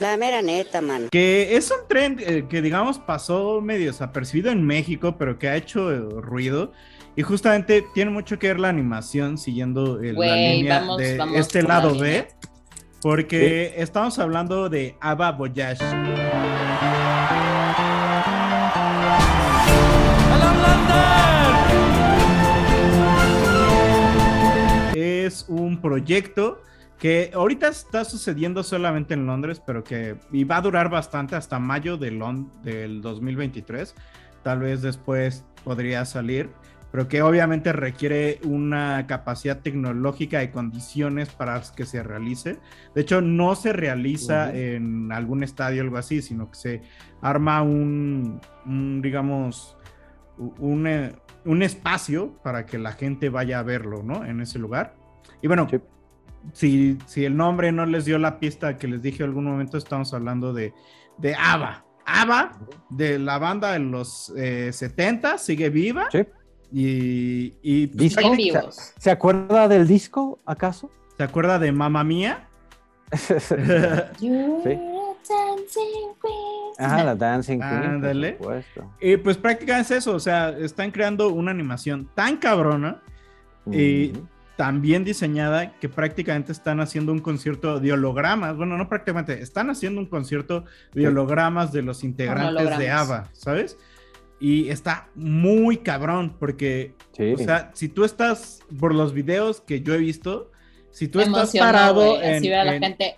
La 0.00 0.16
mera 0.16 0.40
neta, 0.42 0.80
mano. 0.80 1.08
Que 1.10 1.56
es 1.56 1.70
un 1.70 1.86
trend 1.88 2.20
eh, 2.20 2.46
que, 2.48 2.62
digamos, 2.62 2.98
pasó 2.98 3.60
medio 3.60 3.86
desapercibido 3.92 4.50
en 4.50 4.64
México, 4.64 5.16
pero 5.18 5.38
que 5.38 5.48
ha 5.48 5.56
hecho 5.56 5.90
eh, 5.92 5.98
ruido. 6.20 6.72
Y 7.16 7.22
justamente 7.22 7.84
tiene 7.92 8.10
mucho 8.10 8.38
que 8.38 8.48
ver 8.48 8.60
la 8.60 8.68
animación 8.68 9.36
siguiendo 9.36 10.00
el- 10.00 10.14
la 10.16 10.34
línea 10.36 10.80
vamos- 10.80 10.96
de 10.98 11.16
vamos 11.18 11.36
este 11.38 11.62
la 11.62 11.68
lado 11.68 11.90
línea. 11.92 12.22
B. 12.22 12.28
Porque 13.00 13.74
estamos 13.76 14.18
hablando 14.18 14.68
de 14.68 14.96
Ava 15.00 15.32
Voyage. 15.32 15.84
Es 24.94 25.44
un 25.48 25.80
proyecto 25.80 26.62
que 26.98 27.30
ahorita 27.32 27.68
está 27.68 28.04
sucediendo 28.04 28.62
solamente 28.62 29.14
en 29.14 29.26
Londres, 29.26 29.62
pero 29.64 29.82
que 29.84 30.16
y 30.32 30.44
va 30.44 30.56
a 30.56 30.60
durar 30.60 30.90
bastante 30.90 31.36
hasta 31.36 31.58
mayo 31.58 31.96
del, 31.96 32.18
Lon- 32.18 32.50
del 32.62 33.00
2023. 33.00 33.94
Tal 34.42 34.58
vez 34.60 34.82
después 34.82 35.44
podría 35.64 36.04
salir, 36.04 36.50
pero 36.90 37.08
que 37.08 37.22
obviamente 37.22 37.72
requiere 37.72 38.40
una 38.44 39.06
capacidad 39.06 39.60
tecnológica 39.60 40.42
y 40.42 40.48
condiciones 40.48 41.28
para 41.30 41.62
que 41.74 41.86
se 41.86 42.02
realice. 42.02 42.58
De 42.94 43.02
hecho, 43.02 43.20
no 43.20 43.54
se 43.54 43.72
realiza 43.72 44.54
en 44.54 45.12
algún 45.12 45.42
estadio 45.42 45.82
o 45.82 45.84
algo 45.84 45.98
así, 45.98 46.20
sino 46.22 46.50
que 46.50 46.56
se 46.56 46.82
arma 47.22 47.62
un, 47.62 48.40
un, 48.66 49.02
digamos, 49.02 49.76
un, 50.36 50.86
eh, 50.86 51.12
un 51.44 51.62
espacio 51.62 52.34
para 52.42 52.66
que 52.66 52.78
la 52.78 52.92
gente 52.92 53.28
vaya 53.28 53.60
a 53.60 53.62
verlo, 53.62 54.02
¿no? 54.02 54.24
En 54.24 54.40
ese 54.40 54.58
lugar. 54.58 54.96
Y 55.42 55.46
bueno, 55.46 55.68
si, 56.52 56.98
si 57.06 57.24
el 57.24 57.36
nombre 57.36 57.72
no 57.72 57.86
les 57.86 58.04
dio 58.04 58.18
la 58.18 58.38
pista 58.38 58.76
que 58.76 58.88
les 58.88 59.02
dije 59.02 59.22
en 59.22 59.30
algún 59.30 59.44
momento, 59.44 59.78
estamos 59.78 60.12
hablando 60.12 60.52
de, 60.52 60.74
de 61.18 61.34
ABBA. 61.34 61.84
ABBA, 62.04 62.58
de 62.90 63.18
la 63.18 63.38
banda 63.38 63.72
de 63.72 63.78
los 63.78 64.32
eh, 64.36 64.72
70, 64.72 65.38
sigue 65.38 65.70
viva. 65.70 66.08
Y, 66.72 67.54
y 67.62 67.86
¿Disco? 67.86 68.34
¿Se, 68.34 69.00
se 69.00 69.10
acuerda 69.10 69.68
del 69.68 69.86
disco, 69.86 70.38
acaso? 70.46 70.90
¿Se 71.16 71.24
acuerda 71.24 71.58
de 71.58 71.72
Mamma 71.72 72.04
Mía? 72.04 72.46
sí. 73.12 74.30
Ajá, 76.78 77.04
la 77.04 77.14
Dancing 77.14 77.58
Queen. 77.58 77.82
Ándale. 77.84 78.38
Y 79.00 79.16
pues 79.16 79.36
prácticamente 79.36 79.94
es 79.94 80.02
eso, 80.02 80.14
o 80.14 80.20
sea, 80.20 80.50
están 80.50 80.90
creando 80.90 81.28
una 81.28 81.50
animación 81.50 82.08
tan 82.14 82.36
cabrona 82.38 83.02
y 83.70 84.12
tan 84.56 84.80
bien 84.80 85.04
diseñada 85.04 85.78
que 85.78 85.88
prácticamente 85.88 86.52
están 86.52 86.80
haciendo 86.80 87.12
un 87.12 87.20
concierto 87.20 87.80
de 87.80 87.92
hologramas. 87.92 88.56
Bueno, 88.56 88.76
no 88.76 88.88
prácticamente, 88.88 89.40
están 89.42 89.70
haciendo 89.70 90.00
un 90.00 90.06
concierto 90.06 90.64
de 90.92 91.08
hologramas 91.08 91.72
de 91.72 91.82
los 91.82 92.04
integrantes 92.04 92.78
de. 92.78 92.90
ABBA, 92.90 93.28
¿sabes? 93.32 93.78
Y 94.40 94.70
está 94.70 95.08
muy 95.14 95.76
cabrón 95.78 96.34
porque, 96.38 96.94
Sí. 97.12 97.34
o 97.34 97.38
sea, 97.38 97.70
si 97.74 97.88
tú 97.90 98.04
estás, 98.04 98.60
por 98.78 98.94
los 98.94 99.12
videos 99.12 99.60
que 99.60 99.82
yo 99.82 99.94
he 99.94 99.98
visto, 99.98 100.50
si 100.90 101.08
tú 101.08 101.20
estás 101.20 101.52
parado 101.56 102.14
güey, 102.16 102.16
Así 102.36 102.46
en- 102.46 102.50
ver 102.50 102.54
a 102.60 102.64
la 102.64 102.74
en- 102.76 102.82
gente. 102.82 103.16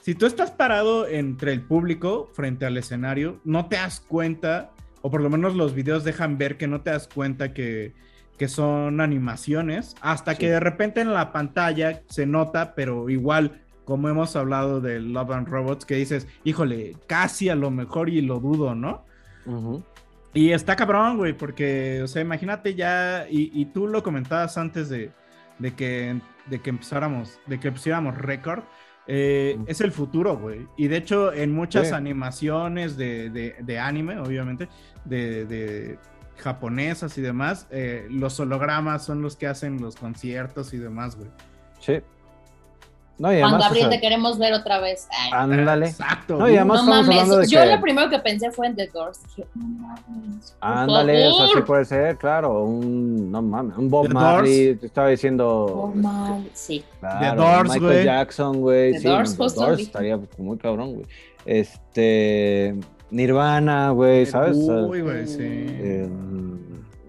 si 0.00 0.14
tú 0.14 0.26
estás 0.26 0.50
parado 0.52 1.06
entre 1.08 1.52
el 1.52 1.60
público 1.62 2.30
frente 2.34 2.64
al 2.66 2.76
escenario, 2.76 3.40
no 3.44 3.66
te 3.66 3.76
das 3.76 4.00
cuenta, 4.00 4.70
o 5.02 5.10
por 5.10 5.20
lo 5.22 5.28
menos 5.28 5.54
los 5.56 5.74
videos 5.74 6.04
dejan 6.04 6.38
ver 6.38 6.56
que 6.56 6.68
no 6.68 6.80
te 6.82 6.90
das 6.90 7.08
cuenta 7.12 7.52
que, 7.52 7.92
que 8.38 8.46
son 8.48 9.00
animaciones, 9.00 9.94
hasta 10.00 10.36
que 10.36 10.48
de 10.50 10.60
repente 10.60 11.00
en 11.00 11.12
la 11.12 11.32
pantalla 11.32 12.02
se 12.08 12.26
nota, 12.26 12.74
pero 12.74 13.10
igual, 13.10 13.60
como 13.84 14.08
hemos 14.08 14.36
hablado 14.36 14.80
de 14.80 15.00
Love 15.00 15.32
and 15.32 15.48
Robots, 15.48 15.84
que 15.84 15.96
dices, 15.96 16.26
híjole, 16.44 16.96
casi 17.08 17.48
a 17.48 17.54
lo 17.56 17.70
mejor 17.70 18.08
y 18.08 18.20
lo 18.22 18.38
dudo, 18.40 18.74
¿no? 18.76 19.04
Ujú. 19.46 19.82
Y 20.34 20.52
está 20.52 20.76
cabrón, 20.76 21.18
güey, 21.18 21.34
porque, 21.34 22.00
o 22.02 22.06
sea, 22.08 22.22
imagínate 22.22 22.74
ya, 22.74 23.26
y, 23.28 23.50
y 23.54 23.66
tú 23.66 23.86
lo 23.86 24.02
comentabas 24.02 24.56
antes 24.56 24.88
de, 24.88 25.10
de 25.58 25.74
que, 25.74 26.18
de 26.46 26.60
que 26.60 26.70
empezáramos, 26.70 27.38
de 27.46 27.60
que 27.60 27.70
pusiéramos 27.70 28.16
récord, 28.16 28.62
eh, 29.06 29.58
es 29.66 29.80
el 29.82 29.92
futuro, 29.92 30.38
güey. 30.38 30.66
Y 30.78 30.88
de 30.88 30.96
hecho, 30.96 31.32
en 31.32 31.52
muchas 31.52 31.88
Sí. 31.88 31.94
animaciones 31.94 32.96
de, 32.96 33.28
de- 33.30 33.56
de 33.60 33.78
anime, 33.78 34.18
obviamente, 34.18 34.68
de, 35.04 35.44
de 35.44 35.98
japonesas 36.38 37.18
y 37.18 37.20
demás, 37.20 37.66
eh, 37.70 38.06
los 38.10 38.40
hologramas 38.40 39.04
son 39.04 39.20
los 39.20 39.36
que 39.36 39.46
hacen 39.48 39.80
los 39.82 39.96
conciertos 39.96 40.72
y 40.72 40.78
demás, 40.78 41.16
güey. 41.16 41.28
Sí. 41.80 42.00
No, 43.22 43.32
y 43.32 43.38
Juan 43.38 43.44
además, 43.44 43.60
o 43.60 43.64
Gabriel, 43.66 43.82
sea, 43.88 43.90
te 43.90 44.00
queremos 44.00 44.36
ver 44.36 44.52
otra 44.52 44.80
vez. 44.80 45.06
Ay, 45.16 45.30
Ándale. 45.32 45.86
Exacto. 45.86 46.38
No, 46.38 46.50
y 46.50 46.56
además 46.56 46.84
no 46.84 47.00
estamos 47.00 47.28
mames. 47.28 47.48
de 47.48 47.54
Yo 47.54 47.60
que... 47.62 47.66
lo 47.66 47.80
primero 47.80 48.10
que 48.10 48.18
pensé 48.18 48.50
fue 48.50 48.66
en 48.66 48.74
The 48.74 48.88
Doors. 48.88 49.20
Dije, 49.22 49.46
no 49.54 49.64
mames. 49.68 50.56
Ándale, 50.60 51.28
o 51.28 51.34
sea, 51.36 51.46
sí 51.54 51.60
puede 51.64 51.84
ser, 51.84 52.16
claro, 52.16 52.64
un, 52.64 53.30
no 53.30 53.40
mames, 53.40 53.76
un 53.78 53.88
Bob 53.88 54.08
The 54.08 54.14
Marley, 54.14 54.74
te 54.74 54.86
estaba 54.86 55.06
diciendo, 55.06 55.92
Normal, 55.94 56.50
sí. 56.52 56.84
claro, 56.98 57.20
The 57.20 57.36
Doors, 57.36 57.70
Michael. 57.70 58.04
Jackson, 58.04 58.60
güey, 58.60 58.92
The 58.94 58.98
sí, 58.98 59.04
Doors, 59.06 59.36
The 59.36 59.44
Doors 59.54 59.80
estaría 59.82 60.18
muy 60.38 60.58
cabrón, 60.58 60.94
güey, 60.94 61.06
este, 61.44 62.74
Nirvana, 63.12 63.90
güey, 63.90 64.26
¿sabes? 64.26 64.56
Uy, 64.56 65.00
güey, 65.00 65.28
sí. 65.28 65.38
eh, 65.40 66.08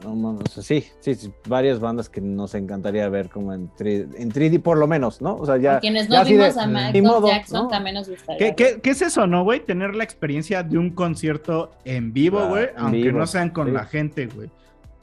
no 0.03 0.15
mames, 0.15 0.51
sí, 0.51 0.83
sí, 0.99 1.15
sí, 1.15 1.31
varias 1.47 1.79
bandas 1.79 2.09
que 2.09 2.19
nos 2.21 2.53
encantaría 2.55 3.07
ver 3.09 3.29
como 3.29 3.53
en 3.53 3.69
3D, 3.71 4.15
en 4.17 4.31
3D 4.31 4.61
por 4.61 4.77
lo 4.77 4.87
menos, 4.87 5.21
¿no? 5.21 5.35
O 5.35 5.45
sea, 5.45 5.57
ya, 5.57 5.77
A 5.77 5.79
quienes 5.79 6.07
ya 6.07 6.19
no 6.19 6.25
de- 6.25 6.31
vimos 6.31 6.57
a 6.57 6.65
ni 6.67 6.73
Michael 6.73 7.03
modo, 7.03 7.27
Jackson 7.27 7.63
¿no? 7.63 7.67
también 7.69 7.95
nos 7.95 8.09
gustaría. 8.09 8.53
¿Qué, 8.53 8.55
qué, 8.55 8.81
qué 8.81 8.89
es 8.89 9.01
eso, 9.01 9.25
no, 9.27 9.43
güey? 9.43 9.59
Tener 9.61 9.95
la 9.95 10.03
experiencia 10.03 10.63
de 10.63 10.77
un 10.77 10.89
concierto 10.91 11.71
en 11.85 12.11
vivo, 12.13 12.47
güey, 12.47 12.67
aunque 12.75 12.97
vivo, 12.97 13.19
no 13.19 13.27
sean 13.27 13.49
con 13.51 13.67
sí. 13.67 13.73
la 13.73 13.85
gente, 13.85 14.27
güey. 14.27 14.49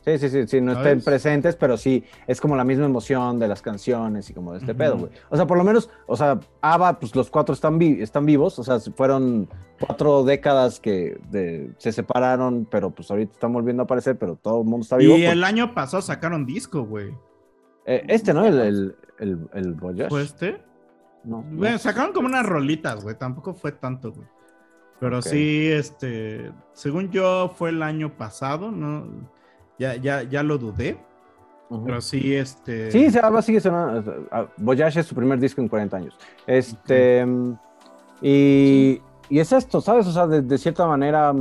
Sí, 0.04 0.16
sí, 0.18 0.28
sí, 0.30 0.46
sí, 0.46 0.60
no 0.62 0.72
¿Sabes? 0.72 0.86
estén 0.86 1.04
presentes, 1.04 1.56
pero 1.56 1.76
sí, 1.76 2.04
es 2.26 2.40
como 2.40 2.56
la 2.56 2.64
misma 2.64 2.86
emoción 2.86 3.38
de 3.38 3.48
las 3.48 3.60
canciones 3.60 4.30
y 4.30 4.34
como 4.34 4.52
de 4.52 4.58
este 4.60 4.74
pedo, 4.74 4.96
güey. 4.96 5.12
O 5.28 5.36
sea, 5.36 5.46
por 5.46 5.58
lo 5.58 5.64
menos, 5.64 5.90
o 6.06 6.16
sea, 6.16 6.40
ABBA, 6.62 6.98
pues 7.00 7.14
los 7.14 7.30
cuatro 7.30 7.52
están, 7.52 7.78
vi- 7.78 8.00
están 8.00 8.24
vivos, 8.24 8.58
o 8.58 8.64
sea, 8.64 8.80
fueron 8.80 9.48
cuatro 9.78 10.24
décadas 10.24 10.80
que 10.80 11.20
de- 11.30 11.72
se 11.76 11.92
separaron, 11.92 12.66
pero 12.70 12.90
pues 12.90 13.10
ahorita 13.10 13.32
están 13.34 13.52
volviendo 13.52 13.82
a 13.82 13.84
aparecer, 13.84 14.16
pero 14.16 14.36
todo 14.36 14.62
el 14.62 14.66
mundo 14.66 14.84
está 14.84 14.96
vivo. 14.96 15.12
Y 15.16 15.20
porque- 15.20 15.32
el 15.32 15.44
año 15.44 15.74
pasado 15.74 16.00
sacaron 16.02 16.46
disco, 16.46 16.82
güey. 16.84 17.14
eh, 17.84 18.04
este, 18.08 18.32
¿no? 18.32 18.44
El, 18.46 18.58
el, 18.60 18.96
el, 19.18 19.38
el 19.52 19.74
Voyage. 19.74 20.08
¿Fue 20.10 20.22
este? 20.22 20.62
No, 21.24 21.44
no. 21.46 21.58
Bueno, 21.58 21.76
sacaron 21.78 22.12
como 22.14 22.26
unas 22.28 22.46
rolitas, 22.46 23.02
güey. 23.02 23.16
Tampoco 23.18 23.52
fue 23.52 23.72
tanto, 23.72 24.12
güey. 24.12 24.26
Pero 24.98 25.20
sí, 25.22 25.66
este, 25.70 26.52
según 26.72 27.10
yo, 27.10 27.52
fue 27.54 27.70
el 27.70 27.82
año 27.82 28.16
pasado, 28.16 28.70
¿no? 28.70 29.06
Ya, 29.80 29.96
ya, 29.96 30.22
ya 30.22 30.42
lo 30.42 30.58
dudé. 30.58 30.98
Pero 31.86 32.00
sí, 32.00 32.34
este. 32.34 32.90
Sí, 32.90 33.10
se 33.10 33.18
ABBA 33.20 33.42
sigue 33.42 33.60
sonando. 33.60 34.26
Voyage 34.58 35.00
es 35.00 35.06
su 35.06 35.14
primer 35.14 35.38
disco 35.38 35.60
en 35.62 35.68
40 35.68 35.96
años. 35.96 36.18
Este. 36.46 37.24
Y, 38.20 39.00
y 39.30 39.38
es 39.38 39.52
esto, 39.52 39.80
¿sabes? 39.80 40.06
O 40.06 40.12
sea, 40.12 40.26
de, 40.26 40.42
de 40.42 40.58
cierta 40.58 40.86
manera, 40.86 41.32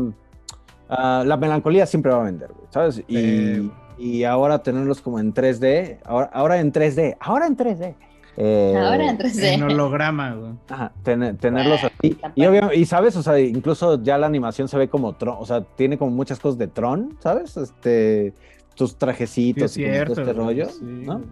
ah, 0.87 1.23
la 1.25 1.35
melancolía 1.35 1.85
siempre 1.85 2.11
va 2.13 2.21
a 2.21 2.25
vender, 2.25 2.51
güey, 2.53 2.67
¿sabes? 2.69 3.03
Y, 3.07 3.17
Eh. 3.17 3.69
y 3.97 4.23
ahora 4.23 4.63
tenerlos 4.63 5.01
como 5.01 5.19
en 5.19 5.33
3D, 5.33 5.99
ahora, 6.05 6.29
ahora 6.31 6.59
en 6.59 6.71
3D, 6.71 7.17
ahora 7.19 7.47
en 7.47 7.57
3D. 7.57 7.95
Eh, 8.39 8.73
Ahora 8.77 9.09
en 9.09 9.17
3D. 9.17 9.43
En 9.53 9.63
holograma, 9.63 10.33
güey. 10.33 10.51
Ajá, 10.69 10.91
ten- 11.03 11.37
tenerlos 11.37 11.81
así. 11.83 12.17
Y, 12.35 12.45
y 12.79 12.85
sabes, 12.85 13.15
o 13.17 13.21
sea, 13.23 13.37
incluso 13.39 14.01
ya 14.01 14.17
la 14.17 14.27
animación 14.27 14.67
se 14.67 14.77
ve 14.77 14.87
como 14.87 15.13
Tron, 15.17 15.35
o 15.39 15.45
sea, 15.45 15.61
tiene 15.61 15.97
como 15.97 16.11
muchas 16.11 16.39
cosas 16.39 16.57
de 16.57 16.67
Tron, 16.67 17.17
¿sabes? 17.19 17.57
Este, 17.57 18.33
tus 18.75 18.91
Sí, 18.91 18.95
trajecitos 18.97 19.71
es 19.71 19.77
y 19.77 19.83
como 19.83 19.93
todo 20.05 20.21
este 20.21 20.23
güey, 20.33 20.35
rollo, 20.35 20.69
sí, 20.69 20.79
¿no? 20.85 21.13
güey. 21.19 21.25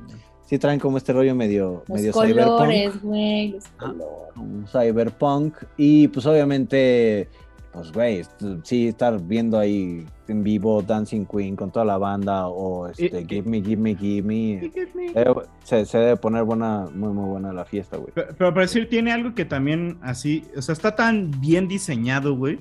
Sí 0.45 0.57
traen 0.59 0.79
como 0.79 0.97
este 0.97 1.11
rollo 1.13 1.33
medio, 1.35 1.83
Los 1.87 1.99
medio 1.99 2.13
cyberpunk. 2.13 2.45
colores, 2.57 3.01
güey, 3.03 3.51
los 3.51 3.63
Ah. 3.79 3.93
un 4.37 4.65
cyberpunk 4.71 5.55
y 5.77 6.07
pues 6.09 6.25
obviamente 6.25 7.27
pues 7.77 7.91
güey 7.93 8.25
sí 8.63 8.87
estar 8.89 9.21
viendo 9.21 9.57
ahí 9.57 10.05
en 10.27 10.43
vivo 10.43 10.81
Dancing 10.81 11.25
Queen 11.25 11.55
con 11.55 11.71
toda 11.71 11.85
la 11.85 11.97
banda 11.97 12.47
o 12.47 12.87
este 12.87 13.21
Y- 13.21 13.25
Give 13.27 13.49
Me 13.49 13.61
Give 13.61 13.81
Me 13.81 13.95
Give 13.95 14.21
Me 14.27 14.53
eh, 15.15 15.33
se, 15.63 15.85
se 15.85 15.97
debe 15.97 16.17
poner 16.17 16.43
buena 16.43 16.87
muy 16.93 17.13
muy 17.13 17.29
buena 17.29 17.53
la 17.53 17.65
fiesta 17.65 17.97
güey 17.97 18.11
Pero, 18.13 18.27
pero 18.37 18.53
para 18.53 18.61
decir, 18.65 18.89
tiene 18.89 19.11
algo 19.11 19.33
que 19.35 19.45
también 19.45 19.97
así, 20.01 20.43
o 20.55 20.61
sea, 20.61 20.73
está 20.73 20.95
tan 20.95 21.31
bien 21.39 21.67
diseñado, 21.67 22.35
güey, 22.35 22.59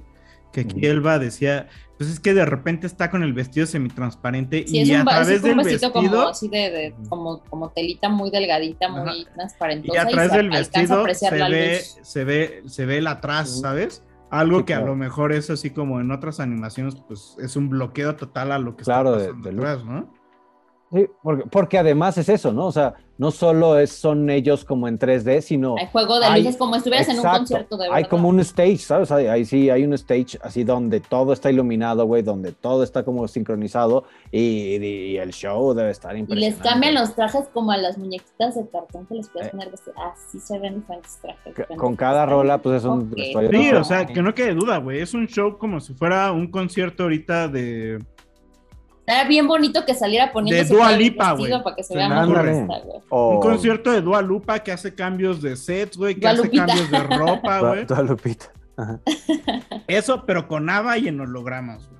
que 0.52 0.60
aquí. 0.62 0.86
Elba 0.86 1.18
decía, 1.18 1.68
pues 1.98 2.08
es 2.08 2.20
que 2.20 2.32
de 2.32 2.44
repente 2.46 2.86
está 2.86 3.10
con 3.10 3.22
el 3.22 3.32
vestido 3.34 3.66
semitransparente 3.66 4.64
Sí, 4.66 4.78
y 4.78 4.92
es 4.92 5.00
a 5.00 5.04
través 5.04 5.42
del 5.42 5.56
vestido 5.56 5.92
vestido 5.92 5.92
como 5.92 6.28
así 6.28 6.48
de, 6.48 6.70
de- 6.70 6.94
como, 7.08 7.42
como 7.44 7.70
telita 7.70 8.08
muy 8.08 8.30
delgadita, 8.30 8.88
muy 8.88 9.20
y 9.22 9.24
transparentosa. 9.34 10.02
a 10.02 10.06
través 10.06 10.30
se 10.30 10.36
del 10.36 10.50
vestido 10.50 11.06
se 11.14 11.30
ve, 11.50 11.80
se 12.02 12.24
ve, 12.24 12.62
se 12.66 12.86
ve 12.86 12.98
el 12.98 13.06
atrás, 13.06 13.60
¿sabes? 13.60 14.02
Algo 14.30 14.58
Sí, 14.58 14.64
que 14.64 14.74
a 14.74 14.80
lo 14.80 14.96
mejor 14.96 15.32
es 15.32 15.50
así 15.50 15.70
como 15.70 16.00
en 16.00 16.10
otras 16.10 16.40
animaciones, 16.40 16.96
pues 17.06 17.36
es 17.38 17.54
un 17.56 17.68
bloqueo 17.68 18.16
total 18.16 18.50
a 18.52 18.58
lo 18.58 18.76
que 18.76 18.84
Claro, 18.84 19.12
de- 19.16 19.26
está 19.26 19.34
pasando 19.36 19.62
de 19.62 19.68
atrás, 19.68 19.84
¿no? 19.84 20.15
Sí, 20.92 21.06
porque, 21.22 21.44
porque 21.50 21.78
además 21.78 22.16
es 22.16 22.28
eso, 22.28 22.52
¿no? 22.52 22.66
O 22.66 22.72
sea, 22.72 22.94
no 23.18 23.30
solo 23.32 23.76
es, 23.78 23.90
son 23.90 24.30
ellos 24.30 24.64
como 24.64 24.86
en 24.86 24.98
3D, 25.00 25.40
sino... 25.40 25.74
Hay 25.78 25.86
juego 25.90 26.20
de 26.20 26.26
hay- 26.26 26.42
luces 26.42 26.56
como 26.56 26.76
estuvieras 26.76 27.08
en 27.08 27.18
un 27.18 27.24
concierto 27.24 27.76
de 27.76 27.84
verdad. 27.84 27.96
Hay 27.96 28.04
como 28.04 28.28
un 28.28 28.38
stage, 28.40 28.78
¿sabes? 28.78 29.10
Ahí, 29.10 29.26
ahí 29.26 29.44
sí 29.44 29.68
hay 29.68 29.84
un 29.84 29.94
stage 29.94 30.38
así 30.42 30.62
donde 30.64 31.00
todo 31.00 31.32
está 31.32 31.50
iluminado, 31.50 32.04
güey, 32.06 32.22
donde 32.22 32.52
todo 32.52 32.84
está 32.84 33.04
como 33.04 33.26
sincronizado 33.26 34.04
y, 34.30 34.76
y 34.76 35.16
el 35.16 35.32
show 35.32 35.74
debe 35.74 35.90
estar 35.90 36.12
Y 36.14 36.18
les 36.20 36.28
impresionante. 36.28 36.68
cambian 36.68 36.94
los 36.94 37.14
trajes 37.16 37.48
como 37.52 37.72
a 37.72 37.78
las 37.78 37.98
muñequitas 37.98 38.54
de 38.54 38.68
cartón 38.68 39.06
que 39.06 39.14
les 39.14 39.28
puedes 39.30 39.48
poner 39.48 39.70
vestido. 39.70 39.94
Así 39.98 40.38
se 40.38 40.58
ven 40.60 40.76
diferentes 40.76 41.18
trajes. 41.20 41.54
Con 41.76 41.96
cada 41.96 42.26
rola, 42.26 42.58
pues 42.62 42.76
es 42.76 42.84
un 42.84 43.00
Ok. 43.10 43.16
vestuario 43.16 43.50
Sí, 43.50 43.70
o 43.72 43.82
sea, 43.84 44.06
que 44.06 44.22
no 44.22 44.34
quede 44.34 44.54
duda, 44.54 44.76
güey. 44.78 45.00
Es 45.00 45.14
un 45.14 45.26
show 45.26 45.58
como 45.58 45.80
si 45.80 45.94
fuera 45.94 46.30
un 46.32 46.48
concierto 46.50 47.02
ahorita 47.04 47.48
de. 47.48 47.98
Era 49.06 49.24
bien 49.28 49.46
bonito 49.46 49.84
que 49.84 49.94
saliera 49.94 50.32
poniéndose 50.32 50.72
Dua 50.74 50.86
todo 50.86 50.92
el 50.94 50.98
Lipa, 50.98 51.32
vestido 51.34 51.48
güey. 51.58 51.62
para 51.64 51.76
que 51.76 51.82
se 51.84 51.94
vea 51.96 52.08
más 52.08 52.24
ocurre. 52.28 52.42
realista, 52.42 52.78
güey. 52.80 52.98
O- 53.08 53.34
Un 53.36 53.40
concierto 53.40 53.92
de 53.92 54.00
Dua 54.02 54.20
Lupa 54.22 54.58
que 54.60 54.72
hace 54.72 54.94
cambios 54.94 55.40
de 55.40 55.56
sets, 55.56 55.96
güey, 55.96 56.14
que 56.14 56.22
Dua 56.22 56.30
hace 56.32 56.42
Lupita. 56.44 56.66
cambios 56.66 56.90
de 56.90 56.98
ropa, 57.04 57.58
Dua- 57.60 57.68
güey. 57.74 57.84
Dua 57.86 58.02
Lupita. 58.02 58.46
Ajá. 58.76 59.00
Eso, 59.86 60.24
pero 60.26 60.48
con 60.48 60.68
ABBA 60.68 60.98
y 60.98 61.08
en 61.08 61.20
hologramas, 61.20 61.88
güey. 61.88 61.96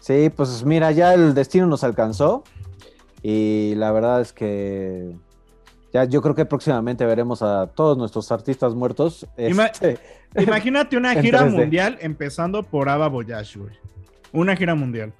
Sí, 0.00 0.30
pues 0.34 0.64
mira, 0.64 0.90
ya 0.92 1.14
el 1.14 1.34
destino 1.34 1.66
nos 1.66 1.84
alcanzó 1.84 2.42
y 3.22 3.74
la 3.76 3.92
verdad 3.92 4.20
es 4.20 4.32
que 4.32 5.14
ya 5.92 6.04
yo 6.04 6.22
creo 6.22 6.34
que 6.34 6.44
próximamente 6.44 7.04
veremos 7.06 7.42
a 7.42 7.68
todos 7.68 7.96
nuestros 7.96 8.32
artistas 8.32 8.74
muertos. 8.74 9.26
Ima- 9.38 9.66
este, 9.70 9.98
Imagínate 10.36 10.96
una 10.96 11.14
gira 11.22 11.42
3D. 11.46 11.50
mundial 11.50 11.98
empezando 12.00 12.62
por 12.64 12.88
ABBA 12.88 13.08
Voyage, 13.08 13.58
güey. 13.60 13.81
Una 14.32 14.56
gira 14.56 14.74
mundial. 14.74 15.12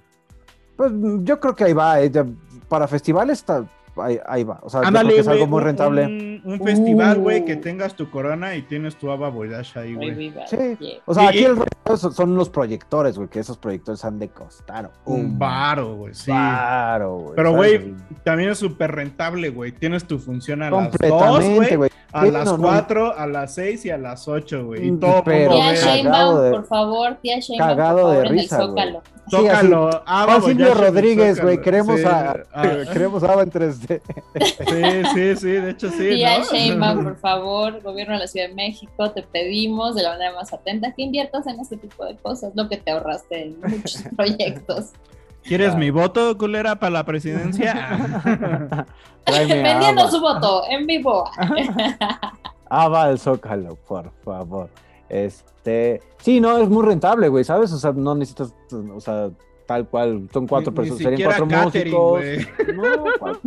Pues 0.75 0.91
yo 1.21 1.39
creo 1.39 1.55
que 1.55 1.65
ahí 1.65 1.73
va. 1.73 2.01
eh, 2.01 2.11
para 2.67 2.87
festivales 2.87 3.43
ahí, 3.97 4.19
ahí 4.25 4.43
va. 4.43 4.59
O 4.63 4.69
sea, 4.69 4.81
Ándale, 4.81 5.07
creo 5.09 5.15
que 5.17 5.21
es 5.21 5.27
algo 5.27 5.47
muy 5.47 5.61
rentable. 5.61 6.05
Un, 6.05 6.41
un 6.45 6.59
festival, 6.61 7.19
güey, 7.19 7.41
Uh. 7.41 7.45
que 7.45 7.55
tengas 7.55 7.95
tu 7.95 8.09
corona 8.09 8.55
y 8.55 8.61
tienes 8.63 8.95
tu 8.97 9.09
ABBA 9.11 9.29
Voyage 9.29 9.79
ahí, 9.79 9.93
güey. 9.95 10.33
Sí. 10.47 10.57
yeah. 10.79 10.99
O 11.05 11.13
sea, 11.13 11.23
Y- 11.23 11.27
aquí 11.27 11.39
y- 11.39 11.43
el 11.45 11.55
rollo 11.57 11.97
son- 11.97 12.35
los 12.35 12.49
proyectores, 12.49 13.17
güey, 13.17 13.29
que 13.29 13.39
esos 13.39 13.57
proyectores 13.57 14.03
han 14.05 14.19
de 14.19 14.29
costar 14.29 14.89
Un 15.05 15.37
varo, 15.37 15.95
güey, 15.95 16.13
sí. 16.13 16.25
Claro, 16.25 17.17
güey. 17.17 17.35
Pero, 17.35 17.53
güey, 17.53 17.93
también 18.23 18.49
es 18.51 18.57
súper 18.57 18.91
rentable, 18.91 19.49
güey. 19.49 19.71
Tienes 19.71 20.05
tu 20.05 20.19
función 20.19 20.61
a 20.63 20.69
las 20.69 20.71
2, 20.71 20.81
Completamente, 20.89 21.77
güey. 21.77 21.89
A 22.11 22.25
Sí, 22.25 22.31
las 22.31 22.45
no, 22.45 22.57
no. 22.57 22.63
4, 22.63 23.17
a 23.17 23.25
las 23.25 23.55
6 23.55 23.85
y 23.85 23.89
a 23.89 23.97
las 23.97 24.27
8, 24.27 24.65
güey. 24.67 24.87
Y 24.87 24.91
Mm, 24.91 24.99
todo 24.99 25.23
pero- 25.25 25.51
Tía 25.55 25.73
Sheinbaum, 25.73 26.41
de- 26.43 26.51
por 26.51 26.65
favor, 26.67 27.15
tía 27.23 27.39
Sheinbaum, 27.39 27.69
cagado 27.71 28.01
por 28.01 28.09
de 28.09 28.13
favor, 28.17 28.25
en 28.27 28.33
el 28.33 28.39
risa, 28.39 28.57
Tócalo. 29.31 29.89
ABBA 30.05 30.25
Juan 30.25 30.43
Silvio 30.43 30.73
Rodríguez, 30.73 31.41
güey, 31.41 31.61
queremos 31.61 31.99
Sí, 31.99 32.05
a 32.05 32.43
queremos 32.91 33.23
a 33.23 33.31
Ava 33.31 33.43
en 33.43 33.49
3D. 33.49 33.82
Sí, 33.87 35.03
sí, 35.13 35.35
sí, 35.35 35.47
de 35.47 35.69
hecho 35.71 35.89
sí, 35.89 36.09
Tía 36.09 36.39
¿no? 36.39 36.45
Sheinbaum, 36.45 37.03
por 37.03 37.17
favor, 37.17 37.81
gobierno 37.81 38.13
de 38.13 38.19
la 38.21 38.27
Ciudad 38.27 38.47
de 38.47 38.55
México, 38.55 39.11
te 39.11 39.23
pedimos 39.23 39.95
de 39.95 40.03
la 40.03 40.11
manera 40.11 40.33
más 40.33 40.53
atenta 40.53 40.91
que 40.93 41.03
inviertas 41.03 41.45
en 41.47 41.59
este 41.59 41.77
tipo 41.77 42.05
de 42.05 42.15
cosas, 42.17 42.53
lo 42.55 42.69
que 42.69 42.77
te 42.77 42.91
ahorraste 42.91 43.43
en 43.47 43.59
muchos 43.61 44.03
proyectos. 44.15 44.91
¿Quieres 45.43 45.67
Claro. 45.67 45.79
mi 45.79 45.89
voto, 45.89 46.37
culera, 46.37 46.79
para 46.79 46.89
la 46.91 47.03
presidencia? 47.03 47.97
Vendiendo 49.27 50.09
su 50.09 50.21
voto 50.21 50.63
en 50.69 50.87
vivo. 50.87 51.29
Ava 52.69 53.03
al 53.03 53.19
Zócalo, 53.19 53.75
por 53.75 54.11
favor. 54.23 54.69
Este, 55.09 56.01
sí, 56.19 56.39
no, 56.39 56.57
es 56.57 56.69
muy 56.69 56.85
rentable, 56.85 57.27
güey, 57.27 57.43
¿sabes? 57.43 57.71
O 57.73 57.77
sea, 57.77 57.91
no 57.91 58.15
necesitas, 58.15 58.53
o 58.95 58.99
sea, 59.01 59.29
tal 59.65 59.87
cual, 59.87 60.27
son 60.33 60.47
cuatro 60.47 60.71
Ni- 60.71 60.75
personas, 60.75 60.99
Ni 60.99 61.05
serían 61.05 61.29
cuatro 61.29 61.47
catering, 61.47 61.93
músicos. 61.93 62.23
No, 62.75 63.03
cuatro. 63.19 63.41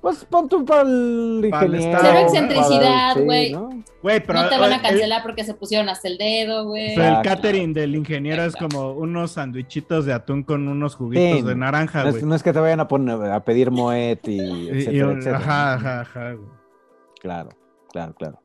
Pues 0.00 0.22
pon 0.26 0.46
tú 0.50 0.64
para 0.66 0.82
el 0.82 1.40
el 1.42 1.46
ingeniero. 1.46 1.98
Cero 2.02 2.12
¿no? 2.12 2.18
excentricidad, 2.20 3.16
el- 3.16 3.24
güey. 3.24 4.20
pero 4.26 4.42
no 4.42 4.48
te 4.50 4.58
van 4.58 4.72
a 4.72 4.76
el- 4.76 4.82
cancelar 4.82 5.22
porque 5.22 5.44
se 5.44 5.54
pusieron 5.54 5.88
hasta 5.88 6.08
el 6.08 6.18
dedo, 6.18 6.66
güey. 6.66 6.88
Pero 6.94 7.02
el 7.06 7.08
Exacto. 7.14 7.30
catering 7.30 7.72
del 7.72 7.94
ingeniero 7.96 8.44
es 8.44 8.54
como 8.54 8.92
unos 8.92 9.30
sandwichitos 9.30 10.04
de 10.04 10.12
atún 10.12 10.42
con 10.42 10.68
unos 10.68 10.94
juguitos 10.94 11.38
Sí, 11.40 11.42
de 11.46 11.54
naranja, 11.54 12.02
No 12.02 12.08
es, 12.10 12.14
güey. 12.16 12.26
no 12.26 12.34
es 12.34 12.42
que 12.42 12.52
te 12.52 12.58
vayan 12.60 12.80
a 12.80 12.88
poner 12.88 13.16
a 13.32 13.42
pedir 13.44 13.70
moet 13.70 14.28
y 14.28 14.32
Y- 14.32 14.40
y- 14.42 14.68
etcétera, 14.68 15.12
etcétera. 15.12 15.36
Ajá, 15.38 15.72
ajá, 15.74 16.00
ajá. 16.02 16.32
güey. 16.34 16.48
Claro, 17.22 17.48
claro, 17.90 18.14
claro. 18.14 18.38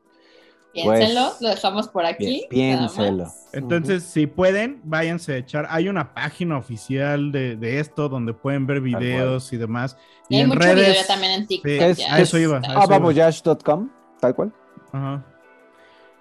Piénsenlo, 0.72 1.30
Pues, 1.30 1.40
lo 1.40 1.48
dejamos 1.48 1.88
por 1.88 2.04
aquí. 2.06 2.46
piénselo. 2.48 3.26
Entonces, 3.52 4.04
si 4.04 4.26
pueden, 4.26 4.80
váyanse 4.84 5.32
a 5.32 5.36
echar. 5.38 5.66
Hay 5.70 5.88
una 5.88 6.14
página 6.14 6.56
oficial 6.56 7.32
de, 7.32 7.56
de 7.56 7.80
esto 7.80 8.08
donde 8.08 8.32
pueden 8.34 8.66
ver 8.66 8.80
videos 8.80 9.52
y 9.52 9.56
demás. 9.56 9.96
Y 10.28 10.36
hay 10.36 10.42
en 10.42 10.48
mucho 10.48 10.60
video 10.74 10.94
también 11.08 11.32
en 11.32 11.46
TikTok. 11.48 11.70
Sí, 11.72 11.78
Es, 11.80 11.98
ya. 11.98 12.14
a 12.14 12.20
eso 12.20 12.36
es 12.36 12.42
iba. 12.44 12.56
a 12.58 12.60
eso 12.60 12.70
iba. 12.72 12.82
abavoyage.com, 12.84 13.90
tal 14.20 14.34
cual. 14.34 14.52
Ajá. 14.92 15.24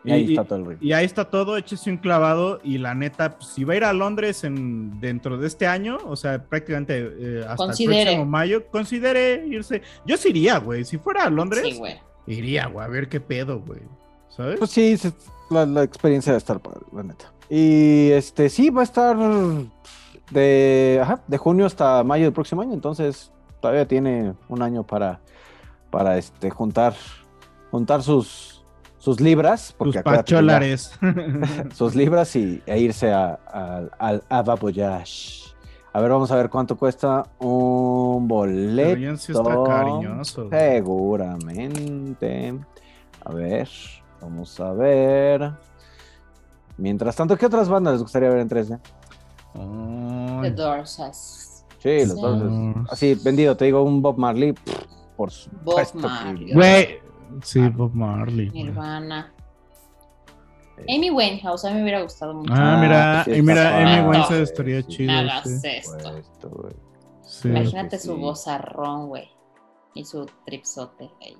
Y 0.03 0.11
ahí 0.11 0.29
está 0.29 0.43
todo 0.45 0.59
el 0.59 0.65
ritmo. 0.65 0.87
Y 0.87 0.93
ahí 0.93 1.05
está 1.05 1.25
todo, 1.29 1.57
échese 1.57 1.89
un 1.91 1.97
clavado 1.97 2.61
y 2.63 2.77
la 2.77 2.95
neta, 2.95 3.37
pues, 3.37 3.49
si 3.51 3.65
va 3.65 3.73
a 3.73 3.77
ir 3.77 3.83
a 3.83 3.91
Londres 3.93 4.45
en, 4.45 4.99
dentro 5.01 5.37
de 5.37 5.45
este 5.45 5.67
año, 5.67 5.97
o 6.05 6.15
sea, 6.15 6.41
prácticamente 6.41 6.97
eh, 7.19 7.39
hasta 7.43 7.57
Considere. 7.57 7.99
el 7.99 8.05
próximo 8.05 8.25
mayo, 8.25 8.65
considere 8.71 9.45
irse. 9.47 9.81
Yo 10.05 10.15
sí 10.17 10.29
iría, 10.29 10.57
güey. 10.57 10.85
Si 10.85 10.97
fuera 10.97 11.25
a 11.25 11.29
Londres, 11.29 11.63
Sí, 11.65 11.77
güey. 11.77 11.99
iría, 12.27 12.67
güey, 12.67 12.85
a 12.85 12.89
ver 12.89 13.09
qué 13.09 13.19
pedo, 13.19 13.59
güey. 13.59 13.81
¿Sabes? 14.39 14.57
Pues 14.59 14.71
sí, 14.71 14.95
se- 14.97 15.11
la, 15.49 15.65
la 15.65 15.83
experiencia 15.83 16.31
de 16.31 16.37
estar 16.37 16.59
padre, 16.61 16.79
la 16.93 17.03
neta. 17.03 17.33
Y 17.49 18.11
este 18.11 18.47
sí, 18.49 18.69
va 18.69 18.79
a 18.81 18.83
estar 18.85 19.17
de, 20.31 20.99
ajá, 21.01 21.19
de 21.27 21.37
junio 21.37 21.65
hasta 21.65 22.01
mayo 22.05 22.23
del 22.25 22.31
próximo 22.33 22.61
año, 22.61 22.73
entonces 22.73 23.31
todavía 23.59 23.85
tiene 23.87 24.33
un 24.47 24.61
año 24.61 24.83
para, 24.83 25.19
para 25.89 26.17
este, 26.17 26.49
juntar, 26.51 26.93
juntar 27.71 28.01
sus, 28.03 28.63
sus 28.99 29.19
libras. 29.19 29.75
Ya- 29.93 30.03
pacholares. 30.03 30.91
sus 31.73 31.95
libras 31.95 32.33
y, 32.35 32.61
e 32.65 32.79
irse 32.79 33.11
a- 33.11 33.39
a- 33.47 33.81
al. 33.99 34.23
A 35.91 36.01
ver, 36.01 36.11
vamos 36.11 36.29
a 36.31 36.35
ver 36.35 36.49
cuánto 36.51 36.77
cuesta 36.77 37.23
un 37.39 38.27
boleto. 38.27 38.89
Pero 38.91 39.01
ya 39.01 39.17
sí 39.17 39.31
está 39.31 39.41
cariñoso. 39.65 40.47
Seguramente. 40.51 42.53
A 43.25 43.33
ver, 43.33 43.67
vamos 44.21 44.59
a 44.59 44.71
ver. 44.73 45.51
Mientras 46.77 47.15
tanto, 47.15 47.37
¿qué 47.37 47.45
otras 47.45 47.67
bandas 47.69 47.93
les 47.93 48.01
gustaría 48.03 48.29
ver 48.29 48.39
en 48.39 48.49
3D? 48.49 48.79
The 50.41 50.51
Doors. 50.51 51.65
Sí, 51.79 52.05
los 52.05 52.13
Sí. 52.15 52.21
dos. 52.21 52.75
Así, 52.91 53.15
vendido, 53.23 53.55
te 53.57 53.65
digo, 53.65 53.83
un 53.83 54.01
Bob 54.01 54.17
Marley. 54.17 54.53
pff, 54.53 54.73
Por 55.17 55.29
Bob 55.29 55.31
supuesto. 55.31 55.97
que- 55.99 56.07
Marley. 56.07 56.53
Güey. 56.53 56.99
Sí, 57.43 57.67
Bob 57.69 57.93
Marley. 57.93 58.49
Nirvana. 58.51 59.33
Amy 60.87 61.11
Winehouse, 61.11 61.65
a 61.65 61.69
mí 61.69 61.75
me 61.75 61.81
hubiera 61.83 62.01
gustado 62.01 62.33
mucho. 62.33 62.53
Ah, 62.55 62.77
mira, 62.81 63.23
sí, 63.25 63.31
y 63.33 63.41
mira. 63.41 63.77
Amy 63.97 64.07
Winehouse 64.07 64.29
No. 64.31 64.37
estaría 64.37 64.81
Sí, 64.83 64.87
chido. 64.87 65.11
Hagas 65.11 65.43
sí. 65.43 65.67
esto. 65.67 66.69
Imagínate 67.43 67.97
sí, 67.99 68.07
su 68.07 68.15
sí. 68.15 68.21
vozarrón, 68.21 69.07
güey. 69.09 69.29
Y 69.93 70.05
su 70.05 70.25
tripsote 70.45 71.09
ahí. 71.21 71.37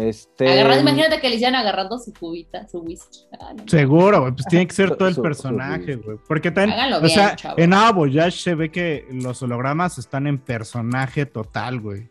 Este. 0.00 0.48
Agarrando- 0.48 0.82
imagínate 0.90 1.20
que 1.20 1.28
le 1.28 1.34
hicieran 1.36 1.56
agarrando 1.56 1.98
su 1.98 2.12
cubita, 2.12 2.68
su 2.68 2.78
whisky. 2.80 3.20
Ah, 3.40 3.52
no. 3.56 3.64
Seguro, 3.66 4.20
güey, 4.20 4.32
pues 4.32 4.46
tiene 4.46 4.66
que 4.68 4.74
ser 4.74 4.94
todo 4.96 5.08
el 5.08 5.16
personaje, 5.16 5.96
güey. 5.96 6.18
Porque 6.28 6.50
también, 6.52 6.78
Háganlo 6.78 6.98
o 6.98 7.00
bien, 7.00 7.14
sea, 7.14 7.36
en 7.56 7.72
Ava 7.74 7.92
Voyage 7.92 8.30
se 8.38 8.54
ve 8.54 8.70
que 8.70 9.06
los 9.10 9.42
hologramas 9.42 9.98
están 9.98 10.26
en 10.28 10.38
personaje 10.38 11.26
total, 11.26 11.80
güey. 11.80 12.08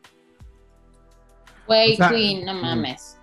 Güey, 1.66 1.94
o 1.94 1.96
sea, 1.98 2.10
Queen, 2.10 2.46
no 2.46 2.54
mames. 2.56 3.18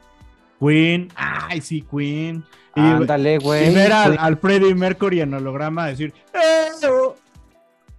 Queen, 0.61 1.09
ay, 1.15 1.61
sí, 1.61 1.83
Queen. 1.83 2.45
Y, 2.77 2.81
Ándale, 2.81 3.35
y 3.35 3.39
güey. 3.39 3.75
ver 3.75 3.93
al, 3.93 4.17
al 4.19 4.37
Freddie 4.39 4.75
Mercury 4.75 5.21
en 5.21 5.35
holograma 5.35 5.87
decir, 5.89 6.13
"Eh, 6.33 6.87
oh", 6.89 7.15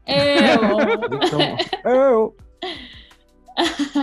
Eh, 0.07 0.57
oh. 0.61 1.57
Oh. 1.85 2.35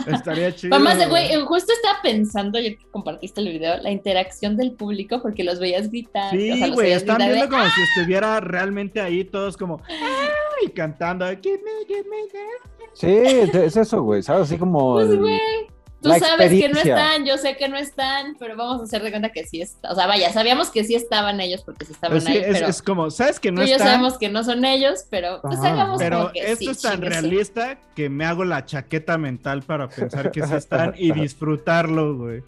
Estaría 0.06 0.52
chido. 0.56 0.70
Mamá, 0.78 0.94
de 0.94 1.06
güey, 1.06 1.32
eh, 1.32 1.40
justo 1.44 1.72
estaba 1.72 1.98
pensando, 2.02 2.58
ayer 2.58 2.78
que 2.78 2.86
compartiste 2.90 3.40
el 3.40 3.48
video, 3.48 3.76
la 3.78 3.90
interacción 3.90 4.56
del 4.56 4.72
público, 4.72 5.20
porque 5.22 5.44
los 5.44 5.58
veías 5.60 5.90
gritar. 5.90 6.34
o 6.34 6.38
sea, 6.38 6.38
Sí, 6.66 6.70
güey, 6.70 6.86
veías 6.86 7.02
están 7.02 7.16
gritar 7.18 7.28
de, 7.28 7.34
viendo 7.40 7.56
como 7.56 7.64
si 7.70 7.80
estuviera 7.82 8.40
realmente 8.40 9.00
ahí 9.00 9.24
todos 9.24 9.56
como, 9.56 9.80
ay, 9.88 10.68
cantando, 10.72 11.26
give 11.26 11.58
me, 11.58 11.86
give 11.86 12.04
me, 12.08 12.16
give 12.30 12.44
me". 12.78 12.86
Sí, 12.94 13.08
es 13.08 13.54
es 13.54 13.76
eso, 13.76 14.02
güey, 14.02 14.22
¿sabes? 14.22 14.42
Así 14.42 14.58
como. 14.58 14.94
Pues, 14.94 15.10
el- 15.10 15.18
güey. 15.20 15.40
Tú 16.02 16.08
La 16.08 16.18
sabes 16.18 16.50
que 16.50 16.68
no 16.68 16.78
están, 16.80 17.24
yo 17.24 17.38
sé 17.38 17.56
que 17.56 17.68
no 17.68 17.76
están, 17.76 18.34
pero 18.38 18.56
vamos 18.56 18.80
a 18.80 18.84
hacer 18.84 19.02
de 19.02 19.10
cuenta 19.10 19.30
que 19.30 19.44
sí 19.46 19.62
está. 19.62 19.92
O 19.92 19.94
sea, 19.94 20.06
vaya, 20.08 20.32
sabíamos 20.32 20.70
que 20.70 20.82
sí 20.82 20.96
estaban 20.96 21.40
ellos 21.40 21.62
porque 21.62 21.84
sí 21.84 21.92
estaban 21.92 22.14
Pues 22.16 22.24
sí, 22.24 22.32
ahí, 22.32 22.38
es, 22.38 22.46
pero 22.58 22.66
es 22.66 22.82
como, 22.82 23.10
¿sabes 23.10 23.38
que 23.38 23.52
no 23.52 23.60
tú 23.60 23.66
y 23.66 23.70
yo 23.70 23.76
están? 23.76 23.88
sabemos 23.88 24.18
que 24.18 24.28
no 24.28 24.42
son 24.42 24.64
ellos, 24.64 25.04
pero 25.10 25.40
pues 25.42 25.58
Ajá. 25.60 25.72
hagamos 25.72 25.98
Pero 26.00 26.18
como 26.18 26.32
que 26.32 26.40
esto 26.40 26.56
sí, 26.64 26.70
es 26.70 26.80
tan 26.82 27.00
realista 27.00 27.78
que 27.94 28.08
me 28.08 28.24
hago 28.24 28.44
la 28.44 28.66
chaqueta 28.66 29.16
mental 29.16 29.62
para 29.62 29.88
pensar 29.88 30.32
que 30.32 30.44
sí 30.44 30.54
están 30.56 30.94
y 30.96 31.12
disfrutarlo, 31.12 32.16
güey. 32.16 32.42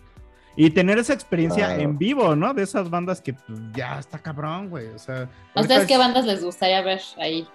Y 0.57 0.71
tener 0.71 0.99
esa 0.99 1.13
experiencia 1.13 1.67
Claro. 1.67 1.83
en 1.83 1.99
vivo, 1.99 2.37
¿no? 2.37 2.55
De 2.55 2.63
esas 2.63 2.89
bandas 2.91 3.21
que 3.21 3.35
pues, 3.35 3.59
ya 3.75 3.99
está 3.99 4.19
cabrón, 4.19 4.69
güey. 4.71 4.87
O 4.89 4.99
sea, 4.99 5.29
¿A 5.55 5.61
ustedes 5.61 5.87
qué 5.87 5.95
es- 5.95 5.99
bandas 5.99 6.25
les 6.27 6.45
gustaría 6.45 6.81
ver 6.83 7.01
ahí? 7.19 7.47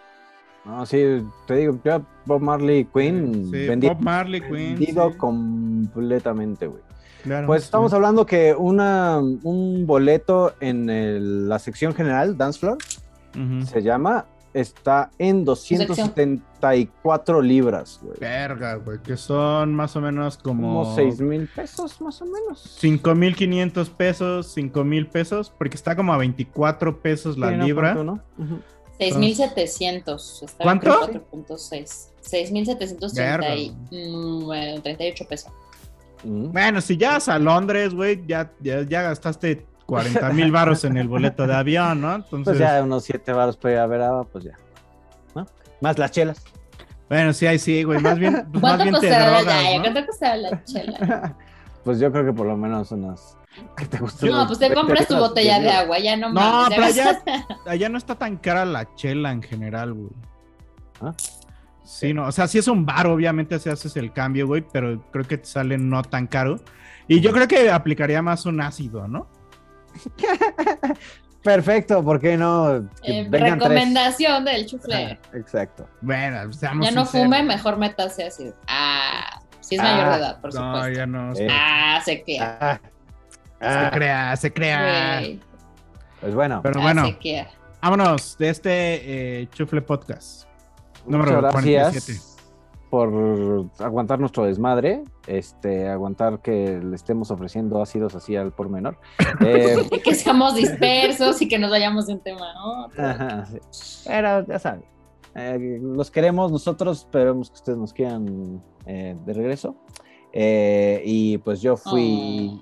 No, 0.66 0.86
sí, 0.86 1.24
te 1.47 1.55
digo, 1.55 1.80
yo 1.84 2.01
Bob 2.26 2.41
Marley 2.41 2.86
Queen 2.86 3.45
Sí, 3.45 3.51
vendi- 3.68 3.88
Bob 3.88 4.01
Marley, 4.01 4.41
Queen. 4.41 4.76
vendido 4.76 5.10
sí, 5.12 5.18
completamente, 5.18 6.68
güey. 6.68 6.84
claro, 7.24 7.47
Pues 7.47 7.64
sí. 7.64 7.66
estamos 7.66 7.91
hablando 7.93 8.26
que 8.26 8.53
una, 8.55 9.18
un 9.20 9.86
boleto 9.88 10.53
en 10.60 10.89
el- 10.89 11.47
la 11.49 11.57
sección 11.60 11.93
general, 11.93 12.38
Dance 12.38 12.60
Floor, 12.60 12.78
se 13.66 13.82
llama, 13.82 14.26
está 14.53 15.12
en 15.18 15.45
274 15.45 17.41
libras, 17.41 17.99
güey. 18.01 18.18
Verga, 18.20 18.76
güey, 18.76 18.99
que 19.01 19.16
son 19.18 19.74
más 19.76 19.95
o 19.95 20.01
menos 20.01 20.38
como... 20.38 20.84
Como 20.84 20.95
6 20.95 21.22
mil 21.22 21.47
pesos, 21.47 22.01
más 22.01 22.22
o 22.22 22.26
menos. 22.26 22.78
5.500 22.82 23.89
pesos, 23.91 24.55
5.000 24.57 25.07
pesos, 25.10 25.53
porque 25.57 25.76
está 25.76 25.95
como 25.95 26.14
a 26.14 26.18
24 26.18 26.99
pesos 27.01 27.38
la 27.38 27.51
Sí, 27.51 27.57
no, 27.57 27.66
libra. 27.66 27.93
6,700. 29.00 30.43
estaba 30.43 30.64
¿Cuánto? 30.64 31.10
en 31.10 31.47
4.6. 31.47 32.10
6,738 32.22 33.56
y, 33.56 33.72
mm, 33.91 34.45
bueno, 34.45 34.82
38 34.82 35.26
pesos. 35.26 35.52
Mm. 36.24 36.52
Bueno, 36.52 36.82
si 36.82 36.97
ya 36.97 37.12
vas 37.14 37.30
a 37.30 37.39
Londres, 37.39 37.93
güey, 37.93 38.22
ya, 38.28 38.52
ya, 38.60 38.84
ya 38.84 39.02
gastaste 39.04 39.66
40 39.86 40.30
mil 40.34 40.52
varos 40.52 40.84
en 40.84 40.97
el 40.97 41.08
boleto 41.08 41.47
de 41.47 41.56
avión, 41.56 42.02
¿no? 42.02 42.16
Entonces, 42.16 42.58
Pues 42.58 42.60
ya 42.60 42.84
unos 42.84 43.06
7 43.06 43.32
baros 43.34 43.58
para 43.58 43.74
ir 43.74 43.80
a 43.80 43.88
ver 43.88 44.02
a, 44.02 44.24
pues 44.24 44.43
ya. 44.43 44.58
¿no? 45.34 45.47
Más 45.82 45.97
las 45.97 46.12
chelas. 46.12 46.43
bueno, 47.08 47.34
sí, 47.34 47.47
ahí 47.47 47.58
sí, 47.58 47.84
güey, 47.84 48.00
más 48.00 48.20
bien, 48.20 48.47
pues 48.52 48.62
más 48.62 48.78
¿Cuánto 48.78 48.84
bien 48.84 48.95
te 48.95 49.00
costará 49.00 49.32
la 49.32 49.41
drogas? 49.41 49.64
¿no? 49.64 49.82
¿Cuánto 49.82 50.06
costará 50.06 50.38
la 50.38 50.64
chela? 50.64 51.38
Pues 51.89 51.99
yo 51.99 52.11
creo 52.11 52.23
que 52.23 52.33
por 52.33 52.45
lo 52.45 52.55
menos 52.55 52.91
unas. 52.91 53.35
¿Qué 53.75 53.83
te 53.87 53.97
gusta? 53.97 54.27
No, 54.27 54.45
pues 54.45 54.59
te 54.59 54.71
compras 54.71 55.07
tu 55.07 55.15
botella 55.17 55.59
de 55.59 55.71
agua, 55.71 55.97
ya 55.97 56.15
no 56.15 56.27
No, 56.29 56.35
mames. 56.35 56.77
pero 56.77 56.89
ya 56.91 57.09
allá, 57.09 57.47
allá 57.65 57.89
no 57.89 57.97
está 57.97 58.13
tan 58.13 58.37
cara 58.37 58.63
la 58.63 58.93
chela 58.93 59.31
en 59.31 59.41
general, 59.41 59.93
güey. 59.95 60.11
¿Ah? 61.01 61.15
Sí, 61.83 62.13
no, 62.13 62.27
o 62.27 62.31
sea, 62.31 62.47
sí 62.47 62.59
es 62.59 62.67
un 62.67 62.85
bar, 62.85 63.07
obviamente, 63.07 63.57
si 63.57 63.69
haces 63.71 63.97
el 63.97 64.13
cambio, 64.13 64.45
güey, 64.45 64.63
pero 64.71 65.01
creo 65.11 65.25
que 65.25 65.39
te 65.39 65.45
sale 65.45 65.79
no 65.79 66.03
tan 66.03 66.27
caro. 66.27 66.59
Y 67.07 67.21
yo 67.21 67.31
creo 67.31 67.47
que 67.47 67.71
aplicaría 67.71 68.21
más 68.21 68.45
un 68.45 68.61
ácido, 68.61 69.07
¿no? 69.07 69.25
Perfecto, 71.43 72.03
¿por 72.03 72.19
qué 72.19 72.37
no? 72.37 72.87
Que 73.01 73.21
Eh, 73.21 73.27
tres. 73.31 73.53
recomendación 73.53 74.45
del 74.45 74.65
chufle. 74.67 75.17
Exacto. 75.33 75.87
Bueno, 76.01 76.51
seamos 76.53 76.85
Ya 76.85 76.91
no 76.93 77.05
sinceros. 77.05 77.25
fume, 77.25 77.43
mejor 77.43 77.77
métase 77.77 78.25
así. 78.27 78.51
Ah, 78.67 79.28
si 79.70 79.76
es 79.76 79.82
mayor 79.82 79.99
Ah, 80.05 80.09
de 80.11 80.17
edad, 80.17 80.41
por 80.41 80.53
No, 80.53 80.74
supuesto. 80.76 80.89
ya 80.99 81.05
no. 81.05 81.34
Eh. 81.36 81.47
Ah, 81.49 82.01
se 82.03 82.24
queda. 82.24 82.57
Ah, 82.61 82.80
Se 83.59 83.67
ah, 83.67 83.91
crea, 83.93 84.36
se 84.36 84.53
crea. 84.53 85.20
Güey, 85.20 85.39
pues 86.22 86.36
bueno, 86.36 86.61
Pero 86.63 86.80
ah, 86.80 86.84
bueno, 86.84 87.05
se 87.05 87.17
queda. 87.17 87.47
vámonos 87.82 88.38
de 88.38 88.49
este 88.49 89.41
eh, 89.41 89.47
Chufle 89.53 89.82
Podcast. 89.82 90.45
Número 91.05 91.36
muchas 91.38 91.51
47. 91.53 91.82
gracias 91.91 92.26
por 92.89 93.70
aguantar 93.80 94.20
nuestro 94.20 94.45
desmadre, 94.45 95.03
este, 95.28 95.88
aguantar 95.88 96.39
que 96.41 96.80
le 96.84 96.95
estemos 96.95 97.30
ofreciendo 97.30 97.82
ácidos 97.84 98.15
así 98.15 98.36
al 98.36 98.51
por 98.51 98.70
menor. 98.70 98.97
Eh, 99.45 99.88
que 100.03 100.15
seamos 100.15 100.55
dispersos 100.55 101.41
y 101.41 101.47
que 101.47 101.59
nos 101.59 101.70
vayamos 101.70 102.07
de 102.07 102.13
un 102.13 102.20
tema 102.22 102.51
a 102.51 102.65
otro. 102.65 103.05
ajá, 103.05 103.45
sí. 103.45 103.59
Pero 104.07 104.45
ya 104.47 104.57
saben, 104.59 104.84
eh, 105.39 105.79
los 105.81 106.11
queremos 106.11 106.51
nosotros, 106.51 106.99
esperemos 106.99 107.49
que 107.49 107.55
ustedes 107.55 107.77
nos 107.77 107.93
quieran 107.93 108.61
eh, 108.85 109.15
de 109.25 109.33
regreso. 109.33 109.75
Eh, 110.33 111.01
y 111.05 111.37
pues 111.39 111.61
yo 111.61 111.75
fui, 111.75 112.61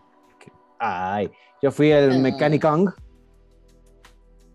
ay, 0.80 1.30
yo 1.62 1.72
fui 1.72 1.92
el. 1.92 2.20
Mechanicong. 2.20 2.94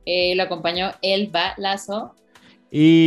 Eh, 0.06 0.34
lo 0.34 0.44
acompañó 0.44 0.90
el 1.02 1.28
balazo. 1.28 2.14
Y, 2.70 3.06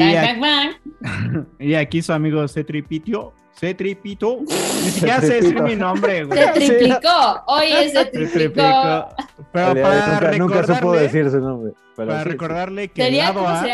aquí, 1.75 1.97
y 1.99 2.01
su 2.01 2.13
amigo 2.13 2.47
Cetripito. 2.47 3.33
Cetripito. 3.57 4.41
Ni 4.41 4.89
siquiera 4.91 5.21
sé 5.21 5.35
decir 5.35 5.61
mi 5.61 5.75
nombre, 5.75 6.25
güey. 6.25 6.39
Se 6.39 6.51
triplicó. 6.51 7.43
Oye, 7.47 7.89
se 7.89 8.05
triplicó. 8.05 9.07
Pero 9.51 9.81
para 9.81 10.31
nunca, 10.31 10.37
nunca 10.37 10.61
supo 10.61 10.73
recordarle, 10.73 11.01
decir 11.01 11.31
su 11.31 11.39
nombre. 11.39 11.73
pero 11.95 12.09
para 12.09 12.19
sí, 12.19 12.23
sí. 12.25 12.31
recordarle 12.31 12.87
que 12.89 13.07
el 13.07 13.17
lado 13.17 13.47
A. 13.47 13.65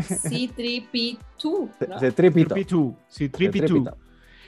C-3P2, 0.00 1.70
¿no? 1.88 1.98
Cetripito. 2.00 2.54
Cetripito. 2.54 2.96
Cetripito. 3.08 3.66
Cetripito. 3.66 3.96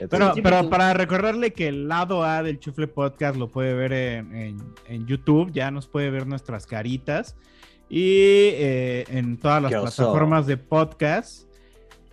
Pero, 0.09 0.33
Sí, 0.33 0.41
pero 0.41 0.69
para 0.69 0.93
recordarle 0.93 1.53
que 1.53 1.67
el 1.69 1.87
lado 1.87 2.23
A 2.23 2.43
del 2.43 2.59
Chufle 2.59 2.87
Podcast 2.87 3.37
lo 3.37 3.49
puede 3.49 3.73
ver 3.73 3.93
en, 3.93 4.35
en- 4.35 4.57
en 4.87 5.05
YouTube, 5.07 5.51
ya 5.53 5.71
nos 5.71 5.87
puede 5.87 6.09
ver 6.09 6.27
nuestras 6.27 6.65
caritas. 6.67 7.35
Y 7.87 8.49
eh, 8.55 9.05
en 9.09 9.37
todas 9.37 9.61
las 9.61 9.71
plataformas 9.97 10.47
de 10.47 10.57
podcast. 10.57 11.43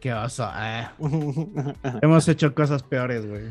Qué 0.01 0.13
oso. 0.13 0.45
ah. 0.47 0.93
Hemos 2.03 2.29
hecho 2.29 2.55
cosas 2.55 2.83
peores, 2.83 3.27
güey. 3.27 3.45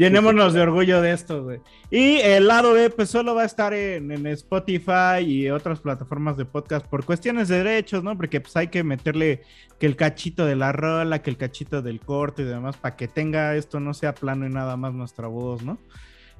Llenémonos 0.00 0.54
de 0.54 0.62
orgullo 0.62 1.02
de 1.02 1.12
esto, 1.12 1.44
güey. 1.44 1.60
Y 1.90 2.16
el 2.20 2.48
lado 2.48 2.72
B, 2.72 2.88
pues 2.88 3.10
solo 3.10 3.34
va 3.34 3.42
a 3.42 3.44
estar 3.44 3.74
en, 3.74 4.10
en 4.10 4.26
Spotify 4.28 5.20
y 5.26 5.50
otras 5.50 5.80
plataformas 5.80 6.38
de 6.38 6.46
podcast 6.46 6.86
por 6.86 7.04
cuestiones 7.04 7.48
de 7.48 7.58
derechos, 7.62 8.02
¿no? 8.02 8.16
Porque 8.16 8.40
pues 8.40 8.56
hay 8.56 8.68
que 8.68 8.82
meterle 8.82 9.42
que 9.78 9.84
el 9.84 9.96
cachito 9.96 10.46
de 10.46 10.56
la 10.56 10.72
rola, 10.72 11.20
que 11.20 11.28
el 11.28 11.36
cachito 11.36 11.82
del 11.82 12.00
corte 12.00 12.40
y 12.40 12.46
demás, 12.46 12.78
para 12.78 12.96
que 12.96 13.08
tenga 13.08 13.54
esto 13.56 13.78
no 13.78 13.92
sea 13.92 14.14
plano 14.14 14.46
y 14.46 14.48
nada 14.48 14.78
más 14.78 14.94
nuestra 14.94 15.28
voz, 15.28 15.62
¿no? 15.62 15.78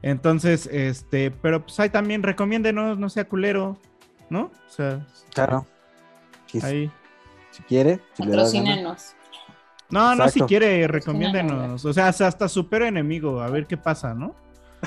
Entonces, 0.01 0.67
este, 0.73 1.31
pero 1.31 1.61
pues 1.63 1.79
ahí 1.81 1.91
también 1.91 2.23
recomiéndenos, 2.23 2.99
no 2.99 3.11
sea 3.11 3.29
culero, 3.29 3.79
¿no? 4.31 4.45
O 4.45 4.71
sea, 4.71 5.07
Claro. 5.35 5.67
Si, 6.47 6.65
ahí. 6.65 6.91
si 7.51 7.63
quiere, 7.65 8.01
si 8.15 8.23
le 8.23 8.37
da 8.37 8.47
No, 9.91 10.15
no, 10.15 10.29
si 10.29 10.41
quiere, 10.43 10.87
recomiéndenos. 10.89 11.85
O 11.85 11.93
sea, 11.93 12.09
hasta 12.09 12.49
super 12.49 12.83
enemigo, 12.83 13.41
a 13.41 13.49
ver 13.49 13.67
qué 13.67 13.77
pasa, 13.77 14.15
¿no? 14.15 14.35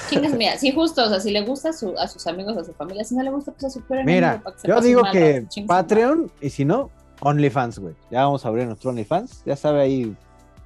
Chingues, 0.09 0.33
mira, 0.35 0.57
sí, 0.57 0.71
justo, 0.71 1.05
o 1.05 1.09
sea, 1.09 1.19
si 1.19 1.29
le 1.29 1.41
gusta 1.41 1.69
a, 1.69 1.73
su- 1.73 1.95
a 1.97 2.07
sus 2.07 2.25
amigos, 2.25 2.57
a 2.57 2.63
su 2.63 2.73
familia, 2.73 3.03
si 3.03 3.15
no 3.15 3.21
le 3.21 3.29
gusta, 3.29 3.51
pues 3.51 3.65
a 3.65 3.69
su 3.69 3.81
perro. 3.83 4.03
Mira, 4.05 4.41
yo 4.63 4.81
digo 4.81 5.03
que 5.11 5.45
Patreon 5.67 6.31
y 6.41 6.49
si 6.49 6.65
no, 6.65 6.89
OnlyFans, 7.19 7.77
güey. 7.79 7.93
Ya 8.09 8.23
vamos 8.23 8.43
a 8.43 8.47
abrir 8.47 8.65
nuestro 8.65 8.89
OnlyFans. 8.89 9.43
Ya 9.45 9.55
sabe, 9.55 9.81
ahí, 9.81 10.15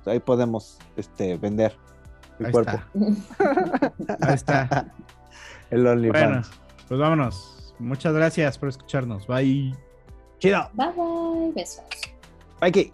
ahí 0.05 0.19
podemos 0.21 0.77
este, 0.95 1.35
vender 1.37 1.75
el 2.39 2.45
Ahí 2.45 2.51
cuerpo. 2.53 2.71
está. 2.71 4.17
Ahí 4.27 4.33
está. 4.35 4.93
el 5.71 5.81
Bueno, 5.83 5.91
OnlyFans. 5.91 6.49
pues 6.87 6.99
vámonos. 6.99 7.73
Muchas 7.79 8.13
gracias 8.13 8.57
por 8.57 8.69
escucharnos. 8.69 9.27
Bye. 9.27 9.75
Chido. 10.39 10.69
Bye 10.73 10.87
bye, 10.95 11.51
besos. 11.53 11.81
Mikey. 12.59 12.89